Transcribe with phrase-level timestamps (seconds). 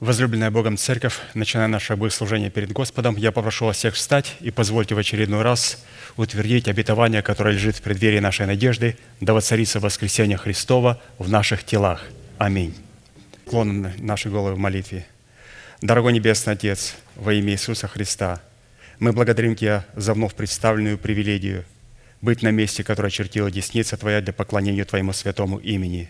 [0.00, 4.94] Возлюбленная Богом Церковь, начиная наше богослужение перед Господом, я попрошу вас всех встать и позвольте
[4.94, 5.84] в очередной раз
[6.16, 12.06] утвердить обетование, которое лежит в преддверии нашей надежды, да воцарится воскресение Христова в наших телах.
[12.38, 12.74] Аминь.
[13.44, 15.04] Клоним наши головы в молитве.
[15.82, 18.40] Дорогой Небесный Отец, во имя Иисуса Христа,
[19.00, 21.66] мы благодарим Тебя за вновь представленную привилегию
[22.22, 26.08] быть на месте, которое чертила десница Твоя для поклонения Твоему святому имени.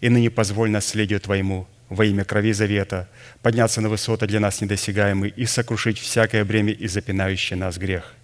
[0.00, 3.08] И ныне позволь наследию Твоему– во имя крови завета,
[3.42, 8.14] подняться на высоты для нас недосягаемые и сокрушить всякое бремя и запинающий нас грех.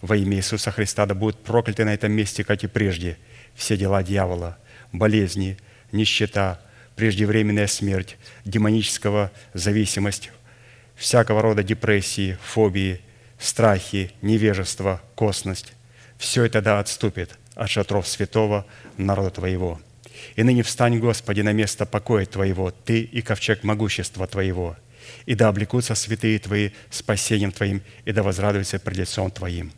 [0.00, 3.16] Во имя Иисуса Христа да будут прокляты на этом месте, как и прежде,
[3.54, 4.56] все дела дьявола,
[4.92, 5.56] болезни,
[5.90, 6.60] нищета,
[6.94, 10.30] преждевременная смерть, демонического зависимость,
[10.94, 13.00] всякого рода депрессии, фобии,
[13.38, 15.72] страхи, невежество, косность.
[16.18, 18.66] Все это да отступит от шатров святого
[18.96, 19.80] народа Твоего–
[20.38, 24.76] и ныне встань, Господи, на место покоя Твоего, Ты и ковчег могущества Твоего,
[25.26, 29.72] и да облекутся святые Твои спасением Твоим, и да возрадуются пред лицом Твоим.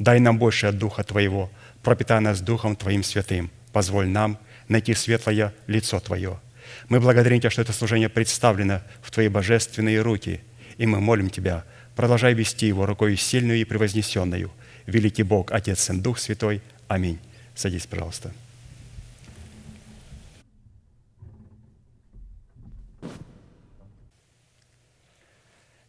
[0.00, 1.48] Дай нам больше от Духа Твоего,
[1.84, 3.52] пропитай нас Духом Твоим святым.
[3.72, 6.40] Позволь нам найти светлое лицо Твое.
[6.88, 10.40] Мы благодарим Тебя, что это служение представлено в Твои божественные руки,
[10.76, 11.62] и мы молим Тебя,
[11.94, 14.50] продолжай вести его рукой сильную и превознесенную.
[14.86, 16.62] Великий Бог, Отец, Сын, Дух Святой.
[16.88, 17.20] Аминь.
[17.54, 18.32] Садись, пожалуйста.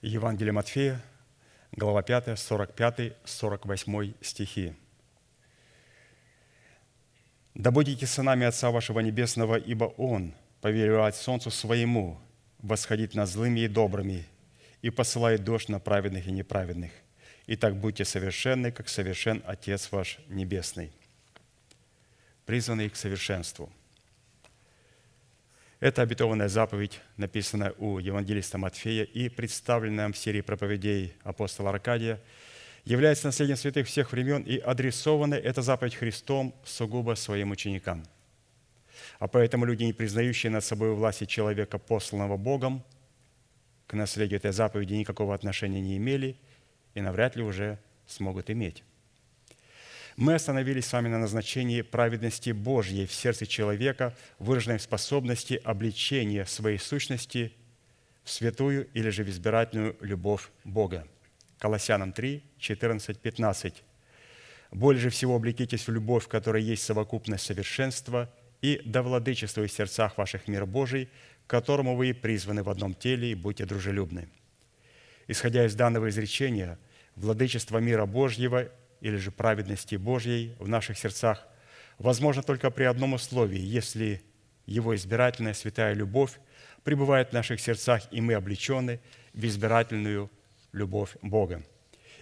[0.02, 1.00] Евангелие Матфея,
[1.72, 4.74] глава 5, 45, 48 стихи.
[7.54, 12.20] «Да будете сынами Отца вашего Небесного, ибо Он повелевает солнцу своему
[12.58, 14.26] восходить над злыми и добрыми
[14.82, 16.92] и посылает дождь на праведных и неправедных.
[17.46, 20.92] И так будьте совершенны, как совершен Отец ваш Небесный».
[22.48, 23.72] Призванный к совершенству–
[25.82, 32.22] это обетованная заповедь, написанная у евангелиста Матфея и представленная в серии проповедей апостола Аркадия,
[32.86, 38.04] является наследием святых всех времен и адресована эта заповедь Христом сугубо своим ученикам.
[39.18, 42.84] А поэтому люди, не признающие над собой власти человека, посланного Богом,
[43.88, 46.38] к наследию этой заповеди никакого отношения не имели
[46.94, 48.84] и навряд ли уже смогут иметь.
[50.22, 56.46] Мы остановились с вами на назначении праведности Божьей в сердце человека, выраженной в способности обличения
[56.46, 57.54] своей сущности
[58.24, 61.08] в святую или же в избирательную любовь Бога.
[61.58, 63.84] Колоссянам 3, 14, 15.
[64.70, 70.20] «Более же всего облекитесь в любовь, которая есть совокупность совершенства, и да владычествуй в сердцах
[70.20, 71.10] ваших мир Божий,
[71.48, 74.30] к которому вы призваны в одном теле, и будьте дружелюбны».
[75.28, 76.78] Исходя из данного изречения,
[77.16, 78.70] владычество мира Божьего
[79.02, 81.46] или же праведности Божьей в наших сердцах
[81.98, 84.22] возможно только при одном условии, если
[84.66, 86.40] Его избирательная святая любовь
[86.84, 89.00] пребывает в наших сердцах, и мы облечены
[89.34, 90.32] в избирательную
[90.72, 91.64] любовь Бога.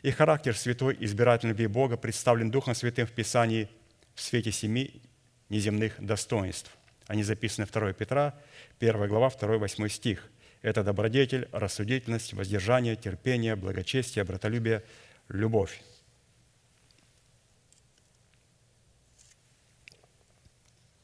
[0.01, 3.69] И характер святой избирательной любви Бога представлен Духом Святым в Писании
[4.15, 5.01] в свете семи
[5.49, 6.71] неземных достоинств.
[7.07, 8.39] Они записаны 2 Петра,
[8.79, 10.29] 1 глава, 2, 8 стих.
[10.61, 14.83] Это добродетель, рассудительность, воздержание, терпение, благочестие, братолюбие,
[15.27, 15.81] любовь.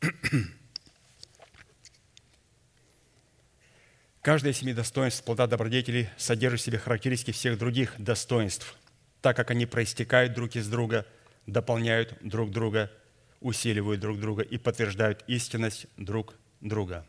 [4.21, 8.75] Каждое из семи достоинств плода добродетели содержит в себе характеристики всех других достоинств,
[9.21, 11.05] так как они проистекают друг из друга,
[11.45, 12.91] дополняют друг друга,
[13.39, 17.05] усиливают друг друга и подтверждают истинность друг друга.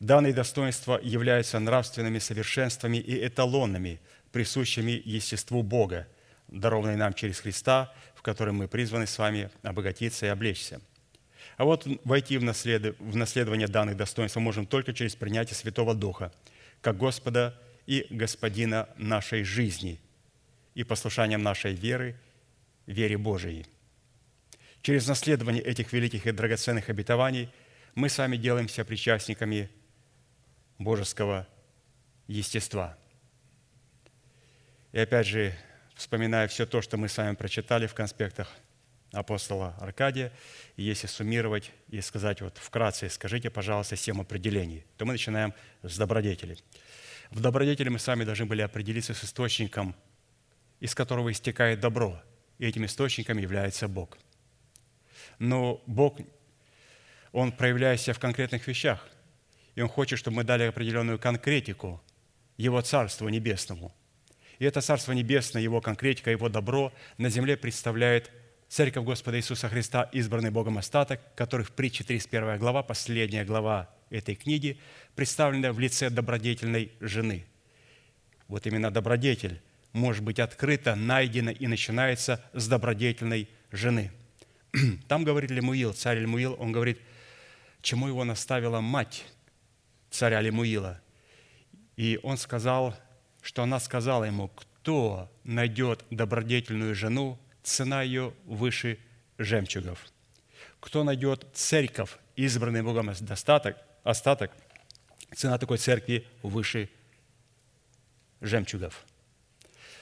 [0.00, 4.00] Данные достоинства являются нравственными совершенствами и эталонами,
[4.32, 6.06] присущими естеству Бога,
[6.46, 10.80] дарованные нам через Христа, в котором мы призваны с вами обогатиться и облечься–
[11.58, 12.98] а вот войти в, наслед...
[13.00, 16.32] в наследование данных достоинств мы можем только через принятие Святого Духа,
[16.80, 20.00] как Господа и Господина нашей жизни
[20.74, 22.16] и послушанием нашей веры,
[22.86, 23.66] вере Божией.
[24.82, 27.50] Через наследование этих великих и драгоценных обетований
[27.96, 29.68] мы сами делаемся причастниками
[30.78, 31.48] божеского
[32.28, 32.96] естества.
[34.92, 35.52] И опять же,
[35.96, 38.48] вспоминая все то, что мы с вами прочитали в конспектах–
[39.12, 40.32] апостола Аркадия.
[40.76, 45.96] И если суммировать и сказать вот вкратце, скажите, пожалуйста, семь определений, то мы начинаем с
[45.96, 46.58] добродетели.
[47.30, 49.94] В добродетели мы сами должны были определиться с источником,
[50.80, 52.20] из которого истекает добро.
[52.58, 54.18] И этим источником является Бог.
[55.38, 56.18] Но Бог,
[57.32, 59.06] Он проявляет себя в конкретных вещах.
[59.74, 62.02] И Он хочет, чтобы мы дали определенную конкретику
[62.56, 63.94] Его Царству Небесному.
[64.58, 68.30] И это Царство Небесное, Его конкретика, Его добро на земле представляет
[68.68, 74.34] Церковь Господа Иисуса Христа, избранный Богом остаток, который в притче 31 глава, последняя глава этой
[74.34, 74.78] книги,
[75.14, 77.46] представлена в лице добродетельной жены.
[78.46, 79.62] Вот именно добродетель
[79.94, 84.12] может быть открыта, найдена и начинается с добродетельной жены.
[85.08, 87.00] Там говорит Лемуил, царь Лемуил, он говорит,
[87.80, 89.24] чему его наставила мать
[90.10, 91.00] царя Лемуила.
[91.96, 92.94] И он сказал,
[93.40, 98.98] что она сказала ему, кто найдет добродетельную жену, цена ее выше
[99.38, 100.04] жемчугов.
[100.80, 104.52] Кто найдет церковь, избранный Богом достаток, остаток,
[105.34, 106.88] цена такой церкви выше
[108.40, 109.04] жемчугов.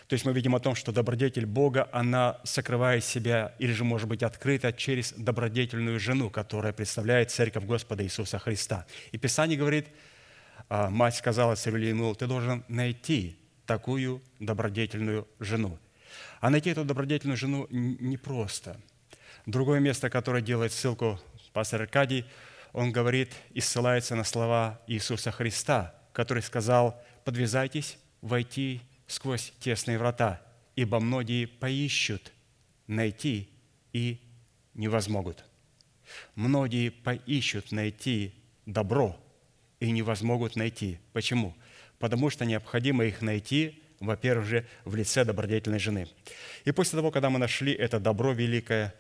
[0.09, 4.09] То есть мы видим о том, что добродетель Бога, она сокрывает себя или же может
[4.09, 8.87] быть открыта через добродетельную жену, которая представляет церковь Господа Иисуса Христа.
[9.11, 9.89] И Писание говорит,
[10.69, 13.37] а, мать сказала царю ты должен найти
[13.67, 15.77] такую добродетельную жену.
[16.41, 18.81] А найти эту добродетельную жену непросто.
[19.47, 21.21] Другое место, которое делает ссылку
[21.53, 22.27] пастор Аркадий,
[22.73, 30.43] он говорит и ссылается на слова Иисуса Христа, который сказал, подвязайтесь войти сквозь тесные врата,
[30.75, 32.33] ибо многие поищут
[32.87, 33.49] найти
[33.93, 34.21] и
[34.75, 35.45] не возмогут.
[36.35, 38.35] Многие поищут найти
[38.67, 39.19] добро
[39.81, 40.99] и не возмогут найти.
[41.13, 41.57] Почему?
[41.99, 46.09] Потому что необходимо их найти, во-первых же, в лице добродетельной жены.
[46.65, 48.95] И после того, когда мы нашли это добро великое,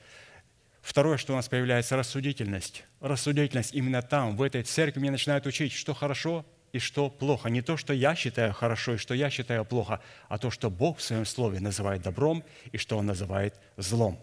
[0.82, 2.84] второе, что у нас появляется, рассудительность.
[3.00, 7.48] Рассудительность именно там, в этой церкви, мне начинают учить, что хорошо, и что плохо.
[7.48, 10.98] Не то, что я считаю хорошо и что я считаю плохо, а то, что Бог
[10.98, 14.20] в Своем Слове называет добром и что Он называет злом.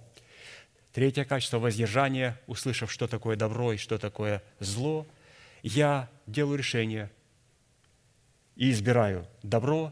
[0.92, 5.08] Третье качество воздержания, услышав, что такое добро и что такое зло,
[5.64, 7.10] я делаю решение
[8.56, 9.92] и избираю добро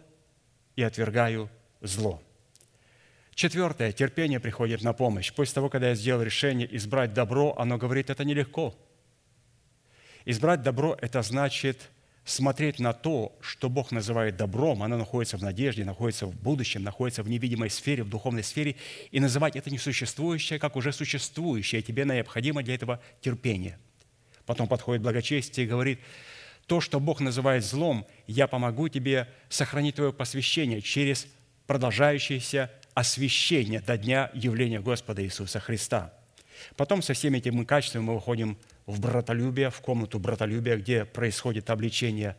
[0.75, 1.49] и отвергаю
[1.81, 2.21] зло.
[3.33, 5.33] Четвертое, терпение приходит на помощь.
[5.33, 8.75] После того, когда я сделал решение избрать добро, оно говорит, это нелегко.
[10.25, 11.89] Избрать добро– это значит–
[12.23, 17.23] смотреть на то, что Бог называет добром, оно находится в надежде, находится в будущем, находится
[17.23, 18.75] в невидимой сфере, в духовной сфере,
[19.11, 21.81] и называть это несуществующее, как уже существующее.
[21.81, 23.77] Тебе необходимо для этого терпение.
[24.45, 25.99] Потом подходит благочестие и говорит,
[26.71, 31.27] то, что Бог называет злом, я помогу тебе сохранить твое посвящение через
[31.67, 36.13] продолжающееся освящение до дня явления Господа Иисуса Христа.
[36.77, 42.37] Потом со всеми этими качествами мы выходим в братолюбие, в комнату братолюбия, где происходит обличение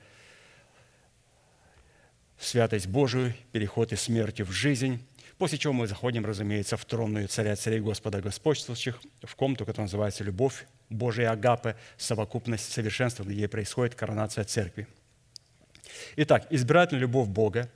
[2.38, 5.06] в святость Божию, переход из смерти в жизнь,
[5.37, 10.25] после чего мы заходим, разумеется, в тронную царя царей Господа господствующих, в комнату, которая называется
[10.25, 14.86] «Любовь Божия Агапы», совокупность совершенства, где происходит коронация церкви.
[16.16, 17.70] Итак, избирательная любовь Бога,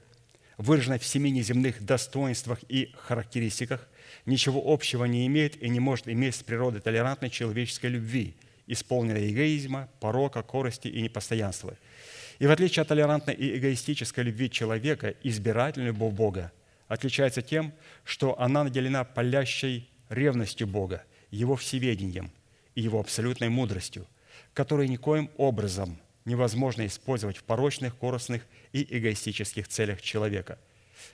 [0.58, 3.88] выраженная в семи неземных достоинствах и характеристиках,
[4.24, 8.34] ничего общего не имеет и не может иметь с природой толерантной человеческой любви–
[8.66, 11.76] исполненной эгоизма, порока, корости и непостоянства.
[12.38, 16.52] И в отличие от толерантной и эгоистической любви человека, избирательная любовь Бога
[16.88, 17.72] отличается тем,
[18.04, 22.30] что она наделена палящей ревностью Бога, Его всеведением
[22.76, 24.06] и Его абсолютной мудростью,
[24.55, 30.58] которую никоим образом невозможно использовать в порочных, коростных и эгоистических целях человека.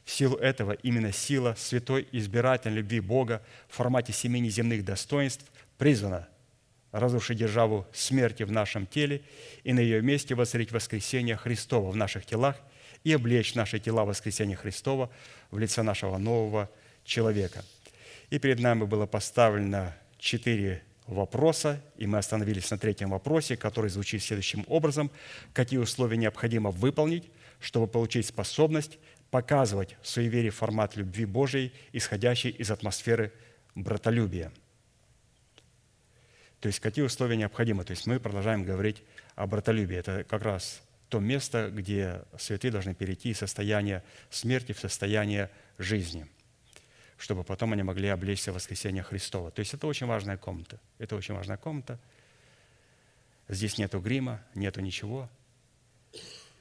[0.05, 5.45] В силу этого именно сила святой избирательной любви Бога в формате семи неземных достоинств
[5.79, 6.29] призвана
[6.91, 9.23] разрушить державу смерти в нашем теле
[9.65, 12.57] и на ее месте воцарить воскресение Христова в наших телах
[13.03, 15.11] и облечь наши тела воскресения Христова
[15.51, 16.71] в лице нашего нового
[17.05, 17.65] человека.
[18.31, 24.23] И перед нами было поставлено четыре вопроса, и мы остановились на третьем вопросе, который звучит
[24.23, 25.11] следующим образом.
[25.53, 27.31] Какие условия необходимо выполнить,
[27.61, 28.99] чтобы получить способность
[29.31, 33.33] показывать в вере формат любви Божией, исходящей из атмосферы
[33.75, 34.53] братолюбия–
[36.63, 37.83] то есть какие условия необходимы?
[37.83, 39.03] То есть мы продолжаем говорить
[39.35, 39.97] о братолюбии.
[39.97, 46.25] Это как раз то место, где святые должны перейти из состояния смерти в состояние жизни,
[47.23, 49.53] чтобы потом они могли облечься в воскресение Христова.
[49.53, 50.81] То есть это очень важная комната.
[50.99, 52.01] Это очень важная комната.
[53.49, 55.29] Здесь нету грима, нету ничего.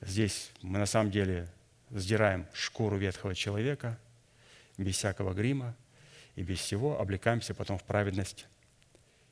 [0.01, 1.49] Здесь мы на самом деле
[1.89, 3.97] сдираем шкуру ветхого человека
[4.77, 5.75] без всякого грима
[6.35, 8.45] и без всего облекаемся потом в праведность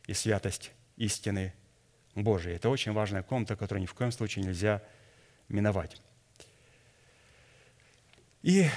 [0.07, 1.53] и святость истины
[2.15, 2.55] Божией.
[2.55, 4.81] Это очень важная комната, которую ни в коем случае нельзя
[5.47, 6.01] миновать.
[8.41, 8.67] И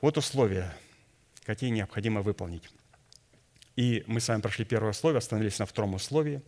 [0.00, 0.72] вот условия,
[1.46, 2.64] какие необходимо выполнить.
[3.76, 6.42] И мы с вами прошли первое условие, остановились на втором условии.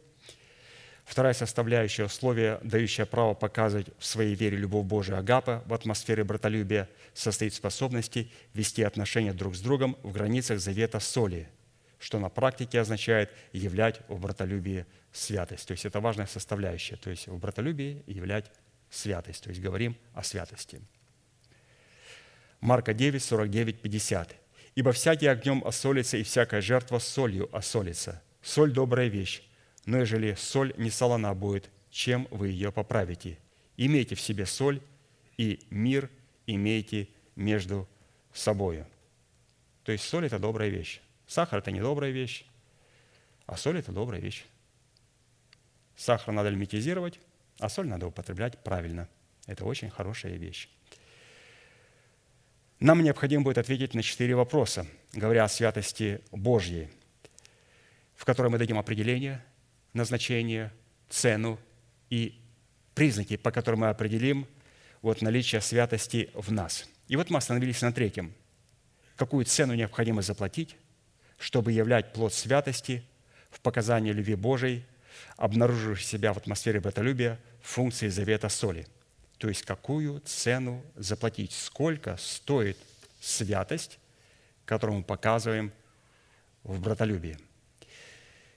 [1.05, 6.89] Вторая составляющая условия, дающая право показывать в своей вере любовь Божию Агапа в атмосфере братолюбия,
[7.15, 11.49] состоит в способности вести отношения друг с другом в границах завета соли–
[11.99, 15.67] что на практике означает являть в братолюбии святость.
[15.67, 16.97] То есть это важная составляющая.
[16.97, 18.51] То есть в братолюбии являть
[18.91, 19.43] святость.
[19.43, 20.81] То есть говорим о святости.
[22.61, 24.35] Марка 9, 49, 50.
[24.79, 28.23] «Ибо всякий огнем осолится, и всякая жертва солью осолится.
[28.43, 29.43] Соль– добрая вещь,
[29.87, 33.39] но ежели соль не солона будет, чем вы ее поправите?
[33.77, 34.81] Имейте в себе соль,
[35.37, 36.09] и мир
[36.47, 37.89] имейте между
[38.33, 38.87] собою».
[39.83, 41.01] То есть соль– это добрая вещь.
[41.27, 42.45] Сахар– это не добрая вещь,
[43.47, 44.45] а соль– это добрая вещь.
[45.97, 47.19] Сахар надо лимитизировать,
[47.59, 49.09] а соль надо употреблять правильно.
[49.49, 50.69] Это очень хорошая вещь.
[52.81, 56.89] Нам необходимо будет ответить на четыре вопроса, говоря о святости Божьей,
[58.15, 59.45] в которой мы дадим определение,
[59.95, 60.73] назначение,
[61.09, 61.59] цену
[62.09, 62.41] и
[62.95, 64.47] признаки, по которым мы определим
[65.03, 66.89] вот наличие святости в нас.
[67.09, 68.33] И вот мы остановились на третьем.
[69.17, 70.77] Какую цену необходимо заплатить,
[71.37, 73.03] чтобы являть плод святости
[73.51, 74.85] в показании любви Божией,
[75.37, 78.87] обнаружившей себя в атмосфере братолюбия, функции завета соли–
[79.39, 82.77] то есть какую цену заплатить, сколько стоит
[83.21, 83.99] святость,
[84.65, 85.73] которую мы показываем
[86.65, 87.39] в братолюбии.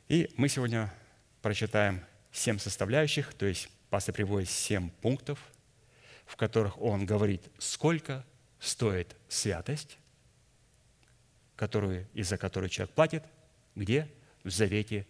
[0.07, 0.93] И мы сегодня
[1.41, 5.39] прочитаем семь составляющих, то есть пастор приводит семь пунктов,
[6.25, 8.25] в которых он говорит, сколько
[8.59, 9.97] стоит святость,
[11.55, 13.23] которую, из-за которой человек платит,
[13.75, 14.09] где?
[14.43, 15.05] В завете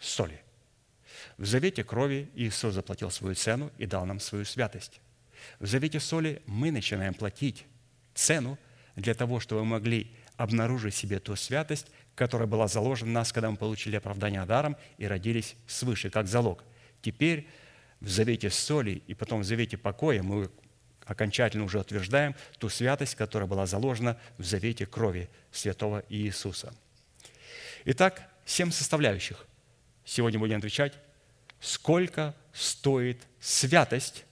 [0.00, 0.42] соли.
[1.38, 5.00] В завете крови Иисус заплатил свою цену и дал нам свою святость.
[5.58, 7.64] В завете соли мы начинаем платить
[8.14, 8.58] цену
[8.96, 13.50] для того, чтобы мы могли обнаружить себе ту святость, которая была заложена в нас, когда
[13.50, 16.64] мы получили оправдание даром и родились свыше, как залог.
[17.00, 17.48] Теперь
[18.00, 20.50] в завете соли и потом в завете покоя мы
[21.06, 26.74] окончательно уже утверждаем ту святость, которая была заложена в завете крови святого Иисуса.
[27.84, 29.46] Итак, семь составляющих.
[30.04, 30.94] Сегодня будем отвечать,
[31.60, 34.24] сколько стоит святость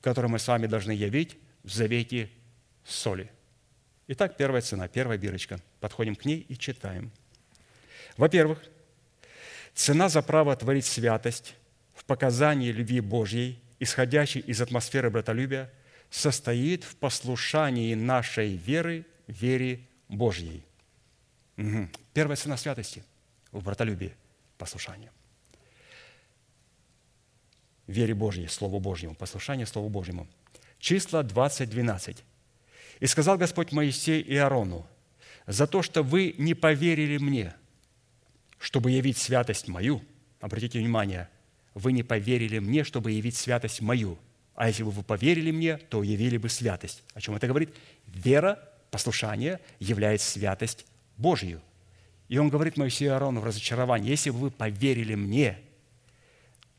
[0.00, 2.30] который мы с вами должны явить в завете
[2.84, 3.30] соли.
[4.08, 5.60] Итак, первая цена, первая бирочка.
[5.80, 7.10] Подходим к ней и читаем.
[8.16, 8.62] Во-первых,
[9.74, 11.54] цена за право творить святость
[11.94, 15.70] в показании любви Божьей, исходящей из атмосферы братолюбия,
[16.10, 20.64] состоит в послушании нашей веры, вере Божьей.
[21.58, 21.88] Угу.
[22.14, 23.04] Первая цена святости
[23.52, 24.14] в братолюбии–
[24.58, 25.10] послушание
[27.88, 30.28] вере Божьей, Слову Божьему, послушание Слову Божьему.
[30.78, 32.24] Числа 20, 12.
[33.00, 34.86] «И сказал Господь Моисей и Аарону,
[35.46, 37.54] за то, что вы не поверили мне,
[38.58, 40.02] чтобы явить святость мою».
[40.40, 41.28] Обратите внимание,
[41.74, 44.18] вы не поверили мне, чтобы явить святость мою.
[44.54, 47.02] А если бы вы поверили мне, то явили бы святость.
[47.14, 47.74] О чем это говорит?
[48.06, 48.58] Вера,
[48.90, 51.60] послушание является святость Божью.
[52.28, 55.58] И он говорит Моисею и Аарону в разочаровании, если бы вы поверили мне,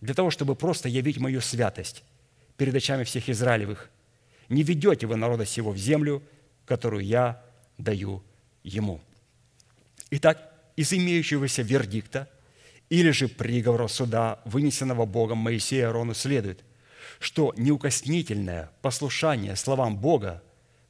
[0.02, 2.04] для того, чтобы просто явить мою святость
[2.58, 3.90] перед очами всех Израилевых.
[4.48, 6.24] Не ведете вы народа сего в землю,
[6.66, 7.44] которую я
[7.78, 8.24] даю
[8.64, 9.02] ему».
[10.12, 12.30] Итак, из имеющегося вердикта
[12.90, 16.64] или же приговора суда, вынесенного Богом Моисея Аарону, следует,
[17.20, 20.42] что неукоснительное послушание словам Бога,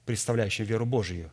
[0.06, 1.32] представляющим веру Божию,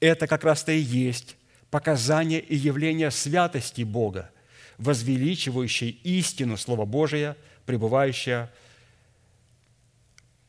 [0.00, 1.36] это как раз-то и есть
[1.70, 4.30] показание и явление святости Бога–
[4.78, 8.50] возвеличивающей истину Слова Божия, пребывающая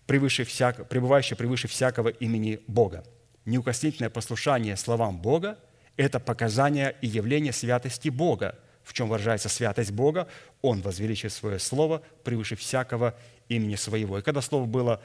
[0.06, 3.04] превыше, всяко, пребывающая превыше всякого имени Бога.
[3.46, 5.58] Неукоснительное послушание словам Бога–
[5.98, 8.58] это показание и явление святости Бога.
[8.84, 10.28] В чем выражается святость Бога?
[10.62, 13.16] Он возвеличивает свое слово превыше всякого
[13.50, 14.20] имени своего.
[14.20, 15.02] И когда слово было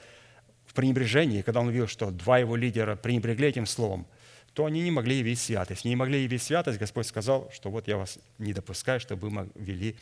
[0.67, 4.07] в пренебрежении, когда он увидел, что два его лидера пренебрегли этим словом–
[4.55, 5.85] то они не могли явить святость.
[5.85, 9.97] Не могли явить святость, Господь сказал, что вот я вас не допускаю, чтобы вы вели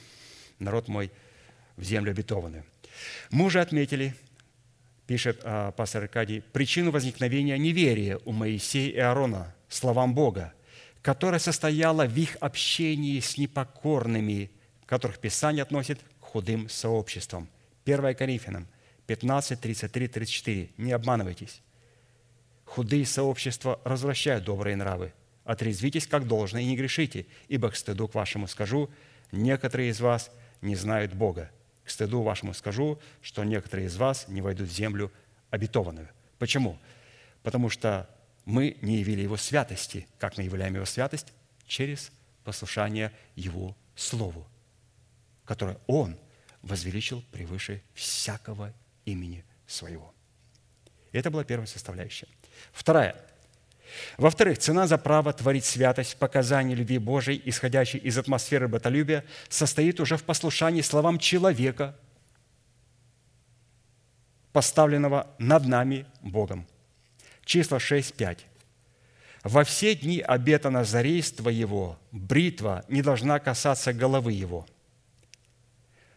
[0.58, 1.10] народ мой
[1.76, 2.64] в землю обетованную.
[3.30, 4.14] Мы уже отметили,
[5.06, 10.52] пишет а, пастор Аркадий, причину возникновения неверия у Моисея и Аарона словам Бога,
[11.02, 14.50] которая состояла в их общении с непокорными,
[14.86, 17.48] которых Писание относит к худым сообществам.
[17.84, 18.66] 1 Коринфянам
[19.06, 20.70] 15, 33, 34.
[20.76, 21.62] Не обманывайтесь.
[22.70, 25.12] Худые сообщества развращают добрые нравы.
[25.42, 28.88] Отрезвитесь как должно и не грешите, ибо к стыду к вашему скажу,
[29.32, 31.50] некоторые из вас не знают Бога.
[31.84, 35.10] К стыду вашему скажу, что некоторые из вас не войдут в землю
[35.50, 36.10] обетованную.
[36.38, 36.78] Почему?
[37.42, 38.08] Потому что
[38.44, 40.06] мы не явили Его святости.
[40.20, 41.32] Как мы являем Его святость?
[41.66, 42.12] Через
[42.44, 44.46] послушание Его Слову,
[45.44, 46.16] которое Он
[46.62, 48.72] возвеличил превыше всякого
[49.06, 50.14] имени Своего.
[51.12, 52.28] Это была первая составляющая.
[52.72, 53.16] Вторая.
[54.16, 60.16] Во-вторых, цена за право творить святость, показание любви Божией, исходящей из атмосферы братолюбия, состоит уже
[60.16, 61.96] в послушании словам человека,
[64.52, 66.66] поставленного над нами Богом.
[67.44, 68.46] Числа 6, 5.
[69.42, 74.66] «Во все дни обета назарейства его бритва не должна касаться головы его.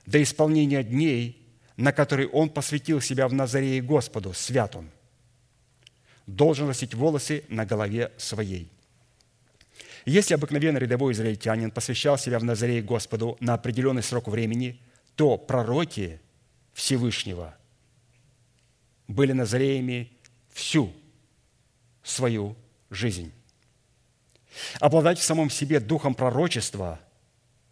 [0.06, 1.43] До исполнения дней,
[1.78, 4.90] на которые он посвятил себя в Назарее Господу, свят он,
[6.28, 8.70] должен носить волосы на голове своей».
[10.06, 14.82] Если обыкновенный рядовой израильтянин посвящал себя в Назарее Господу на определенный срок времени,
[15.16, 16.20] то пророки
[16.74, 17.56] Всевышнего
[19.08, 20.12] были назареями
[20.50, 20.92] всю
[22.04, 22.56] свою
[22.90, 23.32] жизнь.
[24.80, 27.00] Обладать в самом себе духом пророчества,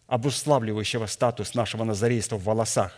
[0.06, 2.94] обуславливающего статус нашего назарейства в волосах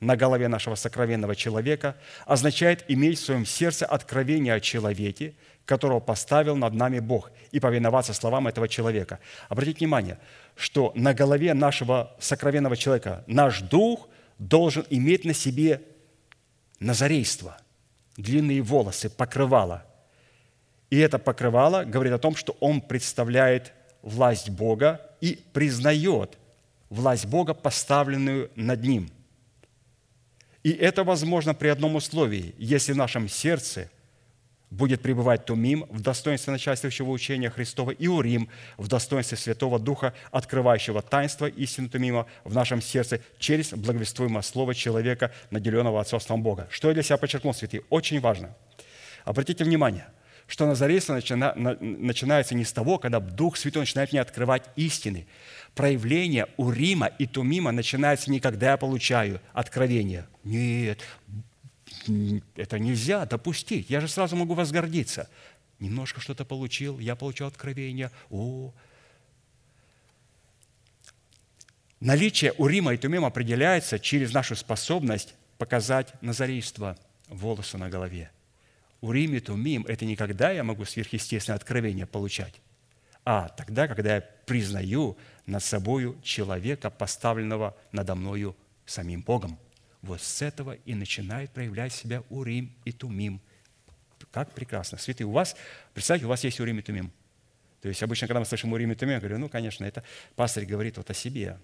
[0.00, 5.34] на голове нашего сокровенного человека, означает иметь в своем сердце откровение о человеке,
[5.64, 9.18] которого поставил над нами Бог, и повиноваться словам этого человека.
[9.48, 10.18] Обратите внимание,
[10.54, 15.82] что на голове нашего сокровенного человека наш дух должен иметь на себе
[16.78, 17.56] назарейство,
[18.16, 19.84] длинные волосы, покрывало–
[20.90, 23.72] и это покрывало говорит о том, что он представляет
[24.02, 26.38] власть Бога и признает
[26.90, 29.10] власть Бога, поставленную над ним.
[30.66, 33.88] И это возможно при одном условии, если в нашем сердце
[34.68, 41.02] будет пребывать Тумим в достоинстве начальствующего учения Христова и Урим в достоинстве Святого Духа, открывающего
[41.02, 46.66] таинство истины Тумима в нашем сердце через благовествуемое слово человека, наделенного отцовством Бога.
[46.68, 47.84] Что я для себя подчеркнул, святые?
[47.88, 48.52] Очень важно.
[49.24, 50.08] Обратите внимание–
[50.46, 55.26] что Назарейство начина, начинается не с того, когда Дух Святой начинает мне открывать истины.
[55.76, 60.26] Проявление у Рима и Тумима начинается не когда я получаю откровение.
[60.42, 61.00] Нет,
[62.56, 63.88] это нельзя допустить.
[63.88, 65.28] Я же сразу могу возгордиться.
[65.78, 68.10] Немножко что-то получил, я получил откровение.
[68.30, 68.72] О,
[72.00, 78.30] Наличие у Рима и Тумима определяется через нашу способность показать назарейство, волосы на голове–
[79.00, 82.54] Урим и Тумим– это не когда я могу сверхъестественное откровение получать,
[83.26, 89.58] а тогда, когда я признаю над собою человека, поставленного надо мною самим Богом.
[90.00, 93.40] Вот с этого и начинает проявлять себя Урим и Тумим.
[94.30, 94.96] Как прекрасно.
[94.96, 95.56] Святые, у вас,
[95.92, 97.10] представьте, у вас есть Урим и Тумим.
[97.82, 100.04] То есть обычно, когда мы слышим Урим и Тумим, я говорю, ну, конечно, это
[100.36, 101.58] пастырь говорит вот о себе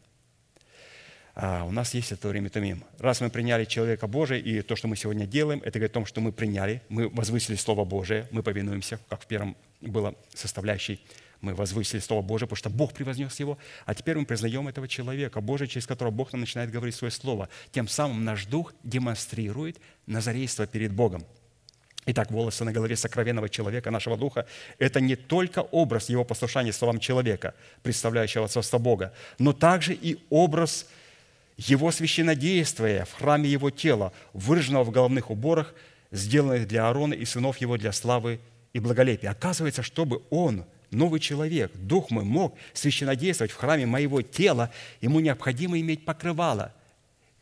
[1.34, 2.84] а у нас есть это время Тумим.
[2.98, 6.06] Раз мы приняли человека Божия, и то, что мы сегодня делаем, это говорит о том,
[6.06, 11.00] что мы приняли, мы возвысили Слово Божие, мы повинуемся, как в первом было составляющей,
[11.42, 15.40] мы возвысили Слово Божие, потому что Бог превознес его, а теперь мы признаем этого человека
[15.42, 17.50] Божия, через которого Бог нам начинает говорить свое Слово.
[17.70, 21.24] Тем самым наш дух демонстрирует назарейство перед Богом.
[22.06, 24.46] Итак, волосы на голове сокровенного человека, нашего духа,
[24.78, 30.86] это не только образ его послушания словам человека, представляющего отцовство Бога, но также и образ–
[31.56, 35.74] его священнодействие в храме его тела, выраженного в головных уборах,
[36.10, 38.40] сделанных для Аарона и сынов его для славы
[38.72, 39.30] и благолепия.
[39.30, 45.80] Оказывается, чтобы он, новый человек, дух мой, мог священодействовать в храме моего тела, ему необходимо
[45.80, 46.72] иметь покрывало.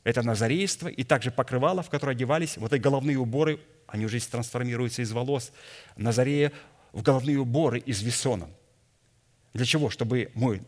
[0.05, 5.03] Это назарейство и также покрывало, в которое одевались вот эти головные уборы, они уже трансформируются
[5.03, 5.53] из волос,
[5.97, 6.53] Назарея
[6.93, 8.49] в головные уборы из весона.
[9.53, 9.91] Для чего?
[9.91, 10.63] Чтобы мой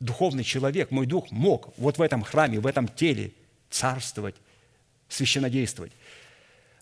[0.00, 3.32] духовный человек, мой дух мог вот в этом храме, в этом теле
[3.70, 4.36] царствовать,
[5.08, 5.92] священодействовать.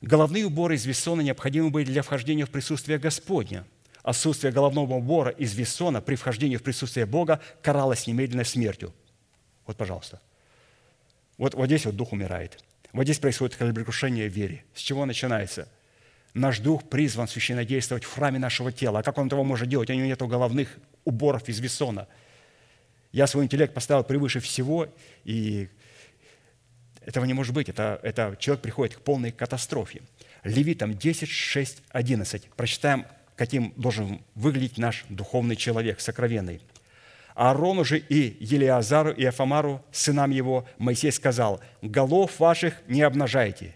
[0.01, 3.65] Головные уборы из весона необходимы были для вхождения в присутствие Господня.
[4.03, 8.93] Отсутствие головного убора из весона при вхождении в присутствие Бога каралось немедленной смертью.
[9.67, 10.21] Вот, пожалуйста.
[11.39, 12.63] Вот, вот здесь вот дух умирает.
[12.93, 14.65] Вот здесь происходит кораблекрушение в вере.
[14.75, 15.69] С чего начинается?
[16.35, 19.01] Наш дух призван священодействовать в храме нашего тела.
[19.01, 19.89] А как он этого может делать?
[19.91, 22.09] У него нет головных уборов из весона–
[23.13, 24.89] я свой интеллект поставил превыше всего,
[25.25, 25.69] и
[27.03, 27.69] этого не может быть.
[27.69, 30.01] Это, это человек приходит к полной катастрофе.
[30.45, 32.51] Левитам 10, 6, 11.
[32.57, 33.07] Прочитаем,
[33.43, 36.61] каким должен выглядеть наш духовный человек, сокровенный.
[37.35, 43.75] Аарону же и Елиазару и Афамару, сынам его, Моисей сказал, «Голов ваших не обнажайте,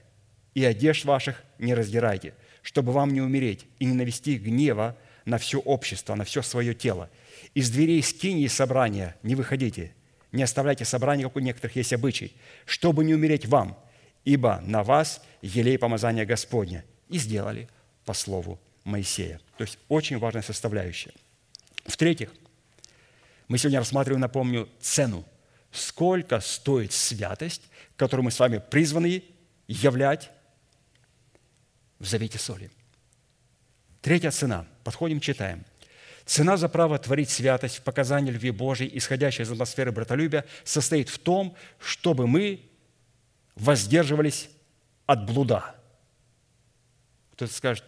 [0.55, 5.59] и одежд ваших не раздирайте, чтобы вам не умереть и не навести гнева на все
[5.59, 7.11] общество, на все свое тело,
[7.53, 9.93] из дверей скинии собрания не выходите,
[10.31, 13.77] не оставляйте собрания, как у некоторых есть обычай, чтобы не умереть вам,
[14.25, 16.85] ибо на вас елей помазания Господня.
[17.09, 17.69] И сделали
[18.05, 19.41] по слову Моисея.
[19.57, 21.13] То есть очень важная составляющая.
[21.87, 22.33] В-третьих,
[23.49, 25.25] мы сегодня рассматриваем, напомню, цену.
[25.71, 27.63] Сколько стоит святость,
[27.97, 29.23] которую мы с вами призваны
[29.67, 30.31] являть
[31.99, 32.71] в завете соли.
[34.03, 34.67] Третья цена.
[34.85, 35.65] Подходим, читаем.
[36.25, 41.19] Цена за право творить святость в показании любви Божьей, исходящей из атмосферы братолюбия, состоит в
[41.19, 42.69] том, чтобы мы
[43.55, 44.51] воздерживались
[45.07, 45.77] от блуда.
[47.33, 47.85] Кто-то скажет,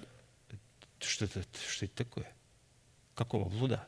[1.00, 2.30] что это, что это такое?
[3.14, 3.86] Какого блуда?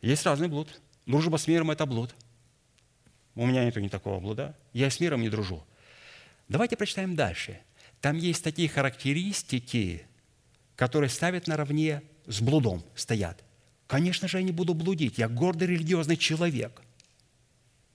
[0.00, 0.80] Есть разный блуд.
[1.06, 2.14] Дружба с миром– это блуд.
[3.34, 4.56] У меня нету ни такого блуда.
[4.72, 5.64] Я с миром не дружу.
[6.48, 7.60] Давайте прочитаем дальше.
[8.00, 10.06] Там есть такие характеристики,
[10.76, 13.42] которые ставят наравне с блудом, стоят.
[13.86, 15.18] Конечно же, я не буду блудить.
[15.18, 16.82] Я гордый религиозный человек.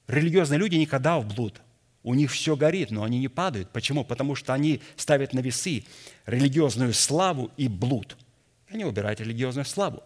[0.08, 1.62] Религиозные люди никогда в блуд.
[2.04, 3.70] У них все горит, но они не падают.
[3.72, 4.06] Почему?
[4.06, 5.84] Потому что они ставят на весы
[6.26, 8.18] религиозную славу и блуд.
[8.70, 10.04] Они убирают религиозную славу.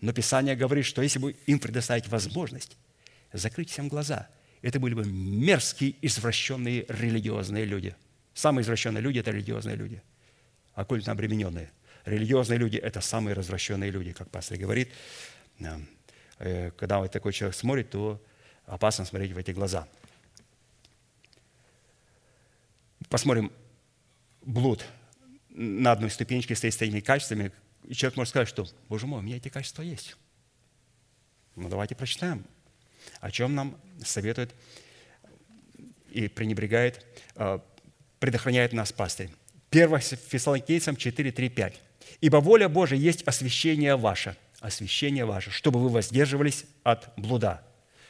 [0.00, 2.76] Но Писание говорит, что если бы им предоставить возможность
[3.32, 4.28] закрыть всем глаза,
[4.62, 7.94] это были бы мерзкие, извращенные религиозные люди.
[8.32, 10.02] Самые извращенные люди– это религиозные люди,
[10.74, 11.70] оккультно обремененные.
[12.04, 14.90] Религиозные люди– это самые развращенные люди, как пастор говорит.
[16.38, 18.22] Э, когда вот такой человек смотрит, то
[18.66, 19.86] опасно смотреть в эти глаза.
[23.08, 23.52] Посмотрим,
[24.42, 24.84] блуд
[25.50, 27.52] на одной ступенечке стоит с такими качествами,
[27.84, 30.16] и человек может сказать, что, Боже мой, у меня эти качества есть.
[31.54, 32.44] Ну, давайте прочитаем,
[33.20, 34.52] о чем нам советует
[36.10, 37.04] и пренебрегает,
[37.36, 37.58] э,
[38.18, 39.30] предохраняет нас пастырь.
[39.70, 41.80] 1 Фессалоникийцам 4, 3, 5.
[42.20, 47.62] «Ибо воля Божия есть освящение ваше, освящение ваше, чтобы вы воздерживались от блуда,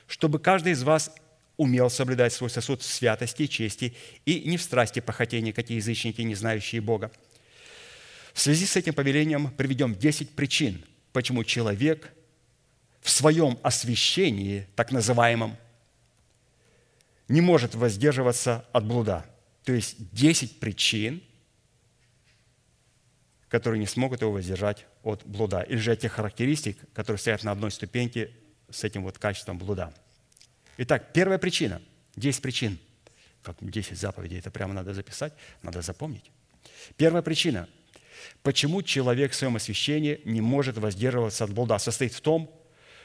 [0.07, 1.15] чтобы каждый из вас
[1.57, 6.21] умел соблюдать свой сосуд в святости и чести и не в страсти похотения, какие язычники,
[6.23, 7.13] не знающие Бога,
[8.33, 12.13] в связи с этим повелением приведем 10 причин, почему человек
[13.01, 15.57] в своем освящении, так называемом,
[17.29, 19.25] не может воздерживаться от блуда.
[19.63, 21.23] То есть 10 причин,
[23.49, 25.61] которые не смогут его воздержать от блуда.
[25.61, 28.33] Или же тех характеристик, которые стоят на одной ступеньке
[28.69, 29.95] с этим вот качеством блуда.
[30.79, 31.81] Итак, первая причина.
[32.17, 32.79] 10 причин.
[33.43, 35.33] Как 10 заповедей, это прямо надо записать,
[35.63, 36.31] надо запомнить.
[36.97, 37.69] Первая причина–
[38.43, 41.79] Почему человек в своем освящении не может воздерживаться от блуда?
[41.79, 42.51] Состоит в том,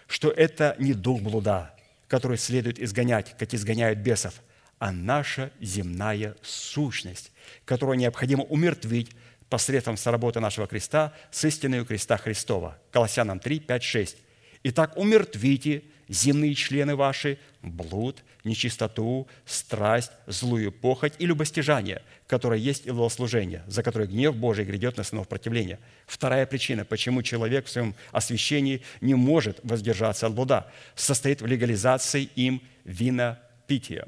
[0.08, 1.76] что это не дух блуда,
[2.08, 4.34] который следует изгонять, как изгоняют бесов,
[4.80, 7.32] а наша земная сущность,
[7.66, 9.12] которую необходимо умертвить
[9.50, 12.78] посредством соработы нашего креста с истиной креста Христова.
[12.92, 14.18] Колоссянам 3, 5, 6.
[14.64, 22.90] Итак, умертвите земные члены ваши, блуд, нечистоту, страсть, злую похоть и любостяжание, которое есть и
[22.90, 25.80] злослужение, за которое гнев Божий грядет на сынов противления.
[26.08, 32.30] Вторая причина, почему человек в своем освящении не может воздержаться от блуда, состоит в легализации
[32.36, 34.08] им вина пития.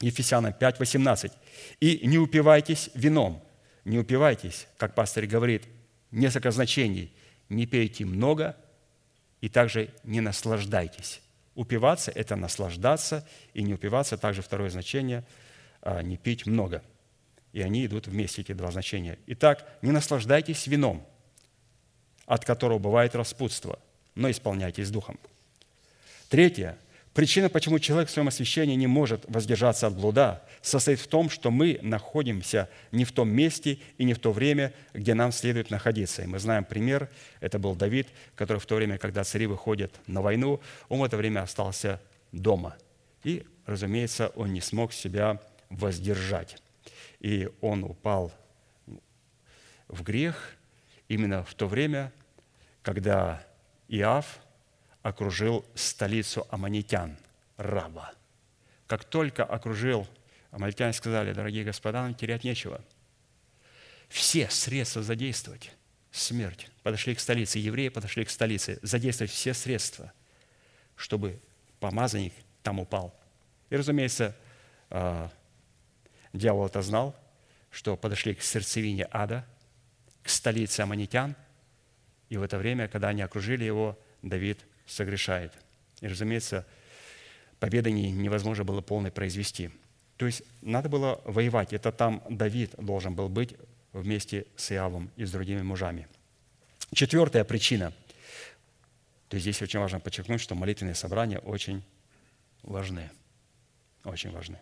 [0.00, 1.32] Ефесянам 5, 18.
[1.80, 3.44] «И не упивайтесь вином».
[3.84, 5.64] Не упивайтесь, как пастор говорит,
[6.12, 7.12] несколько значений.
[7.48, 8.56] Не пейте много–
[9.42, 11.20] и также не наслаждайтесь.
[11.54, 15.24] Упиваться– это наслаждаться, и не упиваться– также второе значение
[15.82, 16.82] а,– не пить много.
[17.52, 19.18] И они идут вместе, эти два значения.
[19.26, 21.06] Итак, не наслаждайтесь вином,
[22.24, 23.78] от которого бывает распутство,
[24.14, 25.20] но исполняйтесь духом.
[26.30, 26.78] Третье–
[27.14, 31.50] Причина, почему человек в своем освящении не может воздержаться от блуда, состоит в том, что
[31.50, 36.22] мы находимся не в том месте и не в то время, где нам следует находиться.
[36.22, 40.22] И мы знаем пример, это был Давид, который в то время, когда цари выходят на
[40.22, 42.00] войну, он в это время остался
[42.32, 42.76] дома.
[43.24, 46.62] И, разумеется, он не смог себя воздержать.
[47.20, 48.32] И он упал
[49.86, 50.54] в грех
[51.08, 52.10] именно в то время,
[52.82, 53.44] когда
[53.88, 54.40] Иав–
[55.02, 57.16] окружил столицу аманитян,
[57.56, 58.14] Раба.
[58.86, 60.06] Как только окружил,
[60.50, 62.80] аманитяне сказали, дорогие господа, нам терять нечего.
[64.08, 65.72] Все средства задействовать.
[66.10, 66.70] Смерть.
[66.82, 67.58] Подошли к столице.
[67.58, 68.78] Евреи подошли к столице.
[68.82, 70.12] Задействовать все средства,
[70.96, 71.40] чтобы
[71.80, 73.18] помазанник там упал.
[73.70, 74.36] И, разумеется,
[74.90, 75.30] а,
[76.34, 77.16] дьявол это знал,
[77.70, 79.46] что подошли к сердцевине ада,
[80.22, 81.34] к столице аманитян,
[82.28, 85.52] и в это время, когда они окружили его, Давид согрешает.
[86.00, 86.66] И, разумеется,
[87.58, 89.70] победы невозможно было полной произвести.
[90.16, 91.72] То есть надо было воевать.
[91.72, 93.56] Это там Давид должен был быть
[93.92, 96.08] вместе с Иавом и с другими мужами.
[96.94, 97.92] Четвертая причина.
[99.28, 101.82] То есть здесь очень важно подчеркнуть, что молитвенные собрания очень
[102.62, 103.10] важны.
[104.04, 104.58] Очень важны.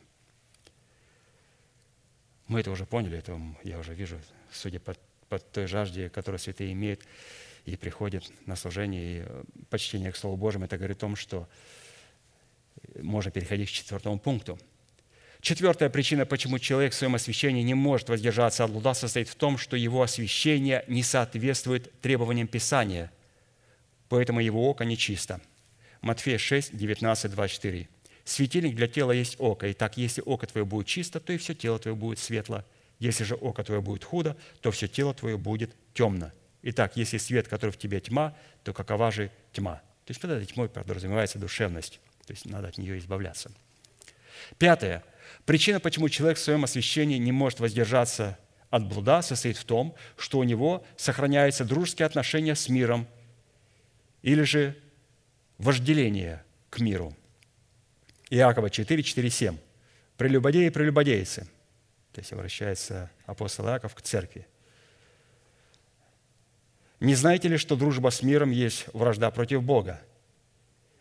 [2.46, 4.20] Мы это уже поняли, это я уже вижу,
[4.52, 4.94] судя по,
[5.28, 7.04] по той жажде, которую святые имеют,
[7.70, 11.48] и приходит на служение и э, почтение к Слову Божьему, это говорит о том, что
[13.00, 14.58] можно переходить к четвертому пункту.
[15.40, 19.56] Четвертая причина, почему человек в своем освящении не может воздержаться от блуда, состоит в том,
[19.56, 23.10] что его освящение не соответствует требованиям Писания,
[24.08, 25.40] поэтому его око нечисто.
[26.02, 27.88] Матфея 6, 19, 24.
[28.24, 31.54] Светильник для тела есть око, и так, если око твое будет чисто, то и все
[31.54, 32.64] тело твое будет светло.
[32.98, 36.32] Если же око твое будет худо, то все тело твое будет темно.
[36.62, 39.76] Итак, если свет, который в тебе тьма, то какова же тьма?
[40.04, 43.50] То есть под этой тьмой подразумевается душевность, то есть надо от нее избавляться.
[44.58, 45.04] Пятое.
[45.46, 50.38] Причина, почему человек в своем освящении не может воздержаться от блуда, состоит в том, что
[50.38, 53.06] у него сохраняются дружеские отношения с миром
[54.22, 54.76] или же
[55.58, 57.16] вожделение к миру.
[58.30, 59.58] Иакова 4, 4, 7.
[60.16, 61.48] «Прелюбодеи и прелюбодейцы».
[62.12, 64.46] То есть обращается апостол Иаков к церкви.
[67.00, 70.00] «Не знаете ли, что дружба с миром есть вражда против Бога?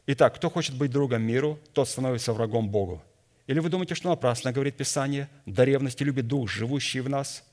[0.07, 3.03] Итак, кто хочет быть другом миру, тот становится врагом Богу.
[3.45, 7.43] Или вы думаете, что напрасно, говорит Писание, до ревности любит Дух, живущий в нас?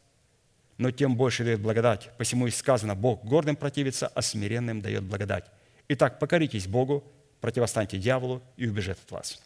[0.79, 2.11] Но тем больше дает благодать.
[2.19, 5.45] Посему и сказано, Бог гордым противится, а смиренным дает благодать.
[5.89, 7.03] Итак, покоритесь Богу,
[7.41, 9.43] противостаньте дьяволу и убежит от вас.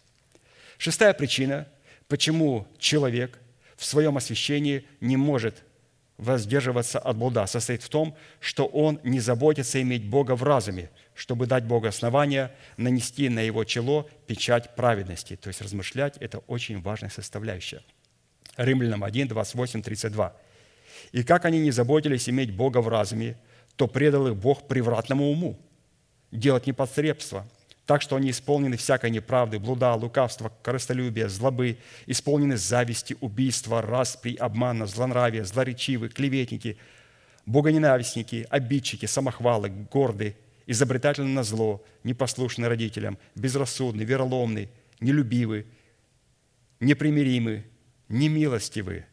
[0.76, 1.66] Шестая причина,
[2.08, 3.38] почему человек
[3.76, 5.62] в своем освящении не может
[6.20, 11.46] воздерживаться от блуда, состоит в том, что он не заботится иметь Бога в разуме, чтобы
[11.46, 15.36] дать Богу основания нанести на его чело печать праведности.
[15.36, 17.82] То есть размышлять– это очень важная составляющая.
[18.56, 20.36] Римлянам 1, 28, 32.
[21.12, 23.38] «И как они не заботились иметь Бога в разуме,
[23.76, 25.58] то предал их Бог превратному уму,
[26.30, 27.46] делать непотребство,
[27.90, 31.76] так что они исполнены всякой неправды, блуда, лукавства, корыстолюбия, злобы,
[32.06, 36.78] исполнены зависти, убийства, распри, обмана, злонравия, злоречивы, клеветники,
[37.46, 40.36] богоненавистники, обидчики, самохвалы, горды,
[40.68, 44.68] изобретательны на зло, непослушны родителям, безрассудны, вероломны,
[45.00, 45.66] нелюбивы,
[46.78, 47.64] непримиримы,
[48.08, 49.04] немилостивы.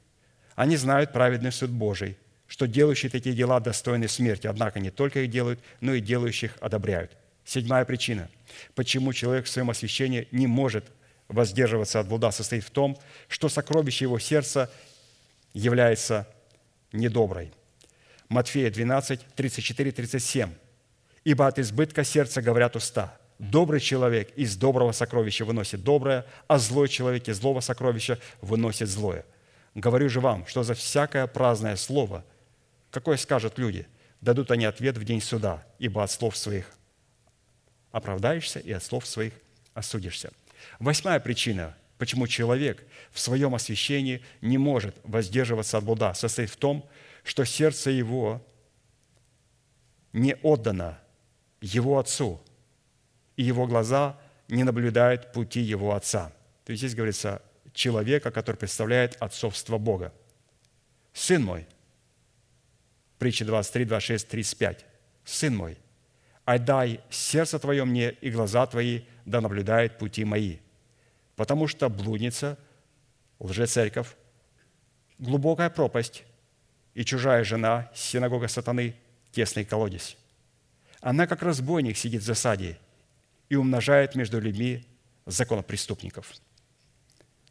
[0.54, 5.32] Они знают праведный суд Божий, что делающие такие дела достойны смерти, однако не только их
[5.32, 7.18] делают, но и делающих одобряют.
[7.48, 8.30] Седьмая причина–
[8.76, 10.86] Почему человек в своем освящении не может
[11.28, 14.72] воздерживаться от блуда, состоит в том, что сокровище его сердца
[15.54, 16.28] является
[16.92, 17.52] недоброй.
[18.30, 20.50] Матфея 12, 34, 37.
[21.24, 23.18] «Ибо от избытка сердца говорят уста.
[23.40, 29.26] Добрый человек из доброго сокровища выносит доброе, а злой человек из злого сокровища выносит злое.
[29.76, 32.24] Говорю же вам, что за всякое праздное слово,
[32.90, 33.86] какое скажут люди,
[34.22, 36.78] дадут они ответ в день суда, ибо от слов своих
[37.92, 39.34] оправдаешься и от слов своих
[39.74, 40.32] осудишься.
[40.80, 46.88] Восьмая причина, почему человек в своем освящении не может воздерживаться от блуда, состоит в том,
[47.24, 48.46] что сердце его
[50.14, 51.00] не отдано
[51.62, 52.42] его отцу,
[53.36, 56.32] и его глаза не наблюдают пути его отца.
[56.66, 57.42] То есть здесь говорится
[57.74, 60.14] человека, который представляет отцовство Бога.
[61.14, 61.68] «Сын мой»,
[63.20, 64.86] притча 23, 26, 35,
[65.26, 65.78] «Сын мой,
[66.48, 70.60] отдай сердце твое мне и глаза твои, да наблюдают пути мои.
[71.36, 72.58] Потому что блудница,
[73.40, 74.16] лжецерковь,
[75.20, 76.24] глубокая пропасть
[76.94, 78.96] и чужая жена, синагога сатаны,
[79.34, 80.16] тесный колодец.
[81.02, 82.80] Она, как разбойник, сидит в засаде
[83.50, 84.86] и умножает между людьми
[85.26, 86.34] законопреступников.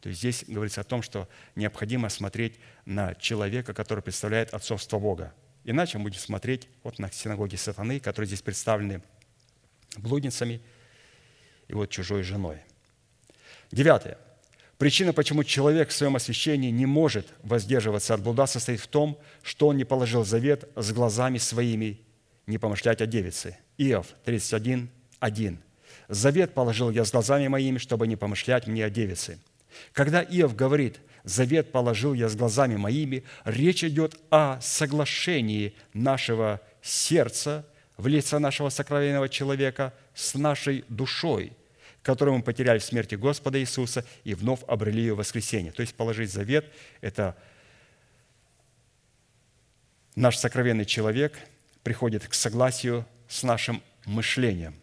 [0.01, 2.55] То есть здесь говорится о том, что необходимо смотреть
[2.85, 5.35] на человека, который представляет отцовство Бога–
[5.67, 9.01] Иначе мы будем смотреть вот на синагоги сатаны, которые здесь представлены
[9.97, 10.61] блудницами
[11.67, 12.59] и вот чужой женой.
[13.69, 14.17] Девятое.
[14.77, 19.67] Причина, почему человек в своем освящении не может воздерживаться от блуда, состоит в том, что
[19.67, 21.99] он не положил завет с глазами своими
[22.45, 23.57] не помышлять о девице.
[23.77, 25.59] Иов 31, 1.
[26.07, 29.37] «Завет положил я с глазами моими, чтобы не помышлять мне о девице».
[29.93, 37.65] Когда Иов говорит, завет положил я с глазами моими, речь идет о соглашении нашего сердца
[37.97, 41.51] в лице нашего сокровенного человека с нашей душой,
[42.01, 45.71] которую мы потеряли в смерти Господа Иисуса и вновь обрели ее в воскресенье.
[45.71, 47.35] То есть положить завет– это
[50.15, 51.37] наш сокровенный человек
[51.83, 54.75] приходит к согласию с нашим мышлением.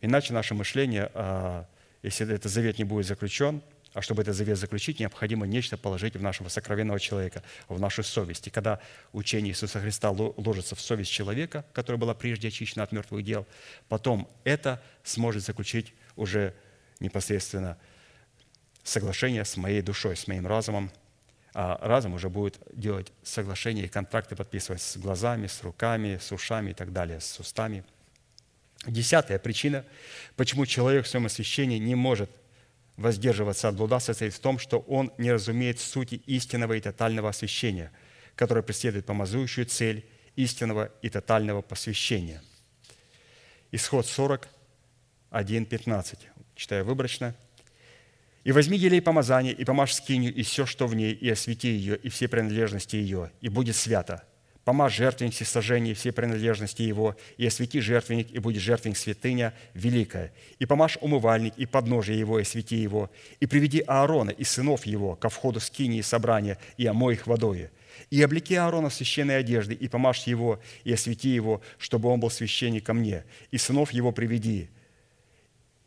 [0.00, 1.66] Иначе наше мышление, а,
[2.02, 3.62] если этот завет не будет заключен–
[3.96, 8.46] а чтобы этот завет заключить, необходимо нечто положить в нашего сокровенного человека, в нашу совесть.
[8.46, 8.78] И когда
[9.14, 13.46] учение Иисуса Христа ложится в совесть человека, которая была прежде очищена от мертвых дел,
[13.88, 16.52] потом это сможет заключить уже
[17.00, 17.78] непосредственно
[18.84, 20.92] соглашение с моей душой, с моим разумом,
[21.54, 26.72] а разум уже будет делать соглашения и контракты подписывать с глазами, с руками, с ушами
[26.72, 27.82] и так далее, с устами.
[28.86, 29.86] Десятая причина,
[30.36, 32.28] почему человек в своем освящении не может
[32.96, 37.92] воздерживаться от блуда состоит в том, что он не разумеет сути истинного и тотального освящения,
[38.34, 42.42] которое преследует помазующую цель истинного и тотального посвящения.
[43.72, 44.48] Исход 40,
[45.30, 46.28] 1, 15.
[46.54, 47.34] Читаю выборочно.
[48.44, 51.96] «И возьми елей помазания, и помажь скинью, и все, что в ней, и освети ее,
[51.96, 54.22] и все принадлежности ее, и будет свято,
[54.66, 60.32] помажь жертвенник всесожжения и все принадлежности его, и освети жертвенник, и будет жертвенник святыня великая.
[60.58, 65.14] И помажь умывальник, и подножие его, и освети его, и приведи Аарона и сынов его
[65.14, 67.70] ко входу скинии собрания, и омой их водою.
[68.10, 72.30] И облеки Аарона в священной одежды, и помажь его, и освети его, чтобы он был
[72.30, 73.22] священником мне.
[73.52, 74.68] И сынов его приведи,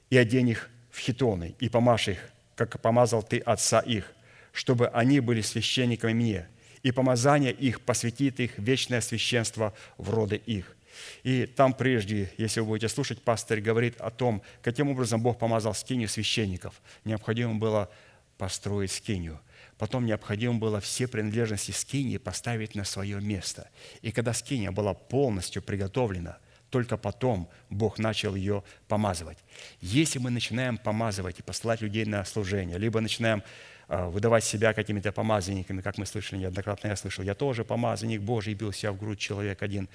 [0.10, 4.14] и одень их в хитоны, и помажь их, как помазал ты отца их,
[4.54, 6.48] чтобы они были священниками мне–
[6.84, 10.76] и помазание их посвятит их вечное священство в роды их».
[11.24, 15.74] И там прежде, если вы будете слушать, пастор говорит о том, каким образом Бог помазал
[15.74, 16.82] скинию священников.
[17.06, 17.90] Необходимо было
[18.38, 19.40] построить скинию.
[19.78, 23.70] Потом необходимо было все принадлежности скинии поставить на свое место.
[24.02, 26.38] И когда скиния была полностью приготовлена,
[26.70, 29.38] только потом Бог начал ее помазывать.
[29.82, 33.42] Если мы начинаем помазывать и посылать людей на служение, либо начинаем
[33.90, 38.72] выдавать себя какими-то помазанниками, как мы слышали неоднократно, я слышал, я тоже помазанник Божий, бил
[38.72, 39.90] себя в грудь человек один.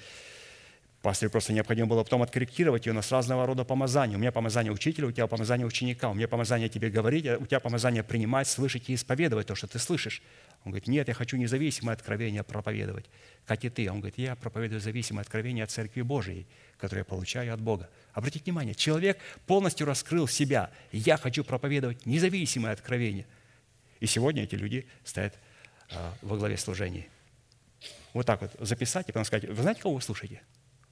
[1.05, 4.17] Пастырю просто необходимо было потом откорректировать ее на разного рода помазания.
[4.17, 7.59] У меня помазание учителя, у тебя помазание ученика, у меня помазание тебе говорить, у тебя
[7.59, 10.23] помазание принимать, слышать и исповедовать то, что ты слышишь.
[10.63, 13.05] Он говорит, нет, я хочу независимое откровение проповедовать,
[13.45, 13.87] как и ты.
[13.87, 16.47] Он говорит, я проповедую зависимое откровение от Церкви Божией,
[16.79, 17.87] которое я получаю от Бога.
[18.13, 20.71] Обратите внимание, человек полностью раскрыл себя.
[20.91, 23.27] Я хочу проповедовать независимое откровение.
[23.99, 25.37] И сегодня эти люди стоят
[25.91, 27.09] а, во главе служений.
[28.13, 30.41] Вот так вот записать и потом сказать, вы знаете, кого вы слушаете?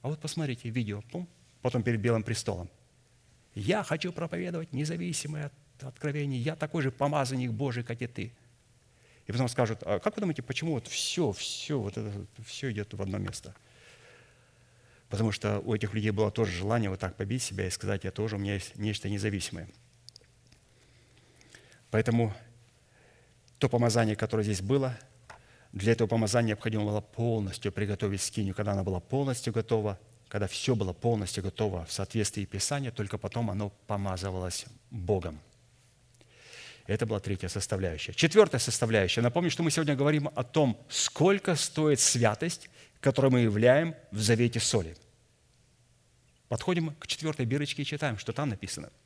[0.02, 1.28] А вот посмотрите видео, пум,
[1.62, 2.68] потом перед Белым престолом.
[3.54, 6.38] Я хочу проповедовать независимое от откровений.
[6.38, 8.32] Я такой же помазанник Божий, как и ты.
[9.26, 12.92] И потом скажут, а как вы думаете, почему вот все, все, вот это, все идет
[12.92, 13.54] в одно место?
[15.08, 18.10] Потому что у этих людей было тоже желание вот так побить себя и сказать, я
[18.10, 19.68] тоже, у меня есть нечто независимое.
[21.90, 22.34] Поэтому
[23.64, 24.94] то помазание, которое здесь было,
[25.72, 28.54] для этого помазания необходимо было полностью приготовить скинию.
[28.54, 29.98] Когда она была полностью готова,
[30.28, 35.40] когда все было полностью готово в соответствии Писания, только потом оно помазывалось Богом.
[36.86, 38.12] Это была третья составляющая.
[38.12, 39.22] Четвертая составляющая.
[39.22, 42.68] Напомню, что мы сегодня говорим о том, сколько стоит святость,
[43.00, 44.94] которую мы являем в завете соли.
[46.48, 48.90] Подходим к четвертой бирочке и читаем, что там написано–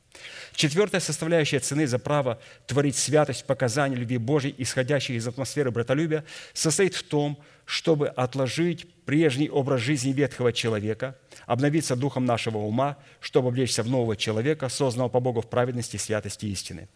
[0.53, 6.95] Четвертая составляющая цены за право творить святость показаний любви Божьей, исходящей из атмосферы братолюбия, состоит
[6.95, 13.83] в том, чтобы отложить прежний образ жизни ветхого человека, обновиться духом нашего ума, чтобы облечься
[13.83, 16.89] в нового человека, созданного по Богу в праведности, святости и истины.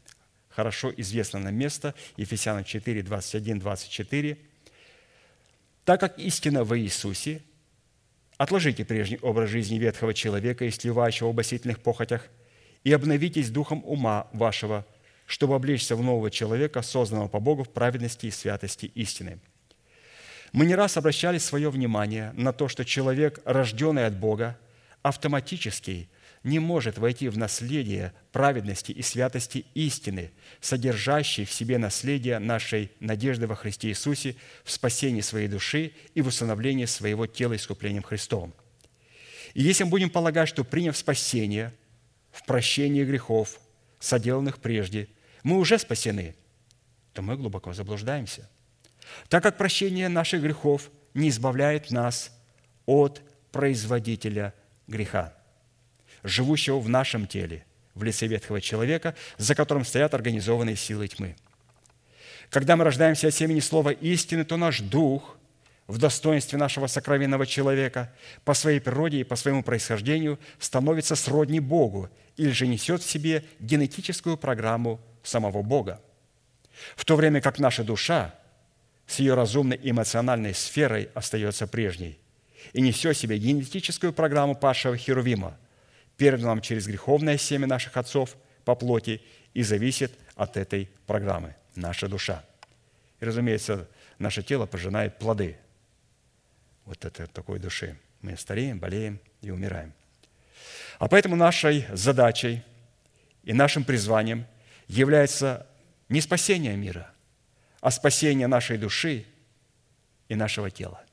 [0.50, 4.38] Хорошо известно нам место, Ефесянам 4, 21, 24.
[5.86, 7.42] «Так как истина в Иисусе,
[8.38, 12.28] отложите прежний образ жизни ветхого человека, истлевающего в обосительных похотях–
[12.84, 14.86] и обновитесь духом ума вашего,
[15.26, 19.40] чтобы облечься в нового человека, созданного по Богу в праведности и святости истины».
[20.52, 24.56] Мы не раз обращали свое внимание на то, что человек, рожденный от Бога,
[25.02, 26.10] автоматически
[26.44, 33.48] не может войти в наследие праведности и святости истины, содержащей в себе наследие нашей надежды
[33.48, 38.54] во Христе Иисусе в спасении своей души и в установлении своего тела искуплением Христовым.
[39.56, 41.74] И если мы будем полагать, что приняв спасение–
[42.34, 43.62] в прощении грехов,
[44.00, 45.08] соделанных прежде,
[45.44, 46.36] мы уже спасены,
[47.14, 48.50] то мы глубоко заблуждаемся.
[49.30, 52.36] Так как прощение наших грехов не избавляет нас
[52.86, 54.54] от производителя
[54.88, 55.34] греха,
[56.24, 61.36] живущего в нашем теле, в лице ветхого человека, за которым стоят организованные силы тьмы.
[62.50, 65.38] Когда мы рождаемся от семени слова истины, то наш дух–
[65.94, 68.12] в достоинстве нашего сокровенного человека,
[68.46, 73.46] по своей природе и по своему происхождению становится сродни Богу или же несет в себе
[73.60, 76.02] генетическую программу самого Бога.
[76.96, 78.34] В то время как наша душа
[79.06, 82.18] с ее разумной эмоциональной сферой остается прежней
[82.74, 85.60] и несет в себе генетическую программу Пашего Херувима,
[86.18, 89.22] переданную нам через греховное семя наших отцов по плоти
[89.54, 92.44] и зависит от этой программы наша душа.
[93.20, 95.58] И, разумеется, наше тело пожинает плоды–
[96.86, 97.98] вот этой такой души.
[98.22, 99.94] Мы стареем, болеем и умираем.
[101.00, 102.64] А поэтому нашей задачей
[103.44, 104.46] и нашим призванием
[104.88, 105.68] является
[106.10, 107.12] не спасение мира,
[107.82, 109.26] а спасение нашей души
[110.30, 111.04] и нашего тела.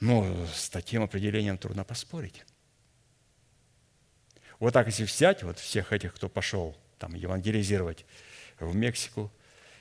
[0.00, 2.44] Но с таким определением трудно поспорить.
[4.60, 8.04] Вот так, если взять вот всех этих, кто пошел там евангелизировать
[8.58, 9.32] в Мексику,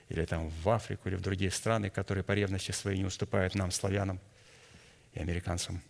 [0.10, 3.72] или там в Африку, или в другие страны, которые по ревности своей не уступают нам,
[3.72, 4.20] славянам
[5.14, 5.82] и американцам,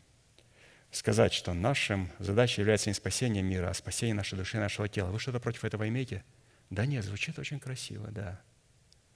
[0.91, 5.11] сказать, что нашим задачей является не спасение мира, а спасение нашей души и нашего тела.
[5.11, 6.24] Вы что-то против этого имеете?
[6.70, 8.41] Да нет, звучит очень красиво, да.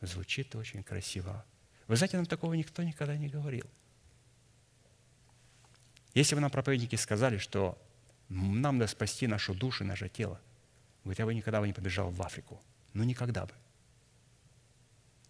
[0.02, 1.46] Звучит очень красиво.
[1.88, 3.70] Вы знаете, нам такого никто никогда не говорил.
[6.14, 7.82] Если бы нам проповедники сказали, что
[8.30, 10.40] нам надо спасти нашу душу и наше тело,
[11.04, 12.62] говорит, я бы никогда бы не побежал в Африку.
[12.94, 13.54] Ну, никогда бы.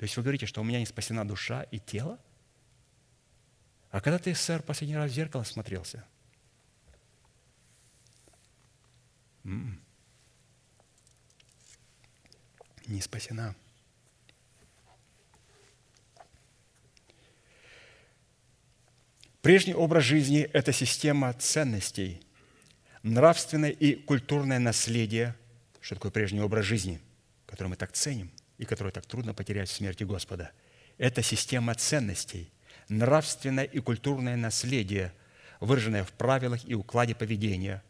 [0.02, 2.18] То есть вы говорите, что у меня не спасена душа и тело?
[3.92, 6.04] А когда ты, сэр, последний раз в зеркало смотрелся?
[9.44, 9.80] М-м.
[12.88, 13.56] Не спасена.
[19.44, 22.26] Прежний образ жизни– это система ценностей,
[23.04, 25.36] нравственное и культурное наследие.
[25.80, 27.00] Что такое прежний образ жизни,
[27.46, 28.32] который мы так ценим–
[28.62, 30.52] и которую так трудно потерять в смерти Господа.
[31.00, 32.52] Это система ценностей,
[32.90, 35.14] нравственное и культурное наследие,
[35.60, 37.84] выраженное в правилах и укладе поведения,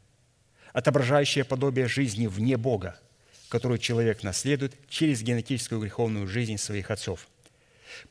[0.72, 2.98] отображающее подобие жизни вне Бога,
[3.50, 7.28] которую человек наследует через генетическую греховную жизнь своих отцов.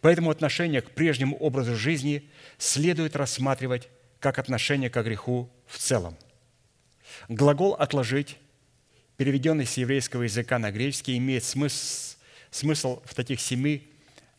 [0.02, 3.88] Поэтому отношение к прежнему образу жизни следует рассматривать
[4.18, 6.14] как отношение к греху в целом.
[7.30, 8.36] Глагол «отложить»,
[9.16, 12.09] переведенный с еврейского языка на греческий, имеет смысл
[12.50, 13.88] Смысл в таких семи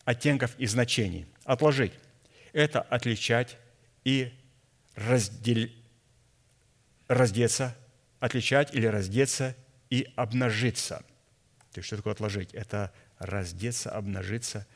[0.03, 1.26] оттенков и значений.
[1.45, 1.93] Отложить–
[2.53, 3.57] это отличать
[4.03, 4.34] и
[4.95, 5.70] раздел...
[7.07, 7.76] раздеться,
[8.20, 9.55] отличать или раздеться
[9.89, 11.03] и обнажиться.
[11.72, 12.53] То есть, что такое отложить?
[12.53, 14.68] Это раздеться, обнажиться.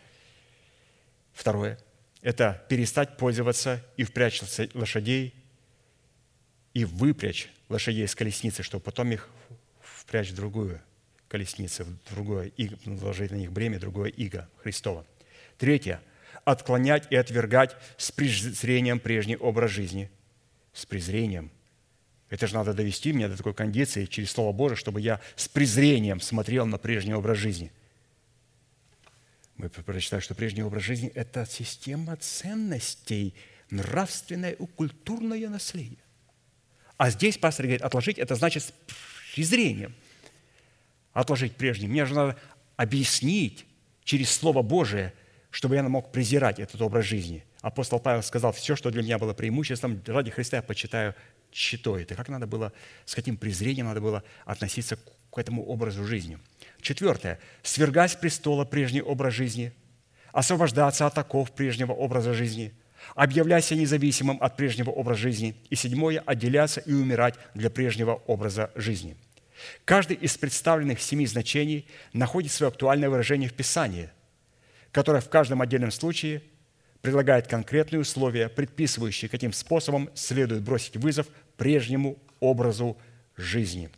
[1.34, 1.78] Второе–
[2.22, 4.42] это перестать пользоваться и впрячь
[4.74, 5.34] лошадей,
[6.74, 9.30] и выпрячь лошадей из колесницы, чтобы потом их
[9.82, 10.82] впрячь в другую–
[11.28, 15.06] колесницы, другое, иго, наложить на них бремя, другое иго Христова.
[15.58, 16.02] Третье.
[16.44, 20.12] Отклонять и отвергать с презрением прежний образ жизни.
[20.74, 21.52] С презрением.
[22.30, 26.20] Это же надо довести меня до такой кондиции через Слово Божие, чтобы я с презрением
[26.20, 27.72] смотрел на прежний образ жизни.
[29.58, 33.34] Мы прочитали, что прежний образ жизни– это система ценностей,
[33.70, 36.00] нравственное и культурное наследие.
[36.98, 38.74] А здесь пастор говорит, отложить– это значит с
[39.34, 39.96] презрением–
[41.16, 41.92] отложить прежним.
[41.92, 42.38] Мне же надо
[42.76, 43.66] объяснить
[44.04, 45.14] через Слово Божие,
[45.50, 47.44] чтобы я мог презирать этот образ жизни.
[47.62, 51.16] Апостол Павел сказал, все, что для меня было преимуществом, ради Христа я почитаю
[51.52, 52.04] щитой.
[52.04, 52.74] Это как надо было,
[53.06, 54.98] с каким презрением надо было относиться
[55.32, 56.38] к этому образу жизни.
[56.82, 57.40] Четвертое.
[57.64, 59.72] Свергать с престола прежний образ жизни,
[60.34, 62.74] освобождаться от оков прежнего образа жизни,
[63.16, 65.56] объявляйся независимым от прежнего образа жизни.
[65.70, 66.22] И седьмое.
[66.26, 69.16] Отделяться и умирать для прежнего образа жизни–
[69.86, 74.10] Каждый из представленных семи значений находит свое актуальное выражение в Писании,
[74.92, 76.42] которое в каждом отдельном случае
[77.02, 81.28] предлагает конкретные условия, предписывающие, каким способом следует бросить вызов
[81.58, 82.98] прежнему образу
[83.38, 83.90] жизни.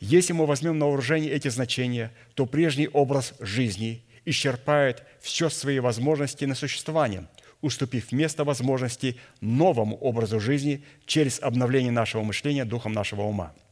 [0.00, 6.44] Если мы возьмем на вооружение эти значения, то прежний образ жизни исчерпает все свои возможности
[6.44, 7.28] на существование,
[7.60, 13.54] уступив место возможности новому образу жизни через обновление нашего мышления духом нашего ума–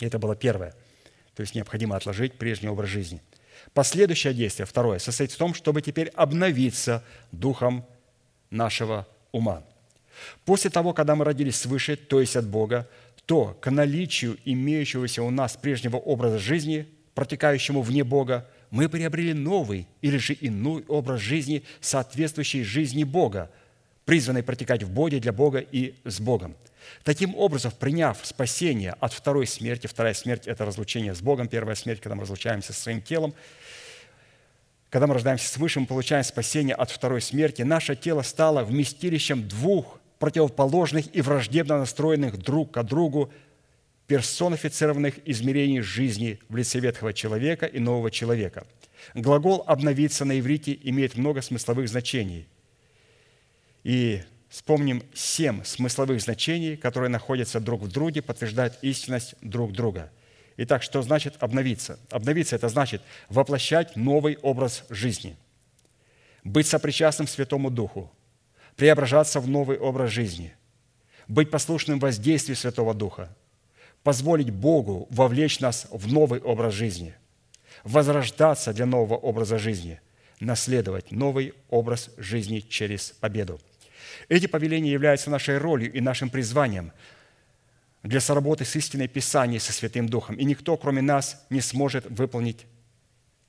[0.00, 0.74] это было первое.
[1.34, 3.20] То есть необходимо отложить прежний образ жизни.
[3.72, 7.84] Последующее действие, второе, состоит в том, чтобы теперь обновиться духом
[8.50, 9.62] нашего ума.
[10.44, 12.88] После того, когда мы родились свыше, то есть от Бога,
[13.26, 19.88] то к наличию имеющегося у нас прежнего образа жизни, протекающему вне Бога, мы приобрели новый
[20.00, 23.50] или же иной образ жизни, соответствующий жизни Бога,
[24.04, 26.54] призванный протекать в Боге для Бога и с Богом–
[27.04, 32.00] Таким образом, приняв спасение от второй смерти, вторая смерть– это разлучение с Богом, первая смерть,
[32.00, 33.34] когда мы разлучаемся со своим телом,
[34.90, 37.62] когда мы рождаемся свыше, мы получаем спасение от второй смерти.
[37.62, 43.32] Наше тело стало вместилищем двух противоположных и враждебно настроенных друг к другу
[44.06, 48.66] персонифицированных измерений жизни в лице ветхого человека и нового человека.
[49.14, 52.46] Глагол «обновиться» на иврите имеет много смысловых значений.
[53.84, 54.22] И
[54.56, 60.10] Вспомним семь смысловых значений, которые находятся друг в друге, подтверждают истинность друг друга.
[60.56, 61.98] Итак, что значит обновиться?
[62.10, 65.36] Обновиться– это значит воплощать новый образ жизни,
[66.42, 68.10] быть сопричастным Святому Духу,
[68.76, 70.56] преображаться в новый образ жизни,
[71.28, 73.36] быть послушным воздействию Святого Духа,
[74.02, 77.14] позволить Богу вовлечь нас в новый образ жизни,
[77.84, 80.00] возрождаться для нового образа жизни,
[80.40, 83.60] наследовать новый образ жизни через победу–
[84.28, 86.92] эти повеления являются нашей ролью и нашим призванием.
[88.02, 90.36] для соработы с истинной Писанием, со Святым Духом.
[90.36, 92.64] И никто, кроме нас, не сможет выполнить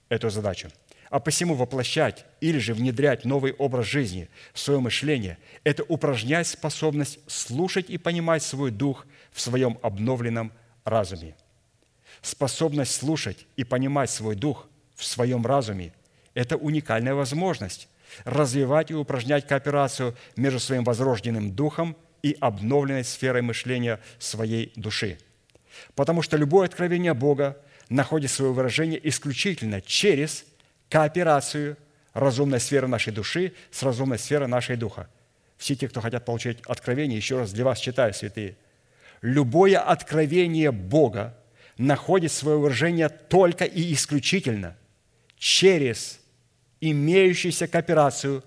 [0.10, 0.70] эту задачу.
[1.10, 7.20] А посему воплощать или же внедрять новый образ жизни в свое мышление– это упражнять способность
[7.28, 10.52] слушать и понимать свой дух в своем обновленном
[10.84, 11.36] разуме.
[12.22, 15.94] Способность слушать и понимать свой дух в своем разуме–
[16.34, 17.88] это уникальная возможность
[18.24, 25.20] развивать и упражнять кооперацию между своим возрожденным духом и обновленной сферой мышления своей души.
[25.96, 27.58] Потому что любое откровение Бога
[27.90, 30.46] находит свое выражение исключительно через
[30.90, 31.78] кооперацию
[32.14, 35.08] разумной сферы нашей души с разумной сферой нашей духа.
[35.58, 38.58] Все те, кто хотят получить откровение, еще раз для вас читаю, святые.
[39.22, 41.38] Любое откровение Бога
[41.78, 44.76] находит свое выражение только и исключительно
[45.38, 46.20] через
[46.82, 48.44] имеющуюся кооперацию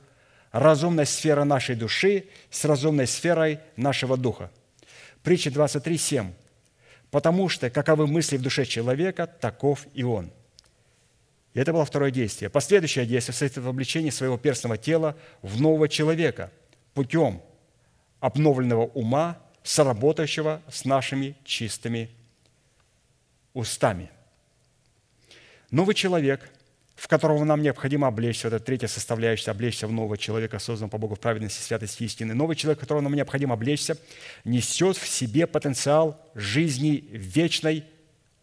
[0.52, 4.50] разумной сферы нашей души с разумной сферой нашего духа.
[5.22, 6.32] Притча 23.7.
[7.10, 10.30] «Потому что, каковы мысли в душе человека, таков и он».
[11.54, 12.48] И это было второе действие.
[12.48, 16.52] Последующее действие состоит в обличении своего перстного тела в нового человека
[16.94, 17.42] путем
[18.20, 22.10] обновленного ума, соработающего с нашими чистыми
[23.52, 24.10] устами.
[25.70, 26.48] Новый человек–
[27.00, 31.14] в которого нам необходимо облечься, это третья составляющая, облечься в нового человека, созданного по Богу
[31.14, 32.34] в праведности, святости истины.
[32.34, 33.96] Новый человек, в которого нам необходимо облечься,
[34.44, 37.86] несет в себе потенциал жизни вечной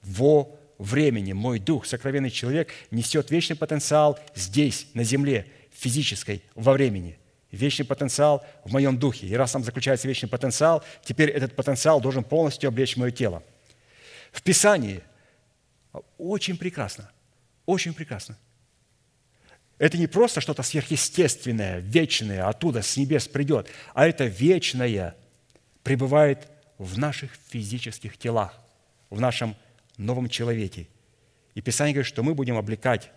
[0.01, 0.49] во
[0.79, 1.33] времени.
[1.33, 7.19] Мой дух, сокровенный человек, несет вечный потенциал здесь, на земле, физической, во времени.
[7.51, 9.27] Вечный потенциал в моем духе.
[9.27, 13.43] И раз там заключается вечный потенциал, теперь этот потенциал должен полностью облечь мое тело.
[14.31, 15.03] В Писании
[16.17, 17.11] очень прекрасно,
[17.67, 18.35] очень прекрасно–
[19.77, 25.15] это не просто что-то сверхъестественное, вечное, оттуда, с небес придет, а это вечное
[25.83, 26.47] пребывает
[26.77, 28.59] в наших физических телах,
[29.09, 29.55] в нашем
[29.97, 30.87] новом человеке.
[31.55, 33.11] И Писание говорит, что мы будем облекать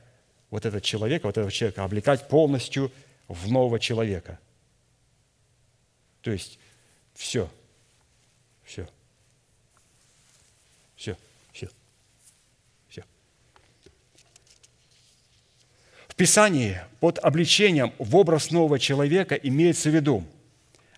[0.50, 2.92] вот этот человек, вот этого человека, облекать полностью
[3.28, 4.38] в нового человека.
[6.22, 6.58] То есть
[7.14, 7.50] все,
[8.64, 8.88] все–
[16.20, 20.22] Писании под обличением в образ нового человека имеется в виду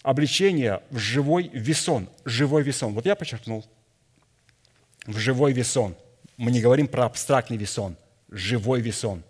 [0.03, 2.09] обличение в живой весон.
[2.25, 2.93] Живой весон.
[2.93, 3.65] Вот я подчеркнул.
[5.07, 5.95] В живой весон.
[6.37, 7.97] Мы не говорим про абстрактный весон.
[8.31, 9.23] Живой весон.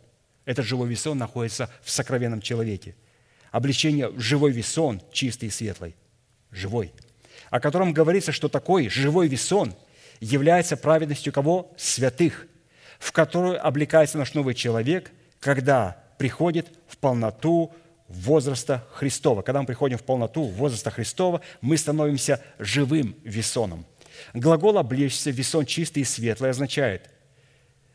[0.47, 2.97] Этот живой весон находится в сокровенном человеке.
[3.51, 5.95] Обличение в живой весон, чистый и светлый.
[6.51, 6.91] Живой.
[7.51, 9.75] О котором говорится, что такой живой весон
[10.21, 11.71] является праведностью кого?
[11.77, 12.47] Святых,
[12.99, 15.13] в которую облекается наш новый человек–
[15.43, 17.75] когда приходит в полноту
[18.07, 19.43] возраста Христова.
[19.43, 23.85] Когда мы приходим в полноту возраста Христова, мы становимся живым весоном.
[24.35, 27.11] Глагол «облечься» весон чистый и светлый означает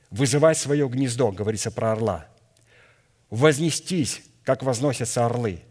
[0.09, 2.27] вызывать свое гнездо, говорится про орла,
[3.29, 5.61] вознестись, как возносятся орлы,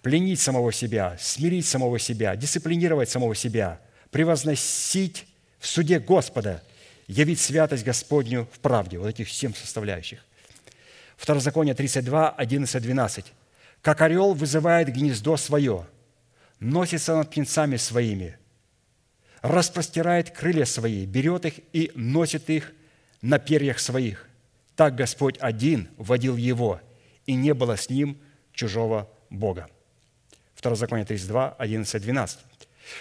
[0.00, 5.26] пленить самого себя, смирить самого себя, дисциплинировать самого себя, превозносить
[5.58, 6.62] в суде Господа,
[7.06, 8.98] явить святость Господню в правде.
[8.98, 10.24] Вот этих семь составляющих.
[11.22, 13.32] Второзаконие 32, 11, 12.
[13.80, 15.86] «Как орел вызывает гнездо свое,
[16.58, 18.36] носится над птенцами своими,
[19.40, 22.72] распростирает крылья свои, берет их и носит их
[23.20, 24.28] на перьях своих.
[24.74, 26.80] Так Господь один водил его,
[27.24, 28.18] и не было с ним
[28.52, 29.68] чужого Бога».
[30.56, 32.38] Второзаконие 32, 11, 12.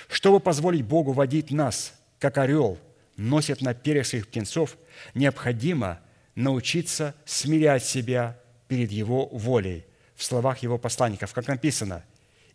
[0.10, 2.78] «Чтобы позволить Богу водить нас, как орел,
[3.18, 4.78] носит на перьях своих птенцов,
[5.16, 6.02] необходимо–
[6.36, 12.04] научиться смирять себя перед Его волей в словах Его посланников, как написано,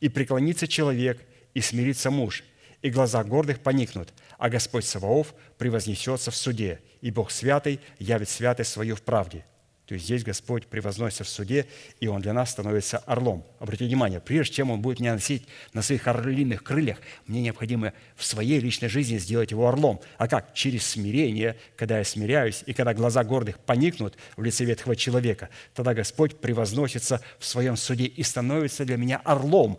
[0.00, 1.20] «И преклонится человек,
[1.54, 2.44] и смирится муж,
[2.82, 8.72] и глаза гордых поникнут, а Господь Саваоф превознесется в суде, и Бог святый явит святость
[8.72, 9.44] свою в правде».
[9.86, 11.66] То есть здесь Господь превозносится в суде,
[12.00, 13.46] и Он для нас становится орлом.
[13.60, 18.24] Обратите внимание, прежде чем Он будет меня носить на своих орлиных крыльях, мне необходимо в
[18.24, 20.00] своей личной жизни сделать его орлом.
[20.18, 20.54] А как?
[20.54, 25.94] Через смирение, когда я смиряюсь, и когда глаза гордых поникнут в лице ветхого человека, тогда
[25.94, 29.78] Господь превозносится в своем суде и становится для меня орлом,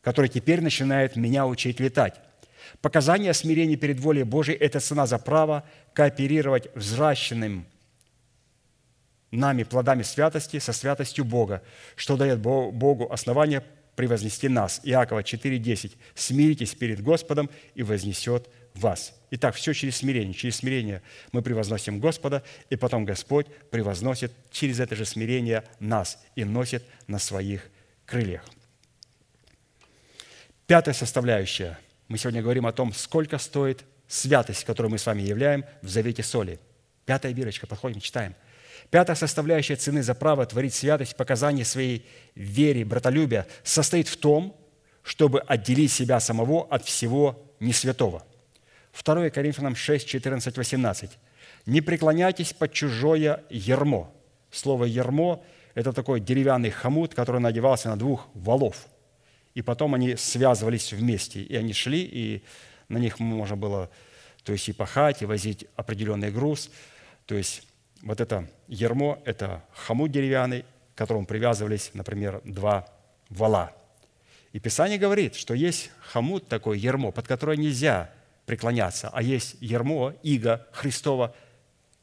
[0.00, 2.14] который теперь начинает меня учить летать.
[2.80, 7.66] Показание смирения перед волей Божией– это цена за право кооперировать взращенным
[9.30, 11.62] нами плодами святости со святостью Бога,
[11.94, 13.62] что дает Богу основание
[13.96, 14.80] превознести нас.
[14.84, 15.92] Иакова 4,10.
[16.14, 19.14] «Смиритесь перед Господом, и вознесет вас».
[19.30, 20.34] Итак, все через смирение.
[20.34, 21.02] Через смирение
[21.32, 27.18] мы превозносим Господа, и потом Господь превозносит через это же смирение нас и носит на
[27.18, 27.68] своих
[28.04, 28.44] крыльях.
[30.66, 35.64] Пятая составляющая Мы сегодня говорим о том, сколько стоит святость, которую мы с вами являем
[35.82, 36.60] в завете соли.
[37.04, 38.34] Пятая бирочка, подходим, читаем.
[38.90, 44.56] Пятая составляющая цены за право творить святость, показание своей вере, братолюбия состоит в том,
[45.02, 48.24] чтобы отделить себя самого от всего несвятого.
[49.04, 51.10] 2 Коринфянам 6, 14, 18.
[51.66, 54.12] «Не преклоняйтесь под чужое ермо».
[54.50, 58.86] Слово «ермо»– это такой деревянный хомут, который надевался на двух валов.
[59.54, 62.44] И потом они связывались вместе, и они шли, и
[62.88, 63.90] на них можно было
[64.44, 66.70] то есть и пахать, и возить определенный груз.
[67.26, 67.65] То есть
[68.06, 72.88] вот это ермо– это хомут деревянный, к которому привязывались, например, два
[73.28, 73.72] вала.
[74.52, 78.10] И Писание говорит, что есть хомут такой, ермо, под которое нельзя
[78.46, 81.34] преклоняться, а есть ермо, иго Христова,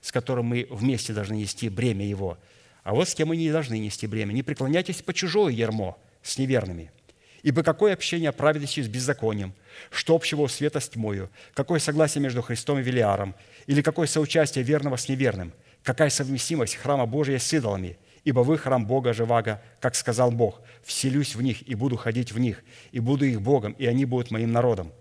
[0.02, 2.38] с которым мы вместе должны нести бремя его.
[2.84, 4.34] А вот с кем мы не должны нести бремя.
[4.34, 6.92] Не преклоняйтесь по чужое ермо с неверными–
[7.44, 9.54] Ибо какое общение праведности с беззаконием?
[9.92, 11.30] Что общего у света с тьмою?
[11.54, 13.36] Какое согласие между Христом и Велиаром?
[13.68, 15.52] Или какое соучастие верного с неверным?
[15.84, 17.98] Какая совместимость храма Божия с идолами?
[18.24, 22.40] Ибо вы храм Бога живаго, как сказал Бог, «Вселюсь в них и буду ходить в
[22.40, 24.94] них, и буду их Богом, и они будут моим народом».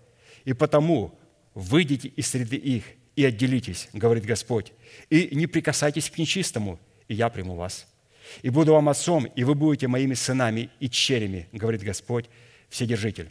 [0.43, 1.17] И потому
[1.53, 2.83] выйдите из среды их
[3.15, 4.73] и отделитесь, говорит Господь,
[5.09, 7.87] и не прикасайтесь к нечистому, и я приму вас»
[8.41, 12.25] и буду вам отцом, и вы будете моими сынами и черями, говорит Господь
[12.69, 13.29] Вседержитель.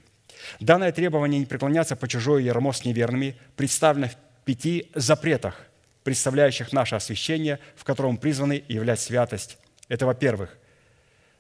[0.61, 5.67] Данное требование не преклоняться по чужое ярмо с неверными представлено в пяти запретах,
[6.05, 9.59] представляющих наше освящение, в котором призваны являть святость.
[9.89, 10.57] Это, во-первых,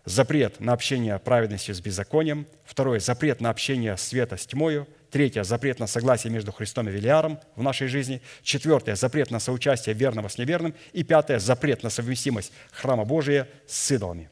[0.04, 2.46] запрет на общение праведностью с беззаконием.
[2.64, 7.38] Второе– запрет на общение света с тьмою– Третье– запрет на согласие между Христом и Велиаром
[7.54, 8.22] в нашей жизни.
[8.42, 10.74] Четвертое– запрет на соучастие верного с неверным.
[10.94, 14.30] И пятое– запрет на совместимость храма Божия с идолами.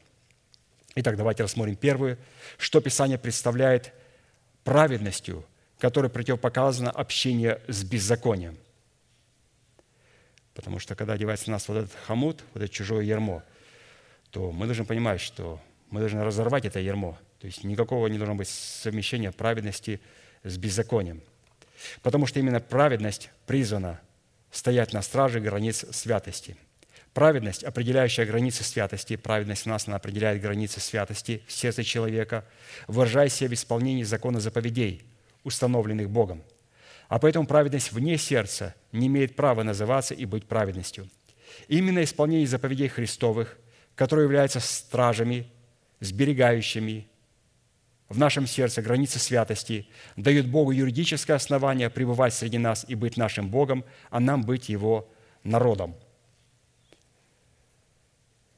[0.95, 2.17] Итак, давайте рассмотрим первую,
[2.57, 3.93] что Писание представляет
[4.63, 5.45] праведностью,
[5.77, 8.57] которой противопоказано общение с беззаконием.
[10.53, 13.43] Потому что когда одевается на нас вот этот хомут, вот это чужое ермо,
[14.31, 17.17] то мы должны понимать, что мы должны разорвать это ермо.
[17.39, 20.01] То есть никакого не должно быть совмещения праведности
[20.43, 21.21] с беззаконием.
[22.01, 23.99] Потому что именно праведность призвана
[24.51, 26.57] стоять на страже границ святости.
[27.13, 32.45] Праведность, определяющая границы святости, праведность у нас, она определяет границы святости в сердце человека,
[32.87, 35.03] выражаясь в исполнении закона заповедей,
[35.43, 36.41] установленных Богом.
[37.11, 41.09] А поэтому праведность вне сердца не имеет права называться и быть праведностью.
[41.67, 43.57] Именно исполнение заповедей Христовых,
[43.95, 45.51] которые являются стражами,
[45.99, 47.09] сберегающими
[48.07, 53.49] в нашем сердце границы святости, дают Богу юридическое основание пребывать среди нас и быть нашим
[53.49, 55.11] Богом, а нам быть Его
[55.43, 55.97] народом.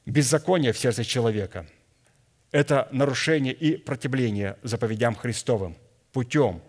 [0.06, 1.66] Беззаконие в сердце человека–
[2.52, 5.76] это нарушение и противление заповедям Христовым
[6.12, 6.62] путем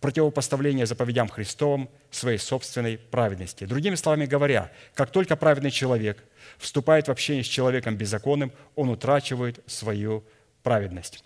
[0.00, 3.64] противопоставления заповедям Христовым своей собственной праведности.
[3.64, 6.24] Другими словами говоря, как только праведный человек
[6.56, 10.24] вступает в общение с человеком беззаконным, он утрачивает свою
[10.62, 11.24] праведность.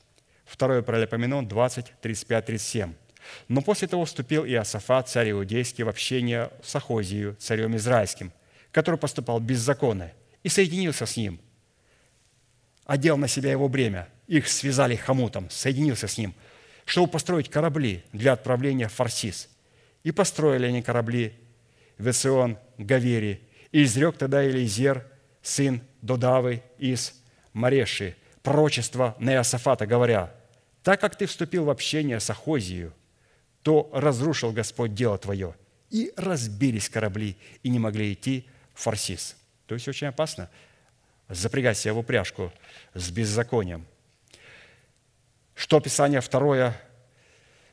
[0.57, 2.95] 2 Паралипоменон 20, 35, 37.
[3.49, 8.33] Но после того вступил и Иосафат, царь иудейский, в общение с Ахозию, царем израильским,
[8.71, 10.13] который поступал беззаконно,
[10.43, 11.41] и соединился с ним,
[12.85, 16.35] одел на себя его бремя, их связали хомутом, соединился с ним,
[16.85, 19.49] чтобы построить корабли для отправления в Фарсис.
[20.03, 21.35] И построили они корабли
[21.99, 25.07] в Эцион, Гавери, и изрек тогда Элизер,
[25.43, 27.15] сын Додавы из
[27.53, 30.35] Мареши, пророчество на Иосафата, говоря–
[30.83, 32.91] так как ты вступил в общение с Ахозией,
[33.63, 35.55] то разрушил Господь дело твое,
[35.91, 39.37] и разбились корабли, и не могли идти в Фарсис.
[39.67, 40.51] То есть очень опасно
[41.29, 42.53] запрягать себя в упряжку
[42.95, 43.87] с беззаконием.
[45.55, 46.75] Что Писание второе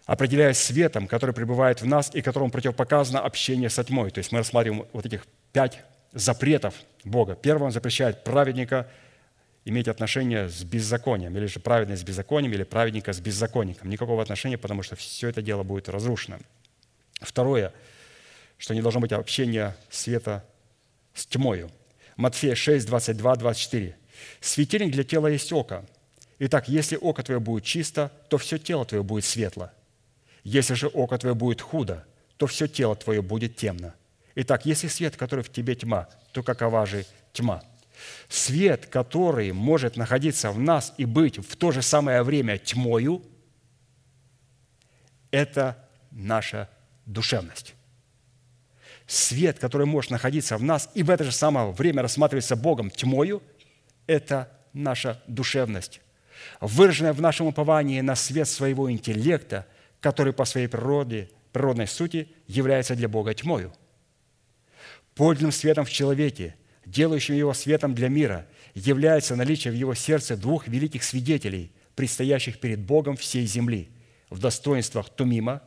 [0.06, 4.12] определяет светом, который пребывает в нас и которому противопоказано общение со тьмой.
[4.12, 6.74] То есть мы рассматриваем вот этих пять запретов
[7.04, 7.36] Бога.
[7.36, 8.90] Первый он запрещает праведника–
[9.66, 13.90] иметь отношение с беззаконием, или же праведность с беззаконием, или праведника с беззаконником.
[13.90, 16.40] Никакого отношения, потому что все это дело будет разрушено.
[17.22, 17.74] Второе,
[18.58, 20.46] что не должно быть общения света
[21.14, 21.70] с тьмою.
[22.16, 23.96] Матфея 6, 22, 24.
[24.42, 25.86] «Светильник для тела есть око.
[26.40, 29.72] Итак, если око твое будет чисто, то все тело твое будет светло.
[30.44, 32.06] Если же око твое будет худо,
[32.38, 33.94] то все тело твое будет темно.
[34.36, 37.62] Итак, если свет, который в тебе тьма, то какова же тьма?»
[38.30, 43.22] Свет, который может находиться в нас и быть в то же самое время тьмою,
[45.32, 45.78] это
[46.12, 46.70] наша
[47.06, 47.76] душевность.
[49.08, 53.42] Свет, который может находиться в нас и в это же самое время рассматриваться Богом тьмою,
[54.08, 56.02] это наша душевность,
[56.62, 59.68] выраженная в нашем уповании на свет своего интеллекта,
[60.00, 63.74] который по своей природе, природной сути является для Бога тьмою.
[65.16, 70.68] Подлинным светом в человеке, делающим его светом для мира, является наличие в его сердце двух
[70.68, 73.90] великих свидетелей, предстоящих перед Богом всей земли,
[74.30, 75.62] в достоинствах Тумима,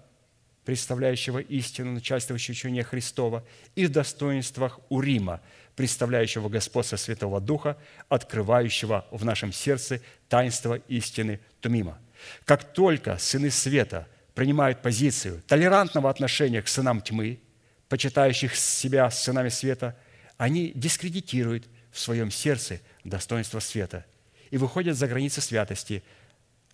[0.65, 5.41] представляющего истину, начальствующего учения Христова, и в достоинствах Урима,
[5.77, 11.99] представляющего господство Святого Духа, открывающего в нашем сердце таинство истины Тумима.
[12.45, 17.41] Как только сыны света принимают позицию толерантного отношения к сынам тьмы,
[17.89, 19.97] почитающих себя сынами света,
[20.37, 24.07] они дискредитируют в своем сердце достоинство света
[24.51, 26.03] и выходят за границы святости,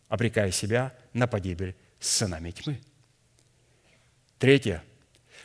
[0.08, 2.80] обрекая себя на погибель с сынами тьмы.
[4.38, 4.82] Третье.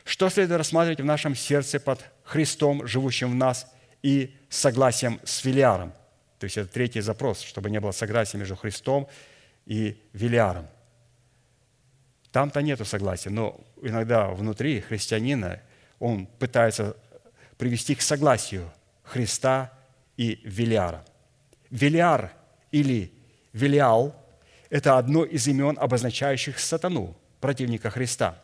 [0.03, 3.67] Что следует рассматривать в нашем сердце под Христом, живущим в нас,
[4.01, 5.93] и согласием с Велиаром?
[6.39, 9.07] То есть это третий запрос, чтобы не было согласия между Христом
[9.65, 10.67] и Велиаром.
[12.31, 15.61] Там-то нету согласия, но иногда внутри христианина
[15.99, 16.97] он пытается
[17.57, 18.69] привести к согласию
[19.03, 19.71] Христа
[20.17, 21.05] и Велиара.
[21.69, 22.33] Велиар
[22.71, 23.13] или
[23.53, 24.15] Велиал–
[24.69, 28.42] это одно из имен, обозначающих сатану, противника Христа.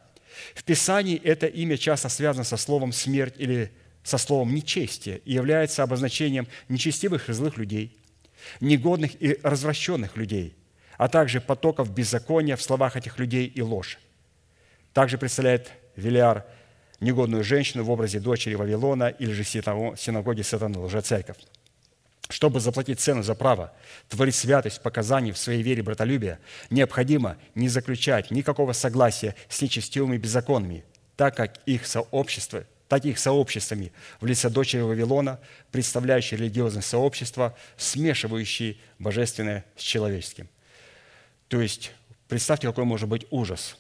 [0.54, 3.72] В Писании это имя часто связано со словом «смерть» или
[4.04, 7.98] со словом «нечестие» и является обозначением нечестивых и злых людей,
[8.62, 10.56] негодных и развращенных людей,
[10.98, 14.00] а также потоков беззакония в словах этих людей и ложь.
[14.94, 16.46] Также представляет Велиар
[17.00, 21.38] негодную женщину в образе дочери Вавилона или же синагоги сатаны, лжецерковь.
[22.30, 23.74] Чтобы заплатить цену за право
[24.08, 30.86] творить святость показаний в своей вере братолюбия, необходимо не заключать никакого согласия с нечестивыми беззаконными,
[31.16, 35.40] так как их сообщество, таких сообществами в лице дочери Вавилона,
[35.72, 40.50] представляющие религиозное сообщество, смешивающие божественное с человеческим.
[41.48, 41.92] То есть,
[42.28, 43.76] представьте, какой может быть ужас.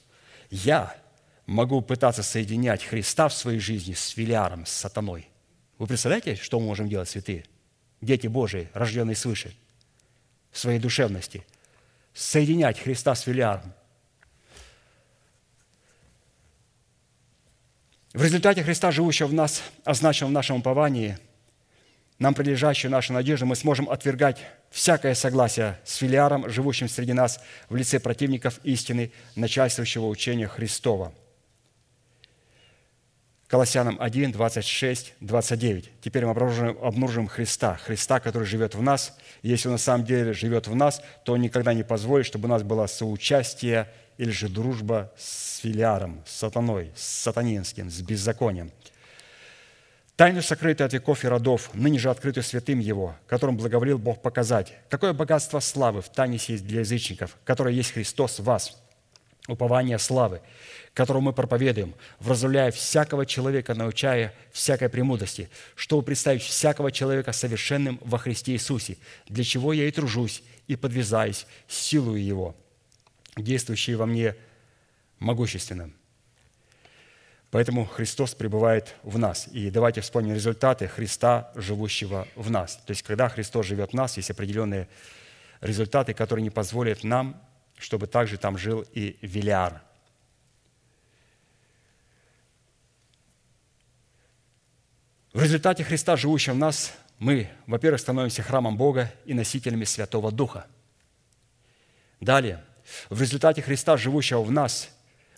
[0.50, 0.96] Я
[1.46, 5.30] могу пытаться соединять Христа в своей жизни с филиаром, с сатаной.
[5.78, 7.46] Вы представляете, что мы можем делать, святые?
[8.02, 9.54] Дети Божии, рожденные свыше,
[10.52, 11.46] в своей душевности,
[12.14, 13.74] соединять Христа с филиаром.
[18.14, 21.18] В результате Христа, живущего в нас, означенного в нашем уповании,
[22.18, 24.40] нам прилежащую нашу надежду, мы сможем отвергать
[24.72, 27.40] всякое согласие с филиаром, живущим среди нас
[27.70, 31.14] в лице противников истины, начальствующего учения Христова–
[33.50, 35.90] Колоссянам 1, 26, 29.
[36.02, 39.18] Теперь мы обнаружим, обнаружим Христа, Христа, который живет в нас.
[39.42, 42.48] Если Он на самом деле живет в нас, то Он никогда не позволит, чтобы у
[42.48, 48.72] нас было соучастие или же дружба с филиаром, с сатаной, с сатанинским, с беззаконием.
[50.16, 54.74] Тайну, сокрытую от веков и родов, ныне же открытую святым Его, которым благоволил Бог показать,
[54.90, 58.80] какое богатство славы в тайне есть для язычников, которое есть Христос в вас,
[59.48, 60.42] упование славы,
[60.94, 68.18] которую мы проповедуем, вразумляя всякого человека, научая всякой премудрости, чтобы представить всякого человека совершенным во
[68.18, 72.56] Христе Иисусе, для чего я и тружусь, и подвязаюсь, силую Его,
[73.36, 74.36] действующей во мне
[75.20, 75.96] могущественным.
[77.52, 79.48] Поэтому Христос пребывает в нас.
[79.48, 82.76] И давайте вспомним результаты Христа, живущего в нас.
[82.86, 84.88] То есть, когда Христос живет в нас, есть определенные
[85.60, 87.42] результаты, которые не позволят нам,
[87.80, 89.82] чтобы также там жил и Велиар–
[95.32, 100.66] В результате Христа, живущего в нас, мы, во-первых, становимся храмом Бога и носителями Святого Духа.
[102.20, 102.64] Далее,
[103.10, 104.90] в результате Христа, живущего в нас,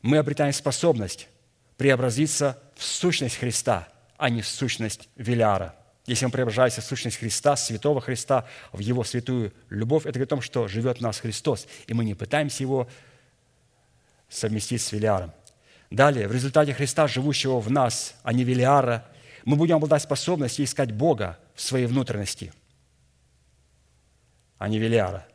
[0.02, 1.28] мы обретаем способность
[1.76, 5.76] преобразиться в сущность Христа, а не в сущность Велиара.
[6.06, 10.36] Если мы преображаемся в сущность Христа, Святого Христа, в Его святую любовь, это говорит о
[10.36, 12.88] том, что живет в нас Христос, и мы не пытаемся Его
[14.30, 15.34] совместить с Велиаром.
[15.90, 19.06] Далее, в результате Христа, живущего в нас, а не Велиара,
[19.46, 22.54] мы будем обладать способностью искать Бога в своей внутренности,
[24.58, 25.28] а не Велиара.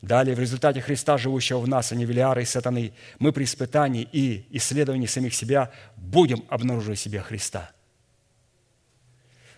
[0.00, 4.08] Далее, в результате Христа, живущего в нас, а не Велиара и сатаны, мы при испытании
[4.10, 7.70] и исследовании самих себя будем обнаруживать себе Христа.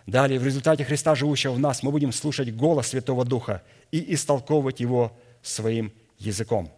[0.07, 3.63] Далее, в результате Христа, живущего в нас, мы будем слушать голос Святого Духа
[3.93, 6.73] и истолковывать его своим языком.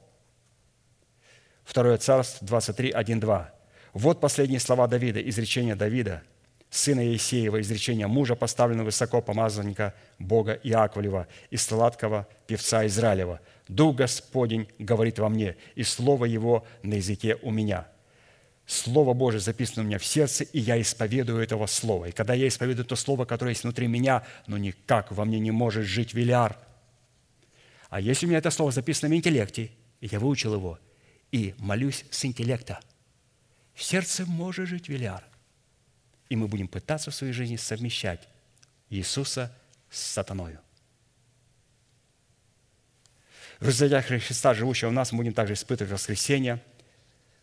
[1.64, 3.54] Второе Царство 23, 1, 2.
[3.92, 6.22] Вот последние слова Давида, изречение Давида–
[6.72, 13.40] сына Есеева, изречения мужа, поставленного высоко помазанника Бога Иаковлева и сладкого певца Израилева.
[13.68, 17.86] «Дух Господень говорит во мне, и Слово Его на языке у меня».
[18.64, 22.06] Слово Божие записано у меня в сердце, и я исповедую этого Слова.
[22.06, 25.50] И когда я исповедую то Слово, которое есть внутри меня, но никак во мне не
[25.50, 26.56] может жить Велиар.
[27.90, 30.78] А если у меня это Слово записано в интеллекте, я выучил его,
[31.32, 32.80] и молюсь с интеллекта.
[33.74, 35.22] В сердце может жить Велиар.
[36.32, 38.26] И мы будем пытаться в своей жизни совмещать
[38.88, 39.54] Иисуса
[39.90, 40.58] с сатаною.
[43.60, 46.58] В результате Христа, живущего в нас, мы будем также испытывать воскресение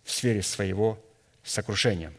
[0.04, 1.00] в сфере своего
[1.44, 2.12] сокрушения.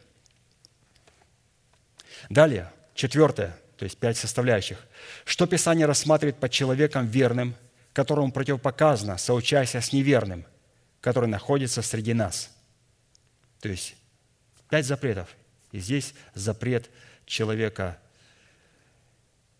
[2.28, 4.78] Далее, четвертое, то есть пять составляющих.
[5.24, 7.56] Что Писание рассматривает под человеком верным,
[7.92, 10.46] которому противопоказано соучастие с неверным,
[11.00, 12.48] который находится среди нас.
[13.58, 13.96] То есть
[14.68, 15.34] пять запретов.
[15.72, 16.90] И здесь запрет
[17.26, 17.98] человека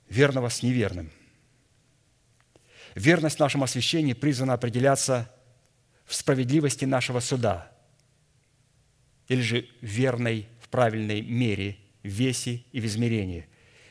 [0.09, 1.11] верного с неверным.
[2.95, 5.31] Верность в нашем освящении призвана определяться
[6.05, 7.71] в справедливости нашего суда
[9.29, 13.47] или же верной в правильной мере, весе и в измерении,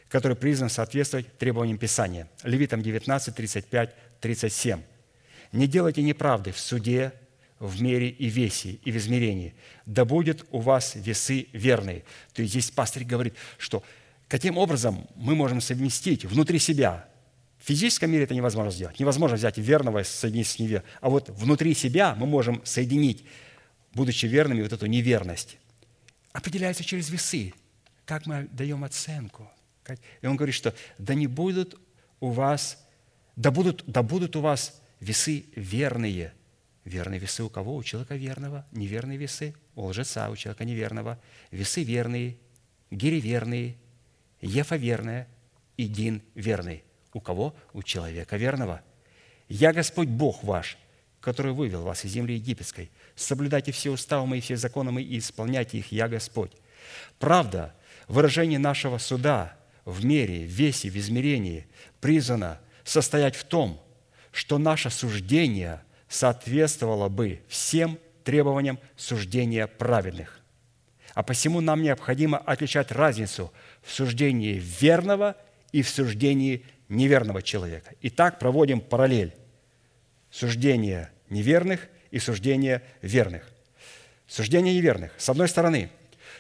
[0.09, 2.29] который призван соответствовать требованиям Писания.
[2.43, 4.81] Левитам 19, 35, 37.
[5.53, 7.13] «Не делайте неправды в суде,
[7.59, 9.53] в мере и весе, и в измерении.
[9.85, 12.03] Да будет у вас весы верные».
[12.33, 13.83] То есть здесь пастырь говорит, что
[14.27, 17.09] каким образом мы можем совместить внутри себя
[17.59, 18.99] в физическом мире это невозможно сделать.
[18.99, 20.89] Невозможно взять верного и соединить с неверным.
[21.01, 23.25] А вот внутри себя мы можем соединить,
[23.93, 25.57] будучи верными, вот эту неверность.
[26.31, 27.53] Определяется через весы.
[28.05, 29.51] Как мы даем оценку.
[30.21, 31.79] И он говорит, что да не будут
[32.19, 32.77] у вас,
[33.35, 36.33] да будут, да будут у вас весы верные.
[36.89, 37.75] Верные весы у кого?
[37.75, 38.65] У человека верного.
[38.71, 41.19] Неверные весы у лжеца, у человека неверного.
[41.51, 42.37] Весы верные,
[42.89, 43.75] гири верные,
[44.41, 45.27] ефа верная
[45.77, 46.83] и дин верный.
[47.13, 47.55] У кого?
[47.73, 48.81] У человека верного.
[49.47, 50.79] «Я Господь Бог ваш,
[51.21, 52.89] который вывел вас из земли египетской.
[53.15, 56.53] Соблюдайте все уставы мои, все законы мои и исполняйте их, я Господь».
[57.19, 57.75] Правда,
[58.07, 61.67] выражение нашего суда в мере, в весе, в измерении
[62.01, 63.79] призвано состоять в том,
[64.31, 70.41] что наше суждение соответствовало бы всем требованиям суждения праведных.
[71.13, 75.37] А посему нам необходимо отличать разницу в суждении верного
[75.71, 77.93] и в суждении неверного человека.
[78.01, 79.33] Итак, проводим параллель
[80.31, 83.49] суждения неверных и суждения верных.
[84.27, 85.13] Суждение неверных.
[85.17, 85.89] С одной стороны,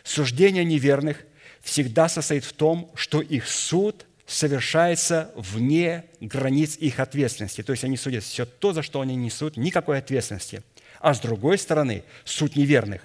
[0.03, 1.25] суждение неверных
[1.61, 7.63] всегда состоит в том, что их суд совершается вне границ их ответственности.
[7.63, 10.61] То есть они судят все то, за что они несут, никакой ответственности.
[10.99, 13.01] А с другой стороны, суд неверных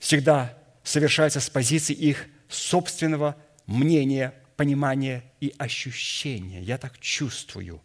[0.00, 6.62] всегда совершается с позиции их собственного мнения, понимания и ощущения.
[6.62, 7.80] Я так чувствую.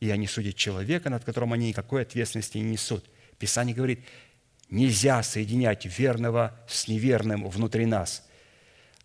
[0.00, 3.04] И они судят человека, над которым они никакой ответственности не несут.
[3.38, 4.00] Писание говорит,
[4.70, 8.26] нельзя соединять верного с неверным внутри нас.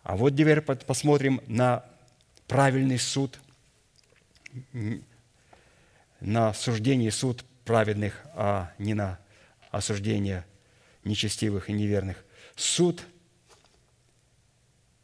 [0.02, 1.84] А вот теперь посмотрим на
[2.46, 3.38] правильный суд,
[6.20, 9.18] на суждение суд праведных, а не на
[9.70, 10.44] осуждение
[11.04, 12.24] нечестивых и неверных.
[12.56, 13.02] Суд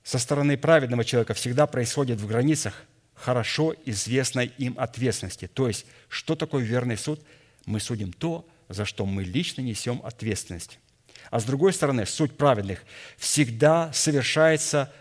[0.02, 2.84] со стороны праведного человека всегда происходит в границах
[3.14, 5.46] хорошо известной им ответственности.
[5.46, 7.22] То есть, что такое верный суд?
[7.66, 10.78] Мы судим то, за что мы лично несем ответственность.
[11.30, 12.82] А с другой стороны, суть праведных
[13.16, 14.92] всегда совершается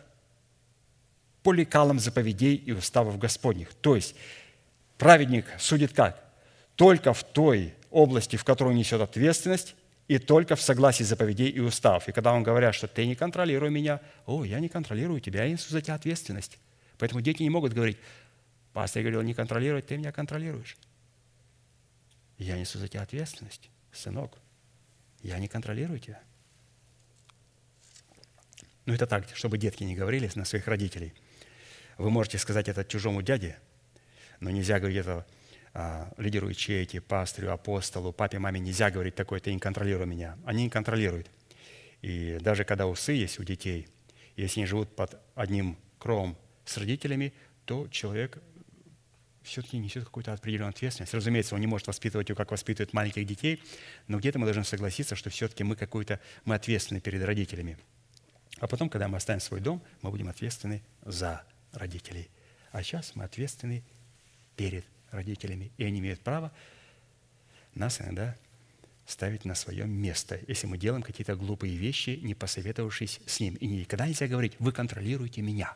[1.50, 3.74] по лекалам заповедей и уставов Господних.
[3.74, 4.16] То есть,
[5.00, 6.24] праведник судит как?
[6.76, 9.76] Только в той области, в которой несет ответственность,
[10.08, 12.08] и только в согласии заповедей и уставов.
[12.08, 15.52] И когда он говорят, что ты не контролируй меня, о, я не контролирую тебя, я
[15.52, 16.60] несу за тебя ответственность.
[17.00, 17.98] Поэтому дети не могут говорить,
[18.72, 20.78] пастор говорил, не контролировать, ты меня контролируешь.
[22.38, 24.38] Я несу за тебя ответственность, сынок.
[25.24, 26.22] Я не контролирую тебя.
[28.86, 31.12] Ну, это так, чтобы детки не говорили на своих родителей.
[32.00, 33.58] Вы можете сказать это чужому дяде,
[34.40, 35.28] но нельзя говорить это
[35.74, 40.38] а, лидирующие пастырю, апостолу, папе, маме нельзя говорить такое, ты не контролируй меня.
[40.46, 41.30] Они не контролируют.
[42.02, 43.90] И даже когда усы есть у детей,
[44.38, 47.34] если они живут под одним кровом с родителями,
[47.66, 48.38] то человек
[49.44, 51.14] все-таки несет какую-то определенную ответственность.
[51.14, 53.62] Разумеется, он не может воспитывать ее, как воспитывают маленьких детей,
[54.08, 57.78] но где-то мы должны согласиться, что все-таки мы какой-то, мы ответственны перед родителями.
[58.60, 61.44] А потом, когда мы оставим свой дом, мы будем ответственны за
[61.74, 62.30] родителей.
[62.72, 63.84] А сейчас мы ответственны
[64.56, 66.52] перед родителями, и они имеют право
[67.76, 68.36] нас иногда
[69.06, 73.56] ставить на свое место, если мы делаем какие-то глупые вещи, не посоветовавшись с ним.
[73.56, 75.74] И никогда нельзя говорить, вы контролируете меня.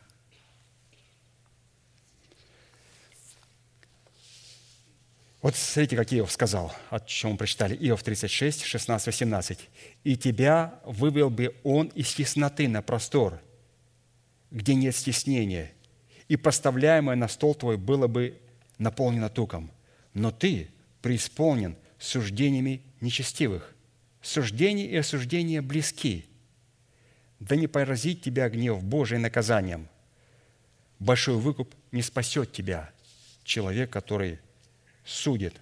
[5.42, 7.76] Вот смотрите, как Иов сказал, о чем мы прочитали.
[7.88, 9.68] Иов 36, 16, 18.
[10.04, 13.42] «И тебя вывел бы он из тесноты на простор,
[14.50, 15.72] где нет стеснения,
[16.28, 18.38] и поставляемое на стол твой было бы
[18.78, 19.70] наполнена туком,
[20.14, 20.68] но ты
[21.02, 23.74] преисполнен суждениями нечестивых.
[24.22, 26.24] Суждение и осуждение близки.
[27.40, 29.88] Да не поразит тебя гнев Божий наказанием.
[30.98, 32.90] Большой выкуп не спасет тебя.
[33.42, 34.38] Человек, который
[35.04, 35.54] судит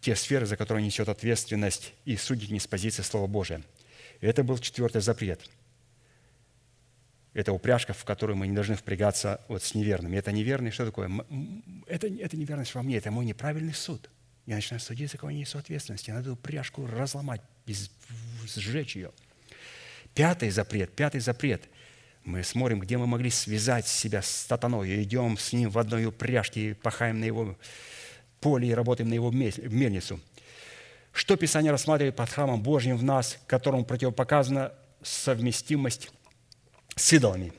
[0.00, 3.62] те сферы, за которые несет ответственность, и судит не с позиции Слова Божия.
[4.20, 5.40] Это был четвертый запрет.
[7.34, 10.16] Это упряжка, в которую мы не должны впрягаться вот с неверными.
[10.16, 11.10] Это неверный, что такое?
[11.86, 14.08] Это, это неверность во мне, это мой неправильный суд.
[14.46, 15.58] Я начинаю судить, за кого несу.
[15.68, 17.40] Я надо упряжку разломать,
[18.46, 19.10] сжечь ее.
[20.14, 21.62] Пятый запрет, пятый запрет.
[22.24, 26.74] Мы смотрим, где мы могли связать себя с сатаной, идем с ним в одной упряжке,
[26.74, 27.58] пахаем на его
[28.40, 30.20] поле и работаем на его мельницу.
[31.12, 34.72] Что Писание рассматривает под храмом Божьим в нас, которому противопоказана
[35.02, 36.10] совместимость
[36.96, 37.52] с идолами?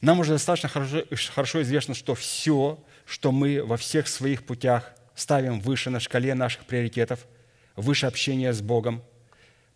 [0.00, 1.02] Нам уже достаточно хорошо,
[1.34, 6.64] хорошо известно, что все, что мы во всех своих путях ставим выше на шкале наших
[6.64, 7.26] приоритетов,
[7.76, 9.02] выше общения с Богом,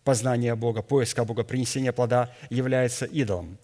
[0.03, 3.57] познания Бога, поиска Бога, принесения плода является идолом.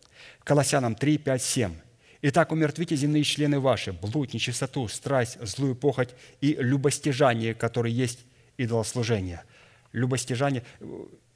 [0.44, 1.74] Колоссянам 3, 5, 7.
[2.22, 8.20] Итак, умертвите земные члены ваши, блуд, нечистоту, страсть, злую похоть и любостяжание, которое есть
[8.58, 9.44] идолослужение.
[9.92, 10.64] Любостяжание,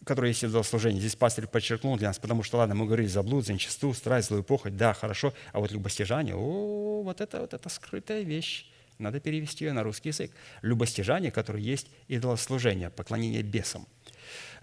[0.08, 1.00] которое есть идолослужение.
[1.00, 4.30] Здесь пастор подчеркнул для нас, потому что, ладно, мы говорили за блуд, за нечистоту, страсть,
[4.30, 8.66] злую похоть, да, хорошо, а вот любостяжание, о, вот это, вот это скрытая вещь.
[8.98, 10.32] Надо перевести ее на русский язык.
[10.64, 13.86] Любостяжание, которое есть идолослужение, поклонение бесам,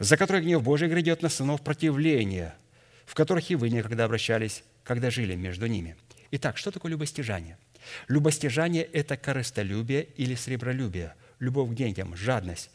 [0.00, 2.56] за которое гнев Божий грядет на сынов противления,
[3.06, 5.96] в которых и вы некогда обращались, когда жили между ними–
[6.36, 7.56] Итак, что такое любостяжание?
[8.08, 12.70] Любостяжание– это корыстолюбие или сребролюбие, любовь к деньгам, жадность,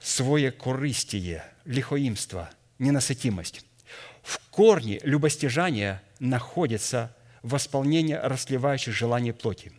[0.00, 3.64] свое корыстие, лихоимство, ненасытимость.
[4.22, 9.72] В корне любостяжания находится восполнение расливающих желаний плоти.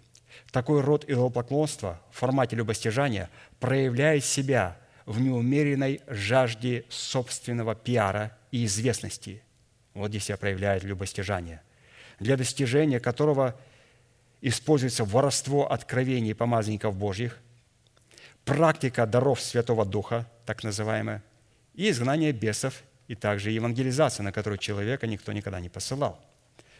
[0.51, 9.43] Такой род идолопоклонства в формате любостяжания проявляет себя в неумеренной жажде собственного пиара и известности–
[9.93, 11.61] вот здесь себя проявляет любостяжание,
[12.19, 13.59] для достижения которого
[14.41, 17.39] используется воровство откровений помазанников Божьих,
[18.45, 21.23] практика даров Святого Духа, так называемая,
[21.73, 26.19] и изгнание бесов, и также евангелизация, на которую человека никто никогда не посылал.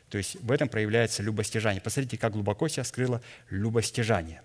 [0.10, 1.82] То есть в этом проявляется любостяжание.
[1.82, 4.42] Посмотрите, как глубоко себя скрыло любостяжание.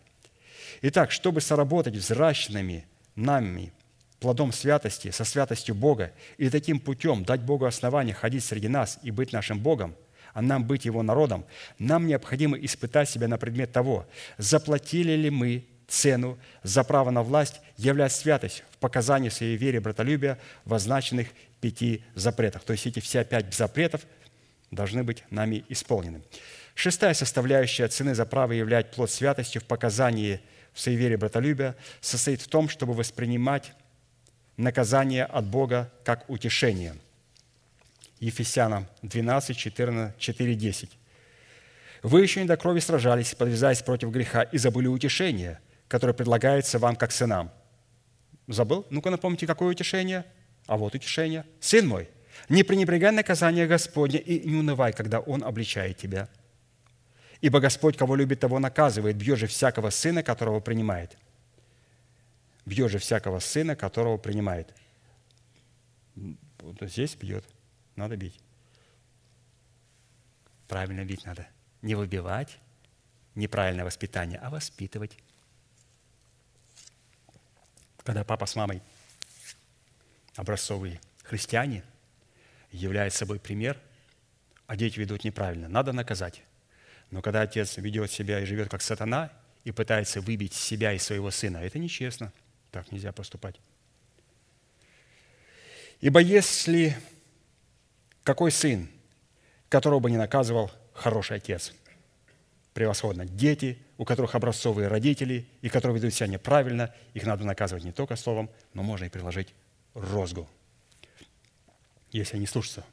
[0.82, 2.86] Итак, чтобы соработать взращенными
[3.16, 3.72] нами
[4.20, 9.10] плодом святости, со святостью Бога, и таким путем дать Богу основание ходить среди нас и
[9.10, 9.94] быть нашим Богом,
[10.32, 11.44] а нам быть Его народом,
[11.78, 14.06] нам необходимо испытать себя на предмет того,
[14.38, 20.38] заплатили ли мы цену за право на власть являть святость в показании своей вере братолюбия
[20.64, 21.28] в означенных
[21.60, 22.62] пяти запретах.
[22.64, 24.02] То есть эти все пять запретов
[24.70, 26.22] должны быть нами исполнены.
[26.74, 30.40] Шестая составляющая цены за право являть плод святостью в показании
[30.74, 33.72] в своей вере братолюбия состоит в том, чтобы воспринимать
[34.56, 36.94] наказание от Бога как утешение.
[38.20, 40.98] Ефесянам 12, 14, 4, 10.
[42.02, 46.96] Вы еще не до крови сражались, подвязаясь против греха, и забыли утешение, которое предлагается вам
[46.96, 47.50] как сынам.
[48.48, 48.86] Забыл?
[48.90, 50.24] Ну-ка напомните, какое утешение?
[50.66, 51.44] А вот утешение.
[51.60, 52.08] Сын мой,
[52.48, 56.28] не пренебрегай наказание Господня и не унывай, когда Он обличает тебя.
[57.40, 61.16] Ибо Господь, кого любит, того наказывает, бьет же всякого сына, которого принимает–
[62.66, 64.74] бьет же всякого сына, которого принимает.
[66.14, 67.44] Вот здесь бьет.
[67.94, 68.38] Надо бить.
[70.68, 71.46] Правильно бить надо.
[71.80, 72.58] Не выбивать,
[73.36, 75.16] неправильное воспитание, а воспитывать.
[78.06, 78.80] Когда папа с мамой
[80.36, 81.82] образцовые христиане
[82.70, 83.80] являют собой пример,
[84.68, 86.42] а дети ведут неправильно, надо наказать.
[87.10, 89.32] Но когда отец ведет себя и живет как сатана,
[89.64, 92.32] и пытается выбить себя и своего сына, это нечестно–
[92.70, 93.56] так нельзя поступать.
[96.00, 96.96] Ибо если
[98.22, 98.88] какой сын,
[99.68, 101.72] которого бы не наказывал хороший отец,
[102.72, 103.24] превосходно.
[103.24, 108.16] Дети, у которых образцовые родители, и которые ведут себя неправильно, их надо наказывать не только
[108.16, 109.54] словом, но можно и приложить
[109.94, 110.48] розгу.
[112.12, 112.84] Если они слушаются,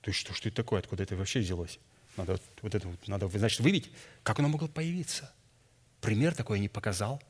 [0.00, 1.78] то что ж ты такое, откуда это вообще взялось?
[2.16, 3.90] Надо вот это надо, значит, выявить,
[4.22, 5.32] как оно могло появиться.
[6.00, 7.22] Пример такой не показал,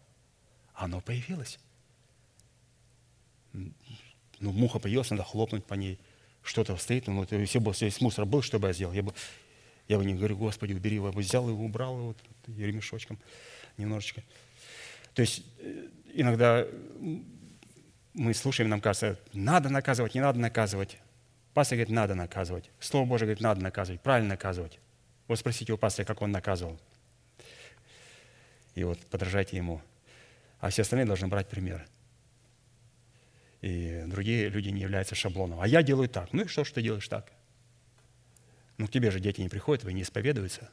[0.75, 1.59] оно появилось
[3.53, 5.99] ну, муха появилась, надо хлопнуть по ней.
[6.43, 8.95] Что-то стоит, ну, если бы весь мусор был, что бы я сделал?
[8.95, 9.15] Я бы,
[9.91, 11.09] я бы не говорю, Господи, убери его.
[11.09, 13.19] Я бы взял его, убрал его вот, ремешочком
[13.77, 14.23] немножечко.
[15.15, 16.65] То есть э, иногда
[18.15, 20.99] мы слушаем, нам кажется, надо наказывать, не надо наказывать.
[21.55, 22.71] Пастор говорит, надо наказывать.
[22.79, 24.79] Слово Божие говорит, надо наказывать, правильно наказывать.
[25.27, 26.79] Вот спросите у пастора, как он наказывал.
[28.77, 29.83] И вот подражайте ему.
[30.61, 31.85] А все остальные должны брать пример.
[33.61, 35.61] и другие люди не являются шаблоном.
[35.61, 36.33] А я делаю так.
[36.33, 37.33] Ну и что, что ты делаешь так?
[38.81, 40.71] Ну, к тебе же дети не приходят, вы не исповедуются.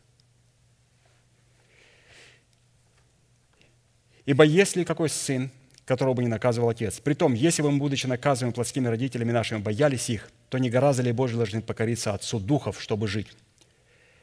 [4.26, 5.52] Ибо если какой сын,
[5.84, 10.10] которого бы не наказывал отец, притом, если бы мы, будучи наказываем плотскими родителями нашими, боялись
[10.10, 13.28] их, то не гораздо ли Божий должны покориться Отцу Духов, чтобы жить?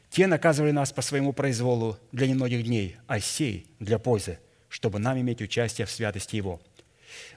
[0.09, 5.21] Те наказывали нас по своему произволу для немногих дней, а сей– для пользы, чтобы нам
[5.21, 6.59] иметь участие в святости Его.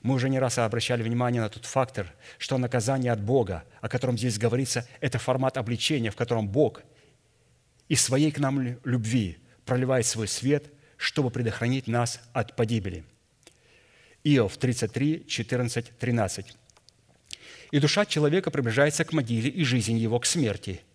[0.02, 4.16] Мы уже не раз обращали внимание на тот фактор, что наказание от Бога, о котором
[4.16, 6.82] здесь говорится, это формат обличения, в котором Бог
[7.88, 10.66] из своей к нам любви проливает свой свет,
[10.96, 13.04] чтобы предохранить нас от погибели.
[14.24, 16.56] Иов 33, 14, 13.
[17.70, 20.80] «И душа человека приближается к могиле, и жизнь его к смерти–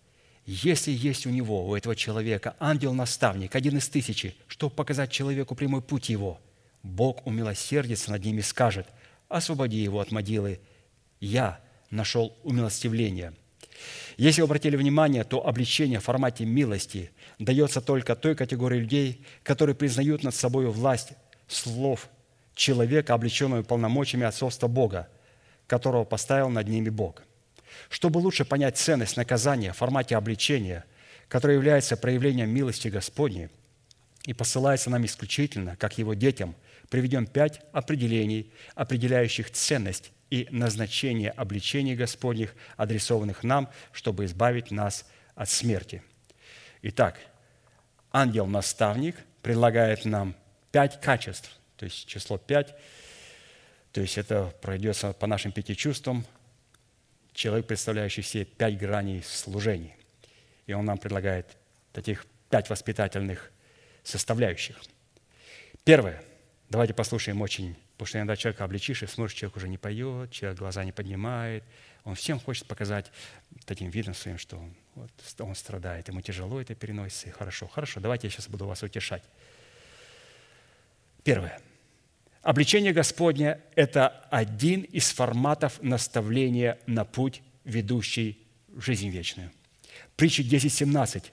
[0.46, 5.80] если есть у него, у этого человека, ангел-наставник, один из тысячи, чтобы показать человеку прямой
[5.80, 6.38] путь его,
[6.84, 8.86] Бог умилосердится над ними и скажет,
[9.28, 10.60] освободи его от могилы,
[11.18, 11.58] я
[11.90, 13.32] нашел умилостивление.
[14.16, 17.10] Если вы обратили внимание, то обличение в формате милости
[17.40, 21.14] дается только той категории людей, которые признают над собой власть
[21.48, 22.08] слов
[22.54, 25.08] человека, облеченного полномочиями отцовства Бога,
[25.66, 27.24] которого поставил над ними Бог–
[27.88, 30.84] чтобы лучше понять ценность наказания в формате обличения,
[31.28, 33.48] которое является проявлением милости Господней
[34.24, 36.54] и посылается нам исключительно, как Его детям,
[36.94, 45.48] приведем пять определений, определяющих ценность и назначение обличений Господних, адресованных нам, чтобы избавить нас от
[45.48, 46.04] смерти.
[46.82, 47.18] Итак,
[48.12, 50.36] ангел-наставник предлагает нам
[50.70, 52.76] пять качеств, то есть число пять,
[53.90, 56.24] то есть это пройдется по нашим пяти чувствам–
[57.32, 59.96] человек, представляющий все пять граней служений.
[60.68, 61.56] И он нам предлагает
[61.92, 63.50] таких пять воспитательных
[64.04, 64.80] составляющих.
[65.82, 66.22] Первое.
[66.70, 70.58] Давайте послушаем очень, потому что иногда человека обличишь, и смотришь, человек уже не поет, человек
[70.58, 71.62] глаза не поднимает.
[72.04, 73.10] Он всем хочет показать
[73.64, 77.66] таким видом своим, что он, вот, он страдает, ему тяжело это переносится, и хорошо.
[77.66, 79.22] Хорошо, давайте я сейчас буду вас утешать.
[81.22, 81.60] Первое.
[82.42, 88.38] Обличение Господня– это один из форматов наставления на путь, ведущий
[88.68, 89.50] в жизнь вечную.
[90.16, 91.24] Притча 10.17.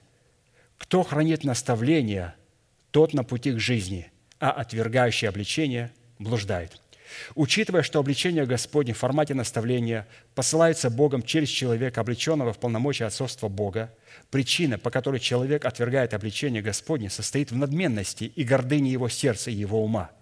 [0.78, 2.34] «Кто хранит наставление,
[2.90, 4.11] тот на пути к жизни,
[4.42, 6.78] а отвергающий обличение блуждает».
[7.34, 13.48] Учитывая, что обличение Господне в формате наставления посылается Богом через человека, облеченного в полномочия отцовства
[13.48, 13.94] Бога,
[14.30, 19.54] причина, по которой человек отвергает обличение Господне, состоит в надменности и гордыне его сердца и
[19.54, 20.10] его ума–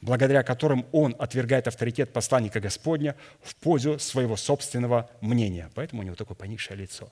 [0.00, 5.70] благодаря которым он отвергает авторитет посланника Господня в пользу своего собственного мнения.
[5.74, 7.10] Поэтому у него такое поникшее лицо.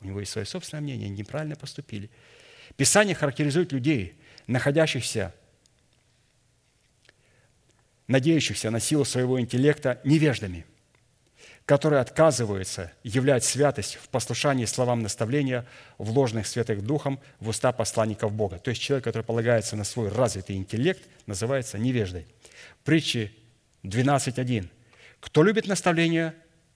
[0.00, 2.10] У него есть свое собственное мнение, они неправильно поступили.
[2.76, 4.14] Писание характеризует людей,
[4.46, 5.34] находящихся,
[8.08, 10.64] надеющихся на силу своего интеллекта невеждами–
[11.66, 15.66] которые отказываются являть святость в послушании словам наставления,
[15.98, 18.58] вложенных Святых Духом в уста посланников Бога.
[18.58, 22.28] То есть человек, который полагается на свой развитый интеллект, называется невеждой.
[22.84, 23.34] Притчи
[23.82, 24.68] 12.1.
[25.18, 26.34] «Кто любит наставление,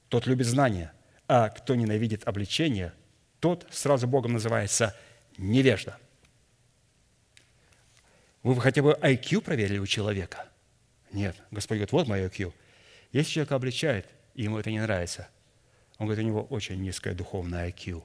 [0.08, 0.90] тот любит знание,
[1.28, 2.92] а кто ненавидит обличение,
[3.38, 4.96] тот сразу Богом называется
[5.38, 5.96] невежда».
[8.42, 10.48] Вы хотя бы IQ проверили у человека?
[11.12, 11.36] Нет.
[11.50, 12.52] Господь говорит, вот мой IQ.
[13.12, 15.28] Если человек обличает– и ему это не нравится.
[15.98, 18.02] Он говорит, у него очень низкое духовное IQ.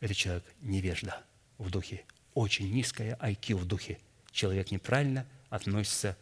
[0.00, 1.22] Это человек невежда
[1.58, 2.02] в духе.
[2.34, 3.98] Очень низкое IQ в духе.
[4.32, 6.16] Человек неправильно относится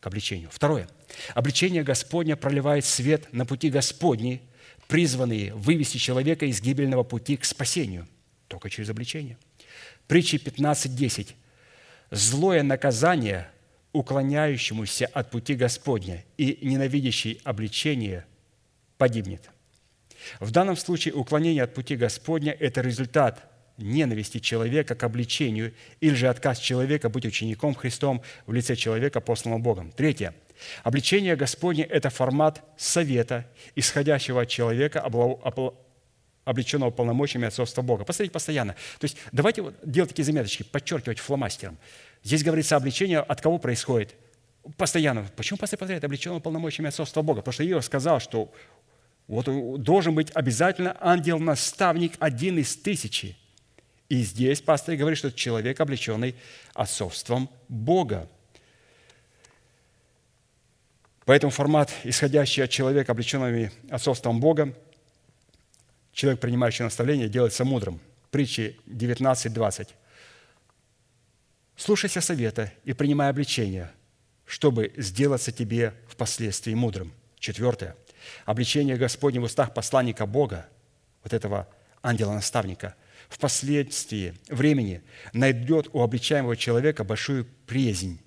[0.00, 0.48] к обличению.
[0.52, 0.88] Второе.
[1.34, 4.42] Обличение Господня проливает свет на пути Господни,
[4.86, 8.06] призванные вывести человека из гибельного пути к спасению.
[8.46, 9.38] Только через обличение.
[10.06, 11.34] Притчи 15.10.
[12.10, 13.50] «Злое наказание,
[13.92, 18.24] уклоняющемуся от пути Господня и ненавидящий обличение–
[18.98, 19.48] погибнет.
[20.40, 26.28] В данном случае уклонение от пути Господня– это результат ненависти человека к обличению или же
[26.28, 29.92] отказ человека быть учеником Христом в лице человека, посланного Богом.
[29.92, 30.34] Третье.
[30.82, 33.46] Обличение Господне– это формат совета,
[33.76, 35.08] исходящего от человека,
[36.44, 38.04] облеченного полномочиями отцовства Бога.
[38.04, 38.74] Посмотрите постоянно.
[38.98, 41.78] То есть давайте вот делать такие заметочки, подчеркивать фломастером.
[42.22, 44.14] Здесь говорится обличение от кого происходит?
[44.76, 45.26] Постоянно.
[45.36, 47.40] Почему постоянно повторяет облеченного полномочиями отцовства Бога?
[47.40, 48.52] Потому что Иов сказал, что
[49.26, 49.46] вот
[49.82, 53.36] должен быть обязательно ангел-наставник один из тысячи.
[54.08, 56.34] И здесь пастор говорит, что человек, облеченный
[56.74, 58.28] отцовством Бога.
[61.26, 64.74] Поэтому формат, исходящий от человека, облеченного отцовством Бога,
[66.12, 68.00] человек, принимающий наставление, делается мудрым.
[68.30, 69.88] Притчи 19.20.
[71.78, 73.90] «Слушайся совета и принимай обличение,
[74.44, 77.14] чтобы сделаться тебе впоследствии мудрым».
[77.38, 77.96] Четвертое–
[78.44, 80.68] Обличение Господне в устах посланника Бога,
[81.22, 81.68] вот этого
[82.02, 82.94] ангела-наставника,
[83.28, 85.02] впоследствии времени
[85.32, 88.20] найдет у обличаемого человека большую приязнь,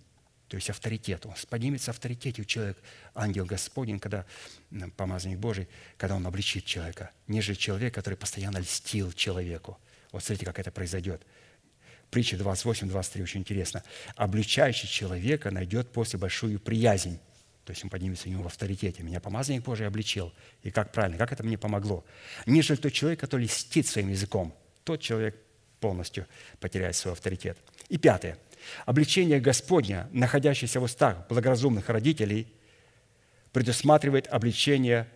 [0.47, 1.25] то есть авторитет.
[1.25, 2.79] Он поднимется авторитете у человека,
[3.15, 4.25] ангел Господень, когда
[4.97, 5.67] помазанник Божий,
[5.97, 9.77] когда он обличит человека, нежели человек, который постоянно льстил человеку.
[10.11, 11.21] Вот смотрите, как это произойдет–
[12.11, 13.83] Притча 28-23 очень интересно.
[14.15, 17.19] «Обличающий человека найдет после большую приязнь».
[17.63, 19.01] То есть он поднимется у него в авторитете.
[19.01, 20.33] Меня помазанник Божий обличил.
[20.61, 22.03] И как правильно, как это мне помогло?
[22.45, 24.53] Нежели тот человек, который льстит своим языком.
[24.83, 25.37] Тот человек
[25.79, 26.27] полностью
[26.59, 27.57] потеряет свой авторитет.
[27.87, 28.37] И пятое.
[28.85, 32.47] Обличение Господня, находящееся в устах благоразумных родителей,
[33.53, 35.07] предусматривает обличение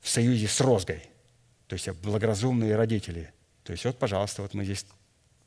[0.00, 1.02] в союзе с розгой.
[1.68, 3.32] То есть благоразумные родители.
[3.64, 4.84] То есть вот, пожалуйста, вот мы здесь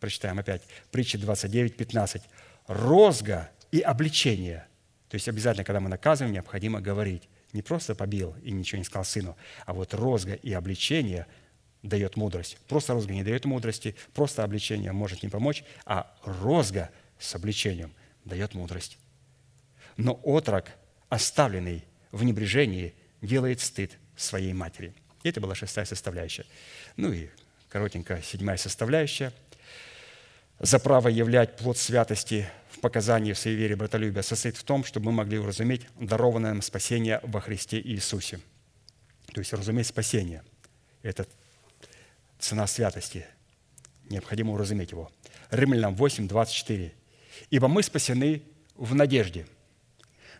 [0.01, 0.63] Прочитаем опять.
[0.89, 2.23] Притча 29, 15.
[2.65, 4.65] Розга и обличение.
[5.09, 7.29] То есть обязательно, когда мы наказываем, необходимо говорить.
[7.53, 11.27] Не просто побил и ничего не сказал сыну, а вот розга и обличение
[11.83, 12.57] дает мудрость.
[12.67, 17.93] Просто розга не дает мудрости, просто обличение может не помочь, а розга с обличением
[18.25, 18.97] дает мудрость.
[19.97, 20.71] Но отрок,
[21.09, 24.95] оставленный в небрежении, делает стыд своей матери.
[25.21, 26.45] И это была шестая составляющая.
[26.95, 27.29] Ну и
[27.69, 29.31] коротенько седьмая составляющая–
[30.61, 35.07] за право являть плод святости в показании в своей вере братолюбия состоит в том, чтобы
[35.07, 38.39] мы могли уразуметь дарованное нам спасение во Христе Иисусе.
[39.33, 40.43] То есть разуметь спасение–
[41.01, 41.25] это
[42.37, 43.25] цена святости.
[44.09, 45.11] Необходимо уразуметь его.
[45.49, 46.93] Римлянам 8, 24.
[47.49, 48.43] «Ибо мы спасены
[48.75, 49.47] в надежде.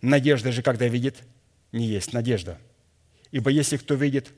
[0.02, 1.18] Надежда же, когда видит,
[1.72, 2.60] не есть надежда.
[3.32, 4.32] Ибо если кто видит,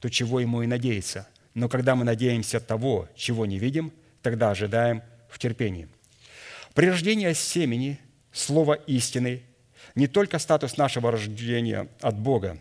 [0.00, 1.28] то чего ему и надеяться.
[1.52, 3.92] Но когда мы надеемся того, чего не видим,
[4.22, 5.88] тогда ожидаем– в терпении.
[6.74, 7.98] При рождении семени,
[8.32, 9.42] слово истины,
[9.94, 12.58] не только статус нашего рождения от Бога,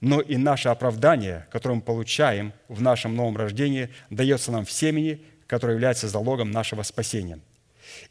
[0.00, 5.24] но и наше оправдание, которое мы получаем в нашем новом рождении, дается нам в семени,
[5.46, 7.40] которое является залогом нашего спасения.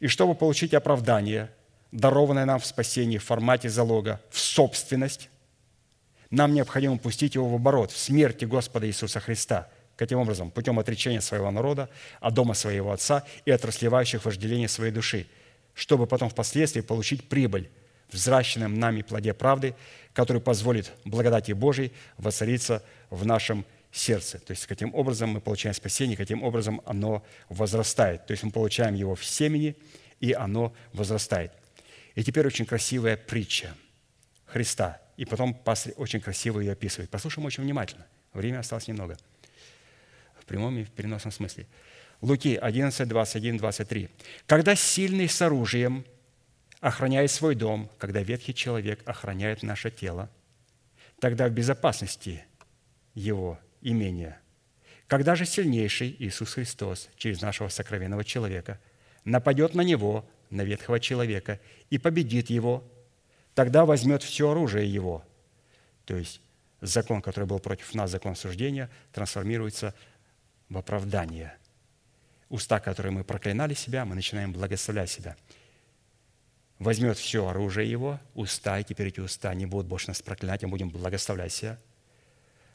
[0.00, 1.50] И чтобы получить оправдание,
[1.92, 5.30] дарованное нам в спасении в формате залога, в собственность,
[6.30, 10.52] нам необходимо пустить его в оборот, в смерти Господа Иисуса Христа– Каким образом?
[10.52, 15.26] Путем отречения своего народа от дома своего отца и от расливающих вожделения своей души,
[15.74, 17.68] чтобы потом впоследствии получить прибыль
[18.08, 19.74] в взращенном нами плоде правды,
[20.12, 24.38] который позволит благодати Божией воцариться в нашем сердце.
[24.38, 28.24] То есть, каким образом мы получаем спасение, каким образом оно возрастает.
[28.24, 29.74] То есть, мы получаем его в семени,
[30.20, 31.50] и оно возрастает.
[32.14, 33.74] И теперь очень красивая притча
[34.46, 35.00] Христа.
[35.16, 37.10] И потом пастырь очень красиво ее описывает.
[37.10, 38.06] Послушаем очень внимательно.
[38.32, 39.18] Время осталось немного–
[40.48, 41.66] прямом и в переносном смысле.
[42.20, 44.08] Луки 11, 21, 23.
[44.46, 46.04] «Когда сильный с оружием
[46.80, 50.28] охраняет свой дом, когда ветхий человек охраняет наше тело,
[51.20, 52.44] тогда в безопасности
[53.14, 54.40] его имения.
[55.06, 58.80] Когда же сильнейший Иисус Христос через нашего сокровенного человека
[59.24, 61.60] нападет на него, на ветхого человека,
[61.90, 62.84] и победит его,
[63.54, 65.24] тогда возьмет все оружие его».
[66.04, 66.40] То есть
[66.80, 69.94] закон, который был против нас, закон суждения, трансформируется
[70.68, 71.56] в оправдание.
[72.48, 75.36] Уста, которые мы проклинали себя, мы начинаем благословлять себя.
[76.78, 80.70] Возьмет все оружие его, уста, и теперь эти уста не будут больше нас проклинать, мы
[80.70, 81.78] будем благословлять себя,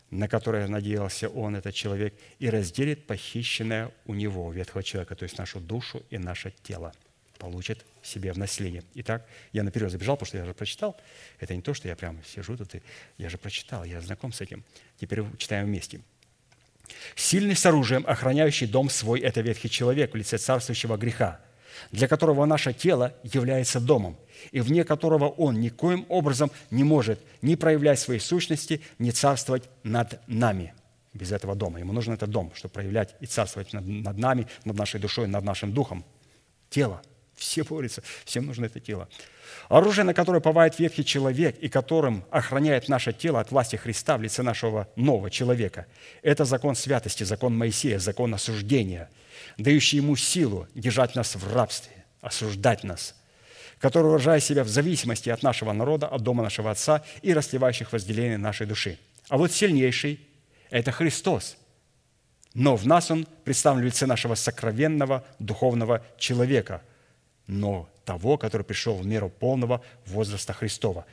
[0.10, 5.38] на которое надеялся он, этот человек, и разделит похищенное у него, ветхого человека, то есть
[5.38, 6.94] нашу душу и наше тело
[7.40, 8.84] получит себе в наследие.
[8.96, 11.00] Итак, я наперед забежал, потому что я же прочитал.
[11.40, 12.82] Это не то, что я прямо сижу тут, и
[13.18, 14.64] я же прочитал, я знаком с этим.
[14.98, 16.02] Теперь читаем вместе–
[17.16, 21.40] Сильный с оружием, охраняющий дом свой– это ветхий человек в лице царствующего греха,
[21.92, 24.18] для которого наше тело является домом,
[24.52, 30.20] и вне которого он никоим образом не может ни проявлять своей сущности, ни царствовать над
[30.28, 30.74] нами
[31.14, 31.80] без этого дома.
[31.80, 35.74] Ему нужен этот дом, чтобы проявлять и царствовать над, нами, над нашей душой, над нашим
[35.74, 36.04] духом.
[36.70, 37.02] Тело.
[37.36, 39.10] Все борются, всем нужно это тело.
[39.70, 44.22] Оружие, на которое повает ветхий человек и которым охраняет наше тело от власти Христа в
[44.22, 45.88] лице нашего нового человека,
[46.22, 49.10] это закон святости, закон Моисея, закон осуждения,
[49.58, 53.16] дающий ему силу держать нас в рабстве, осуждать нас,
[53.80, 58.38] который выражает себя в зависимости от нашего народа, от дома нашего Отца и расливающих возделение
[58.38, 59.00] нашей души.
[59.30, 60.20] А вот сильнейший–
[60.70, 61.58] это Христос,
[62.54, 66.82] но в нас Он представлен в лице нашего сокровенного духовного человека,
[67.48, 71.06] но того, который пришел в меру полного возраста Христова.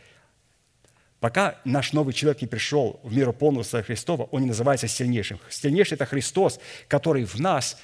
[1.20, 5.39] Пока наш новый человек не пришел в меру полного возраста Христова, он не называется сильнейшим.
[5.51, 6.59] Сильнейший– это Христос,
[6.89, 7.77] который в нас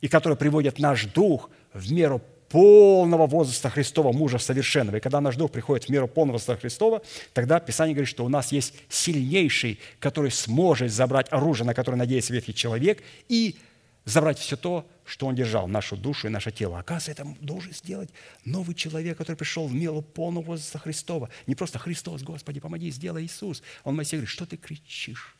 [0.00, 4.96] и который приводит наш дух в меру полного возраста Христова, мужа совершенного.
[4.96, 7.02] И когда наш дух приходит в меру полного возраста Христова,
[7.34, 12.32] тогда Писание говорит, что у нас есть сильнейший, который сможет забрать оружие, на которое надеется
[12.32, 13.56] ветхий человек, и
[14.08, 16.78] забрать все то, что он держал, нашу душу и наше тело.
[16.78, 18.10] Оказывается, это должен сделать
[18.44, 21.28] новый человек, который пришел в меру полного возраста Христова.
[21.46, 23.62] Не просто Христос, Господи, помоги, сделай Иисус.
[23.84, 25.36] Он Моисей говорит, что ты кричишь?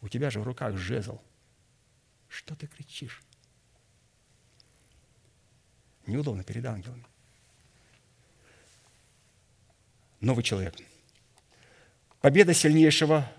[0.00, 1.20] У тебя же в руках жезл.
[2.28, 3.22] Что ты кричишь?
[6.06, 7.04] Неудобно перед ангелами.
[10.20, 10.74] Новый человек.
[12.20, 13.30] Победа сильнейшего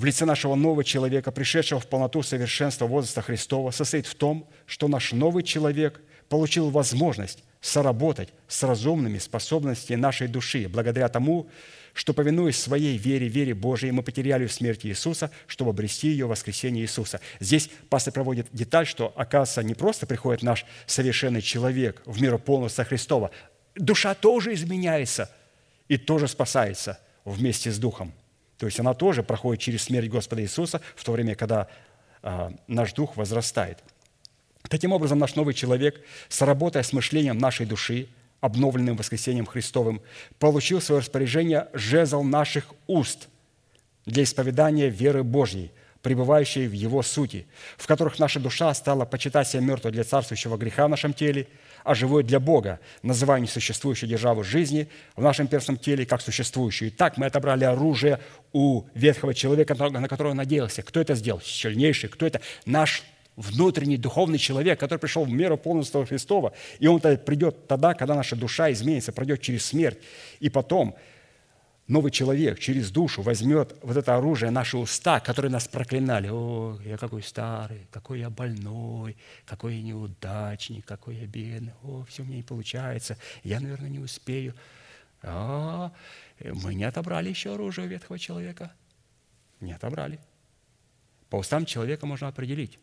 [0.00, 4.88] в лице нашего нового человека, пришедшего в полноту совершенства возраста Христова, состоит в том, что
[4.88, 6.00] наш новый человек
[6.30, 11.50] получил возможность соработать с разумными способностями нашей души, благодаря тому,
[11.92, 16.30] что, повинуясь своей вере, вере Божией, мы потеряли в смерти Иисуса, чтобы обрести ее в
[16.30, 17.20] воскресение Иисуса.
[17.38, 22.86] Здесь пастор проводит деталь, что, оказывается, не просто приходит наш совершенный человек в миру полностью
[22.86, 23.32] Христова,
[23.74, 25.30] душа тоже изменяется
[25.88, 28.14] и тоже спасается вместе с Духом.
[28.60, 31.66] То есть она тоже проходит через смерть Господа Иисуса в то время, когда
[32.22, 33.78] а, наш дух возрастает.
[34.68, 38.08] Таким образом, наш новый человек, соработая с мышлением нашей души,
[38.42, 40.02] обновленным воскресением Христовым,
[40.38, 43.28] получил в свое распоряжение жезл наших уст
[44.04, 45.72] для исповедания веры Божьей,
[46.02, 47.46] пребывающей в Его сути,
[47.78, 51.48] в которых наша душа стала почитать себя мертвой для царствующего греха в нашем теле,
[51.84, 56.88] а живой для Бога, называя несуществующую державу жизни в нашем перстном теле как существующую.
[56.88, 58.20] И так мы отобрали оружие
[58.52, 60.82] у ветхого человека, на которого надеялся.
[60.82, 61.40] Кто это сделал?
[61.40, 62.08] Сильнейший.
[62.08, 62.40] Кто это?
[62.66, 63.02] Наш
[63.36, 68.36] внутренний духовный человек, который пришел в меру полностью Христова, и он придет тогда, когда наша
[68.36, 69.98] душа изменится, пройдет через смерть,
[70.40, 70.94] и потом
[71.90, 76.28] новый человек через душу возьмет вот это оружие, наши уста, которые нас проклинали.
[76.30, 81.72] О, я какой старый, какой я больной, какой я неудачник, какой я бедный.
[81.82, 84.54] О, все мне не получается, я, наверное, не успею.
[85.22, 85.92] А,
[86.40, 88.72] мы не отобрали еще оружие у ветхого человека.
[89.60, 90.20] Не отобрали.
[91.28, 92.78] По устам человека можно определить,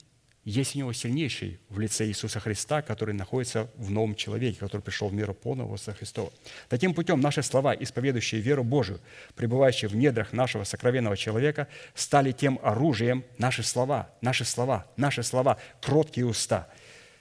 [0.48, 5.10] есть у него сильнейший в лице Иисуса Христа, который находится в новом человеке, который пришел
[5.10, 6.32] в миру полного Иисуса Христова.
[6.69, 9.02] Таким путем наши слова, исповедующие веру Божию,
[9.36, 15.57] пребывающие в недрах нашего сокровенного человека, стали тем оружием, наши слова, наши слова, наши слова,
[15.82, 16.69] кроткие уста,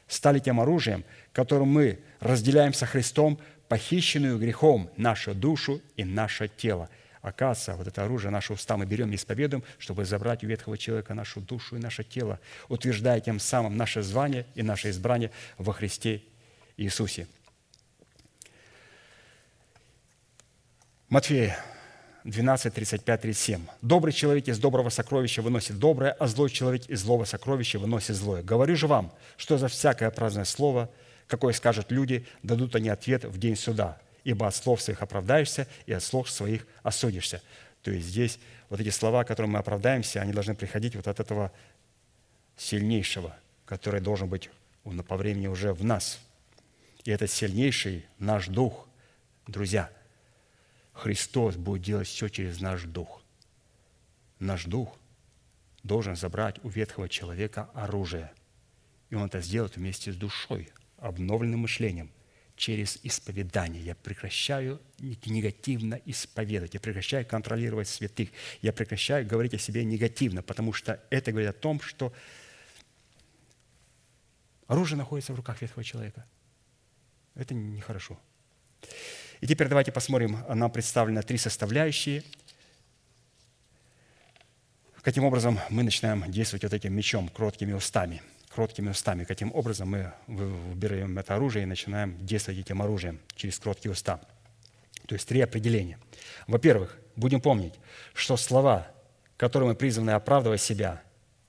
[0.06, 6.88] стали тем оружием, которым мы разделяем со Христом похищенную грехом нашу душу и наше тело–
[7.26, 11.12] Оказывается, вот это оружие, наши уста мы берем и исповедуем, чтобы забрать у ветхого человека
[11.12, 12.38] нашу душу и наше тело,
[12.68, 16.22] утверждая тем самым наше звание и наше избрание во Христе
[16.76, 17.26] Иисусе.
[21.08, 21.58] Матфея
[22.22, 23.66] 12, 35, 37.
[23.82, 28.44] «Добрый человек из доброго сокровища выносит доброе, а злой человек из злого сокровища выносит злое.
[28.44, 30.92] Говорю же вам, что за всякое праздное слово,
[31.26, 35.92] какое скажут люди, дадут они ответ в день суда ибо от слов своих оправдаешься, и
[35.92, 37.40] от слов своих осудишься».
[37.82, 41.52] То есть здесь вот эти слова, которыми мы оправдаемся, они должны приходить вот от этого
[42.56, 44.50] сильнейшего, который должен быть
[45.06, 46.18] по времени уже в нас.
[47.04, 48.88] И этот сильнейший наш дух,
[49.46, 49.92] друзья,
[50.92, 53.22] Христос будет делать все через наш дух.
[54.40, 54.98] Наш дух
[55.84, 58.32] должен забрать у ветхого человека оружие.
[59.10, 62.10] И он это сделает вместе с душой, обновленным мышлением–
[62.56, 63.82] через исповедание.
[63.82, 68.30] Я прекращаю негативно исповедовать, я прекращаю контролировать святых,
[68.62, 72.12] я прекращаю говорить о себе негативно, потому что это говорит о том, что
[74.66, 76.24] оружие находится в руках ветхого человека.
[77.34, 78.18] Это нехорошо.
[79.40, 82.24] И теперь давайте посмотрим, нам представлены три составляющие.
[85.02, 88.22] Каким образом мы начинаем действовать вот этим мечом, кроткими устами–
[88.56, 89.24] кроткими устами.
[89.24, 94.18] Каким образом мы выбираем это оружие и начинаем действовать этим оружием через кроткие уста.
[95.06, 95.98] То есть три определения.
[96.46, 97.74] Во-первых, будем помнить,
[98.14, 98.88] что слова,
[99.36, 101.02] которыми мы призваны оправдывать себя,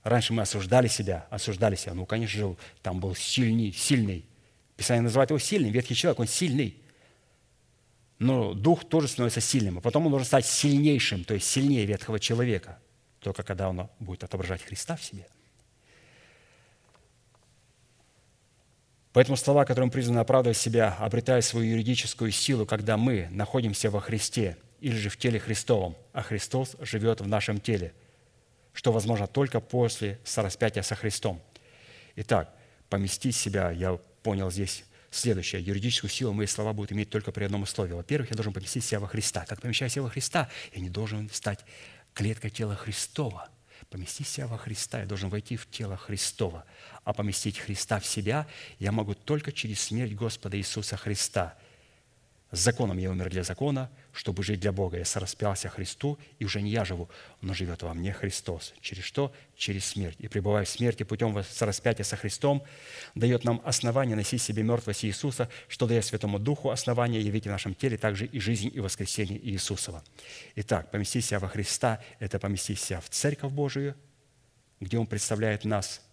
[0.04, 1.94] раньше мы осуждали себя, осуждали себя.
[1.94, 4.26] Ну, конечно же, там был сильный, сильный.
[4.76, 5.72] Писание называет его сильным.
[5.72, 6.76] Ветхий человек, он сильный.
[8.18, 9.78] Но дух тоже становится сильным.
[9.78, 12.78] А потом он должен стать сильнейшим, то есть сильнее ветхого человека.
[13.20, 15.26] Только когда он будет отображать Христа в себе–
[19.18, 24.56] Поэтому слова, которым призваны оправдывать себя, обретают свою юридическую силу, когда мы находимся во Христе
[24.78, 27.92] или же в теле Христовом, а Христос живет в нашем теле,
[28.72, 31.42] что возможно только после сораспятия со Христом.
[32.14, 32.54] Итак,
[32.90, 35.62] поместить себя, я понял здесь следующее.
[35.62, 37.94] Юридическую силу мои слова будут иметь только при одном условии.
[37.94, 39.44] Во-первых, я должен поместить себя во Христа.
[39.48, 41.58] Как помещаю себя во Христа, я не должен стать
[42.14, 43.48] клеткой тела Христова–
[43.90, 46.64] Поместить себя во Христа, я должен войти в тело Христова.
[47.04, 48.46] А поместить Христа в себя
[48.78, 51.56] я могу только через смерть Господа Иисуса Христа–
[52.50, 54.98] законом я умер для закона, чтобы жить для Бога.
[54.98, 57.08] Я сораспялся Христу, и уже не я живу,
[57.40, 58.74] но живет во мне Христос.
[58.80, 59.32] Через что?
[59.56, 60.16] Через смерть.
[60.18, 62.62] И пребывая в смерти путем сораспятия со Христом,
[63.14, 67.74] дает нам основание носить себе мертвость Иисуса, что дает Святому Духу основание явить в нашем
[67.74, 70.02] теле также и жизнь, и воскресение Иисусова.
[70.56, 73.94] Итак, поместить себя во Христа– это поместить себя в Церковь Божию,
[74.80, 76.02] где Он представляет нас–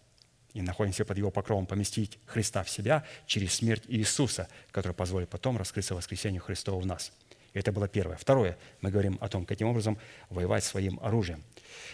[0.56, 5.58] и находимся под Его покровом, поместить Христа в себя через смерть Иисуса, который позволит потом
[5.58, 7.12] раскрыться воскресению Христова в нас.
[7.54, 8.16] Это было первое.
[8.16, 9.98] Второе, мы говорим о том, каким образом
[10.30, 11.44] воевать своим оружием.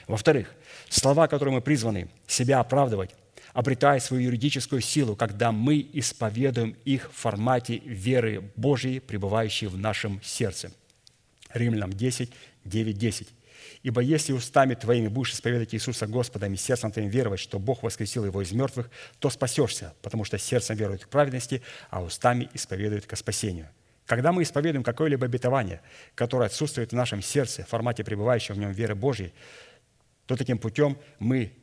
[0.08, 0.54] Во-вторых,
[0.90, 3.16] слова, которые мы призваны себя оправдывать,
[3.54, 10.22] обретают свою юридическую силу, когда мы исповедуем их в формате веры Божьей, пребывающей в нашем
[10.22, 10.72] сердце.
[11.52, 12.32] Римлянам 10,
[12.66, 13.28] 9, 10.
[13.84, 18.26] Ибо если устами твоими будешь исповедовать Иисуса Господом и сердцем твоим веровать, что Бог воскресил
[18.26, 18.90] Его из мертвых,
[19.20, 23.70] то спасешься, потому что сердцем верует к праведности, а устами исповедует ко спасению».
[24.06, 25.82] Когда мы исповедуем какое-либо обетование,
[26.16, 29.34] которое отсутствует в нашем сердце в формате пребывающей в нем веры Божьей,
[30.26, 31.54] то таким путем мы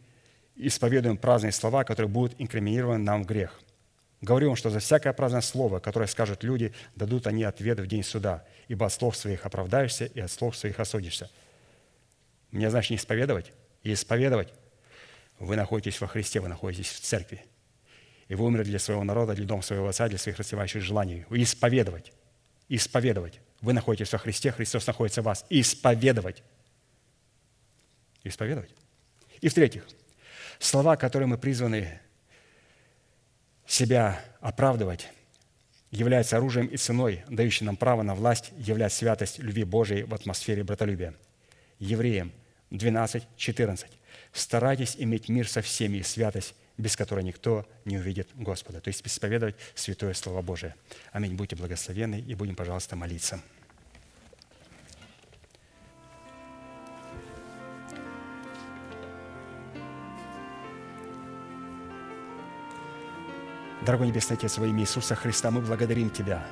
[0.56, 3.60] исповедуем праздные слова, которые будут инкриминированы нам в грех.
[4.20, 8.02] Говорю вам, что за всякое праздное слово, которое скажут люди, дадут они ответ в день
[8.02, 11.30] суда, ибо от слов своих оправдаешься и от слов своих осудишься.
[12.50, 13.52] Мне, значит, не исповедовать?
[13.82, 14.52] И исповедовать.
[15.38, 17.44] Вы находитесь во Христе, вы находитесь в церкви.
[18.28, 21.24] И вы умерли для своего народа, для дома своего отца, для своих рассевающих желаний.
[21.30, 22.12] Исповедовать.
[22.68, 23.40] Исповедовать.
[23.60, 25.44] Вы находитесь во Христе, Христос находится в вас.
[25.48, 26.42] Исповедовать.
[28.24, 28.74] Исповедовать.
[29.40, 29.86] И в-третьих,
[30.58, 32.00] слова, которые мы призваны
[33.66, 35.08] себя оправдывать,
[35.90, 40.64] являются оружием и ценой, дающим нам право на власть, являть святость любви Божией в атмосфере
[40.64, 41.14] братолюбия–
[41.78, 42.32] Евреям
[42.70, 43.90] 12, 14.
[44.32, 48.80] «Старайтесь иметь мир со всеми и святость, без которой никто не увидит Господа».
[48.80, 50.74] То есть исповедовать Святое Слово Божие.
[51.12, 51.34] Аминь.
[51.34, 53.40] Будьте благословенны и будем, пожалуйста, молиться.
[63.86, 66.46] Дорогой Небесный Отец, во имя Иисуса Христа, мы благодарим Тебя.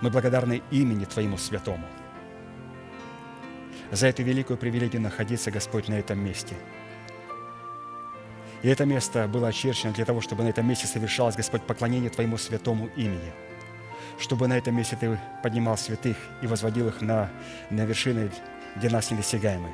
[0.00, 1.86] Мы благодарны имени Твоему Святому–
[3.90, 6.54] за эту великую привилегию находиться, Господь, на этом месте.
[8.62, 12.36] И это место было очерчено для того, чтобы на этом месте совершалось, Господь, поклонение Твоему
[12.36, 13.32] святому имени.
[14.18, 17.30] Чтобы на этом месте Ты поднимал святых и возводил их на,
[17.70, 18.30] на вершины,
[18.76, 19.70] где нас недосягаемы.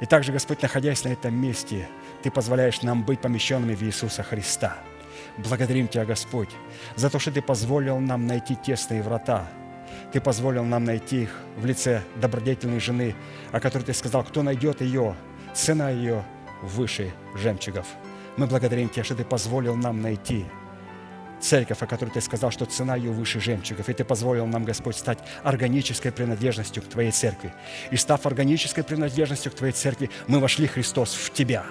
[0.00, 1.88] И также, Господь, находясь на этом месте,
[2.22, 4.78] Ты позволяешь нам быть помещенными в Иисуса Христа.
[5.36, 6.50] Благодарим Тебя, Господь,
[6.96, 9.46] за то, что Ты позволил нам найти тесные врата–
[10.12, 13.14] ты позволил нам найти их в лице добродетельной жены,
[13.50, 15.14] о которой Ты сказал, кто найдет ее,
[15.54, 16.24] цена ее
[16.62, 17.86] выше жемчугов.
[18.36, 20.44] Мы благодарим Тебя, что Ты позволил нам найти
[21.40, 23.88] церковь, о которой Ты сказал, что цена ее выше жемчугов.
[23.88, 27.52] И Ты позволил нам, Господь, стать органической принадлежностью к Твоей церкви.
[27.90, 31.64] И став органической принадлежностью к Твоей церкви, мы вошли, Христос, в Тебя.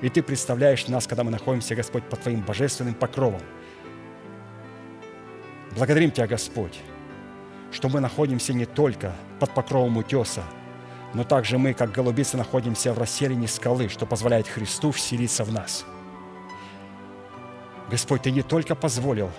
[0.00, 3.42] И Ты представляешь нас, когда мы находимся, Господь, под Твоим божественным покровом.
[5.72, 6.78] Благодарим Тебя, Господь,
[7.70, 10.42] что мы находимся не только под покровом утеса,
[11.14, 15.84] но также мы, как голубицы, находимся в расселении скалы, что позволяет Христу вселиться в нас.
[17.90, 19.30] Господь, Ты не только позволил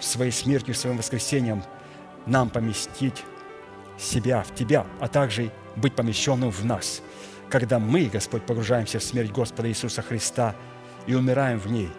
[0.00, 1.62] своей смертью, своим воскресением
[2.26, 3.22] нам поместить
[3.98, 7.02] себя в Тебя, а также быть помещенным в нас,
[7.48, 10.56] когда мы, Господь, погружаемся в смерть Господа Иисуса Христа
[11.06, 11.90] и умираем в ней,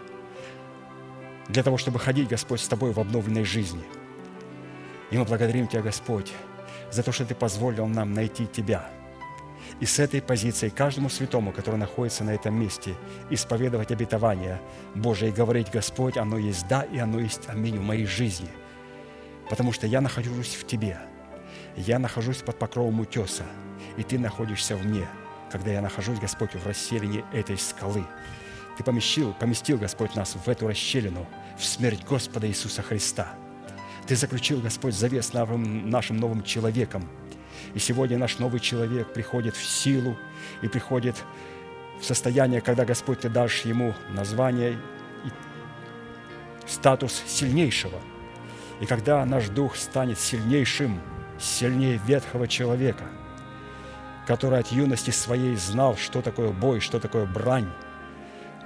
[1.48, 3.84] для того, чтобы ходить, Господь, с Тобой в обновленной жизни–
[5.14, 6.34] и мы благодарим Тебя, Господь,
[6.92, 8.90] за то, что Ты позволил нам найти Тебя.
[9.80, 12.96] И с этой позиции каждому святому, который находится на этом месте,
[13.30, 14.60] исповедовать обетование
[14.96, 18.50] Божие и говорить, Господь, оно есть да, и оно есть аминь в моей жизни.
[19.52, 20.98] Потому что я нахожусь в Тебе.
[21.76, 23.44] Я нахожусь под покровом утеса,
[23.98, 25.08] и Ты находишься в мне,
[25.52, 28.04] когда я нахожусь, Господь, в расселении этой скалы.
[28.80, 33.36] Ты поместил, поместил, Господь, нас в эту расщелину, в смерть Господа Иисуса Христа–
[34.08, 37.08] ты заключил, Господь, завет с нашим новым человеком.
[37.74, 40.18] И сегодня наш новый человек приходит в силу
[40.62, 41.16] и приходит
[42.00, 44.74] в состояние, когда, Господь, Ты дашь ему название
[45.26, 45.30] и
[46.68, 48.00] статус сильнейшего.
[48.80, 51.00] И когда наш дух станет сильнейшим,
[51.40, 53.06] сильнее ветхого человека,
[54.28, 57.70] который от юности своей знал, что такое бой, что такое брань,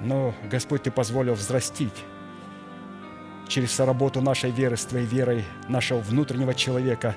[0.00, 2.04] но, Господь, Ты позволил взрастить
[3.48, 7.16] через работу нашей веры с Твоей верой, нашего внутреннего человека,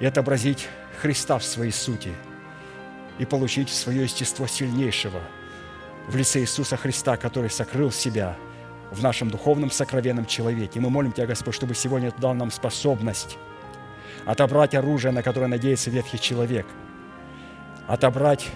[0.00, 0.68] и отобразить
[1.00, 2.12] Христа в своей сути.
[3.18, 5.20] и получить свое естество сильнейшего
[6.08, 8.36] в лице Иисуса Христа, который сокрыл себя
[8.90, 10.78] в нашем духовном сокровенном человеке.
[10.78, 13.38] И мы молим Тебя, Господь, чтобы сегодня Ты дал нам способность
[14.24, 16.66] отобрать оружие, на которое надеется ветхий человек,
[17.86, 18.48] отобрать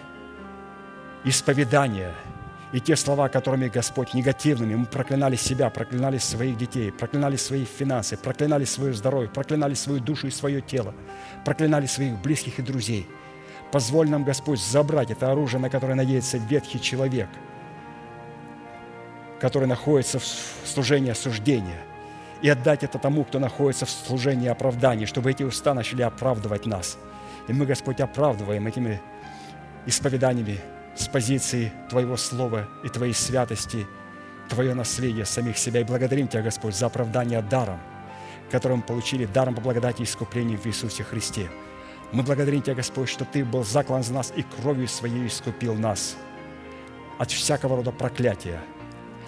[1.24, 2.14] исповедание
[2.72, 8.16] и те слова, которыми Господь негативными, мы проклинали себя, проклинали своих детей, проклинали свои финансы,
[8.16, 10.94] проклинали свое здоровье, проклинали свою душу и свое тело,
[11.44, 13.06] проклинали своих близких и друзей.
[13.72, 17.28] Позволь нам, Господь, забрать это оружие, на которое надеется ветхий человек,
[19.40, 20.24] который находится в
[20.64, 21.80] служении осуждения–
[22.42, 26.98] и отдать это тому, кто находится в служении оправдания, чтобы эти уста начали оправдывать нас.
[27.48, 29.00] И мы, Господь, оправдываем этими
[29.86, 30.58] исповеданиями
[30.96, 33.86] с позиции Твоего Слова и Твоей святости,
[34.48, 35.80] Твое наследие самих себя.
[35.80, 37.80] И благодарим Тебя, Господь, за оправдание даром,
[38.50, 41.48] которым получили даром по благодати и искуплению в Иисусе Христе.
[42.12, 46.16] Мы благодарим Тебя, Господь, что Ты был заклан за нас и кровью Своей искупил нас
[47.18, 48.60] от всякого рода проклятия,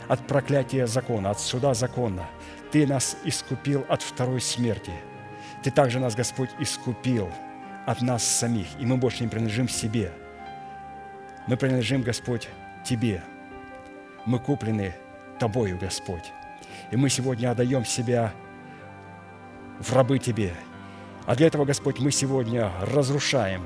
[0.09, 2.29] от проклятия закона, от суда закона–
[2.71, 4.93] ты нас искупил от второй смерти.
[5.63, 7.31] Ты также нас, Господь, искупил
[7.87, 10.13] от нас самих, и мы больше не принадлежим себе.
[11.49, 12.49] Мы принадлежим, Господь,
[12.85, 13.23] Тебе.
[14.25, 14.95] Мы куплены
[15.41, 16.33] Тобою, Господь.
[16.93, 18.33] И мы сегодня отдаем себя
[19.81, 20.55] в рабы Тебе.
[21.27, 23.65] А для этого, Господь, мы сегодня разрушаем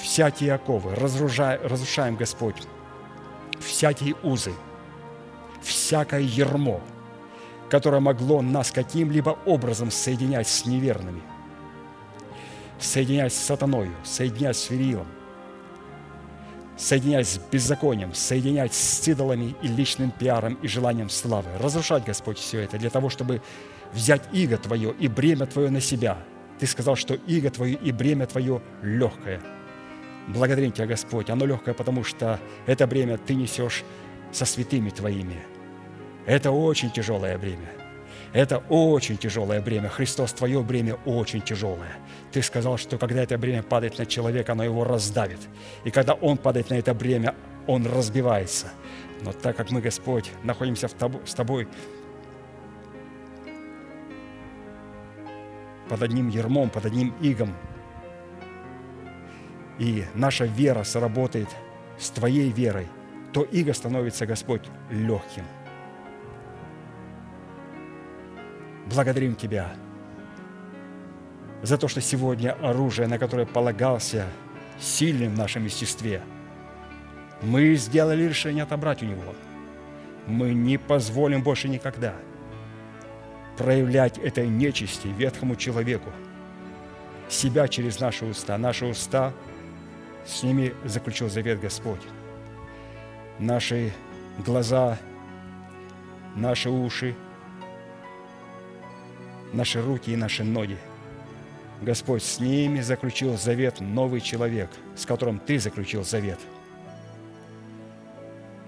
[0.00, 2.56] всякие оковы, разрушаем, Господь,
[3.60, 4.52] всякие узы,
[5.62, 6.80] всякое ермо–
[7.74, 11.22] которое могло нас каким-либо образом соединять с неверными,
[12.78, 15.06] соединять с сатаною, соединять с Фириилом,
[16.76, 21.48] соединять с беззаконием, соединять с идолами и личным пиаром и желанием славы.
[21.58, 23.42] Разрушать, Господь, все это для того, чтобы
[23.92, 26.18] взять иго Твое и бремя Твое на себя.
[26.58, 29.40] Ты сказал, что иго Твое и бремя Твое легкое.
[30.28, 31.30] Благодарим Тебя, Господь.
[31.30, 33.84] Оно легкое, потому что это бремя Ты несешь
[34.32, 35.42] со святыми Твоими–
[36.26, 37.68] это очень тяжелое бремя.
[38.32, 39.88] Это очень тяжелое бремя.
[39.88, 41.96] Христос, твое бремя очень тяжелое.
[42.34, 45.38] Ты сказал, что когда это бремя падает на человека, оно его раздавит.
[45.84, 47.36] И когда он падает на это бремя,
[47.68, 48.72] он разбивается.
[49.22, 51.68] Но так как мы, Господь, находимся с Тобой
[55.88, 57.54] под одним ермом, под одним игом,
[59.78, 61.48] и наша вера сработает
[62.00, 62.88] с Твоей верой,
[63.32, 65.44] то иго становится, Господь, легким–
[68.86, 69.74] благодарим Тебя
[71.64, 74.26] за то, что сегодня оружие, на которое полагался
[74.78, 76.22] сильным в нашем естестве,
[77.42, 79.34] мы сделали решение отобрать у него.
[80.26, 82.14] Мы не позволим больше никогда
[83.56, 86.10] проявлять этой нечисти ветхому человеку,
[87.28, 88.58] себя через наши уста.
[88.58, 89.32] Наши уста,
[90.26, 92.00] с ними заключил завет Господь.
[93.38, 93.92] Наши
[94.44, 94.98] глаза,
[96.36, 97.14] наши уши–
[99.54, 100.76] наши руки и наши ноги.
[101.82, 106.38] Господь с ними заключил завет новый человек, с которым Ты заключил завет.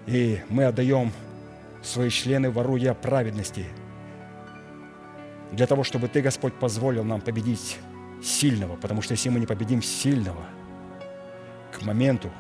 [0.07, 1.13] И мы отдаем
[1.83, 3.67] свои члены в орудия праведности,
[5.53, 7.79] для того, чтобы Ты, Господь, позволил нам победить
[8.23, 10.45] сильного, потому что если мы не победим сильного,
[11.73, 12.31] к моменту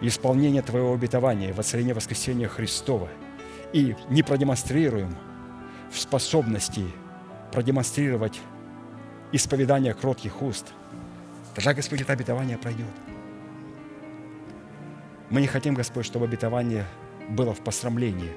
[0.00, 3.08] исполнения Твоего обетования, воцарения воскресения Христова,
[3.72, 5.16] и не продемонстрируем–
[5.90, 6.84] в способности
[7.52, 8.40] продемонстрировать
[9.32, 10.72] исповедание кротких уст,
[11.54, 12.86] тогда, Господь, это обетование пройдет.
[15.30, 16.86] Мы не хотим, Господь, чтобы обетование
[17.28, 18.32] было в посрамлении.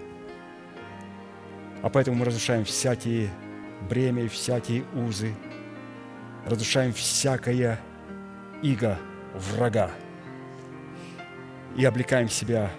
[1.81, 3.29] А поэтому мы разрушаем всякие
[3.89, 5.33] бремя, всякие узы,
[6.45, 7.79] разрушаем всякое
[8.61, 8.99] иго
[9.33, 9.91] врага
[11.75, 12.71] и облекаем себя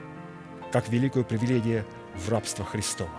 [0.70, 1.84] как великую привилегию
[2.14, 3.10] в рабство Христово.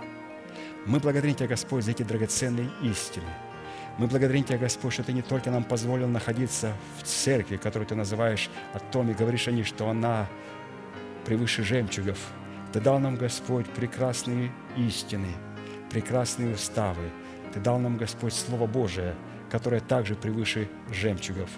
[0.85, 3.27] Мы благодарим Тебя, Господь, за эти драгоценные истины.
[3.97, 7.95] Мы благодарим Тебя, Господь, что Ты не только нам позволил находиться в церкви, которую Ты
[7.95, 10.27] называешь о том и говоришь о ней, что она
[11.25, 12.17] превыше жемчугов.
[12.71, 15.27] Ты дал нам, Господь, прекрасные истины,
[15.91, 17.11] прекрасные уставы.
[17.53, 19.13] Ты дал нам, Господь, Слово Божие,
[19.51, 21.51] которое также превыше жемчугов.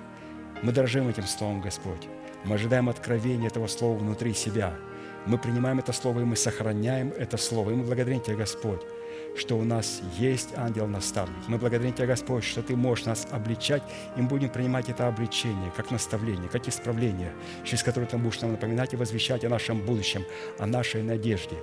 [0.61, 2.07] Мы дорожим этим Словом, Господь.
[2.43, 4.73] Мы ожидаем откровения этого Слова внутри себя.
[5.25, 7.71] Мы принимаем это Слово, и мы сохраняем это Слово.
[7.71, 8.81] И мы благодарим Тебя, Господь,
[9.37, 11.47] что у нас есть ангел-наставник.
[11.47, 13.83] Мы благодарим Тебя, Господь, что Ты можешь нас обличать,
[14.15, 17.33] и мы будем принимать это обличение как наставление, как исправление,
[17.63, 20.25] через которое Ты будешь нам напоминать и возвещать о нашем будущем,
[20.57, 21.57] о нашей надежде.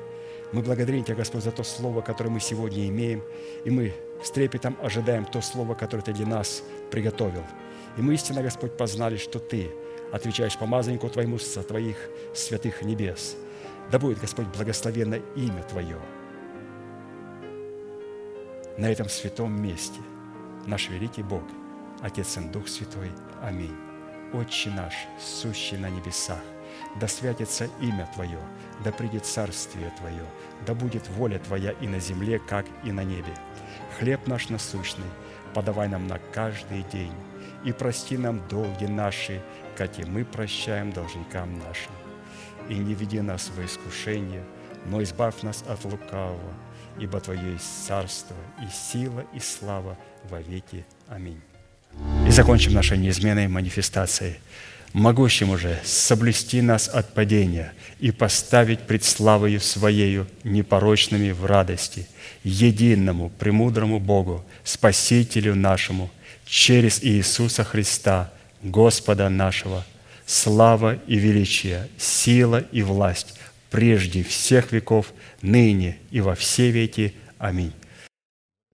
[0.53, 3.23] Мы благодарим Тебя, Господь, за то Слово, которое мы сегодня имеем,
[3.65, 7.45] и мы с трепетом ожидаем то Слово, которое Ты для нас приготовил.
[7.97, 9.71] И мы истинно, Господь, познали, что Ты
[10.13, 11.97] отвечаешь помазаннику Твоему со Твоих
[12.35, 13.37] святых небес.
[13.91, 15.99] Да будет, Господь, благословенно имя Твое
[18.79, 20.01] на этом святом месте.
[20.67, 21.43] Наш великий Бог,
[22.01, 23.13] Отец и Дух Святой.
[23.43, 23.77] Аминь.
[24.33, 26.41] Отче наш, сущий на небесах,
[26.99, 28.39] да святится имя Твое,
[28.83, 30.25] да придет царствие Твое,
[30.67, 33.35] да будет воля Твоя и на земле, как и на небе.
[33.99, 35.05] Хлеб наш насущный
[35.53, 37.13] подавай нам на каждый день,
[37.65, 39.43] и прости нам долги наши,
[39.77, 41.93] как и мы прощаем должникам нашим.
[42.69, 44.45] И не веди нас в искушение,
[44.87, 46.55] но избавь нас от лукавого,
[46.99, 49.97] ибо Твое есть царство, и сила, и слава
[50.31, 50.85] во веки.
[51.09, 51.41] Аминь.
[52.27, 54.37] И закончим нашей неизменной манифестацией–
[54.93, 62.07] могущим уже соблюсти нас от падения и поставить пред славою Своею непорочными в радости,
[62.45, 66.11] единому, премудрому Богу, Спасителю нашему,
[66.45, 68.33] через Иисуса Христа,
[68.63, 69.85] Господа нашего,
[70.27, 73.39] слава и величие, сила и власть
[73.73, 77.15] прежде всех веков, ныне и во все веки.
[77.39, 77.73] Аминь.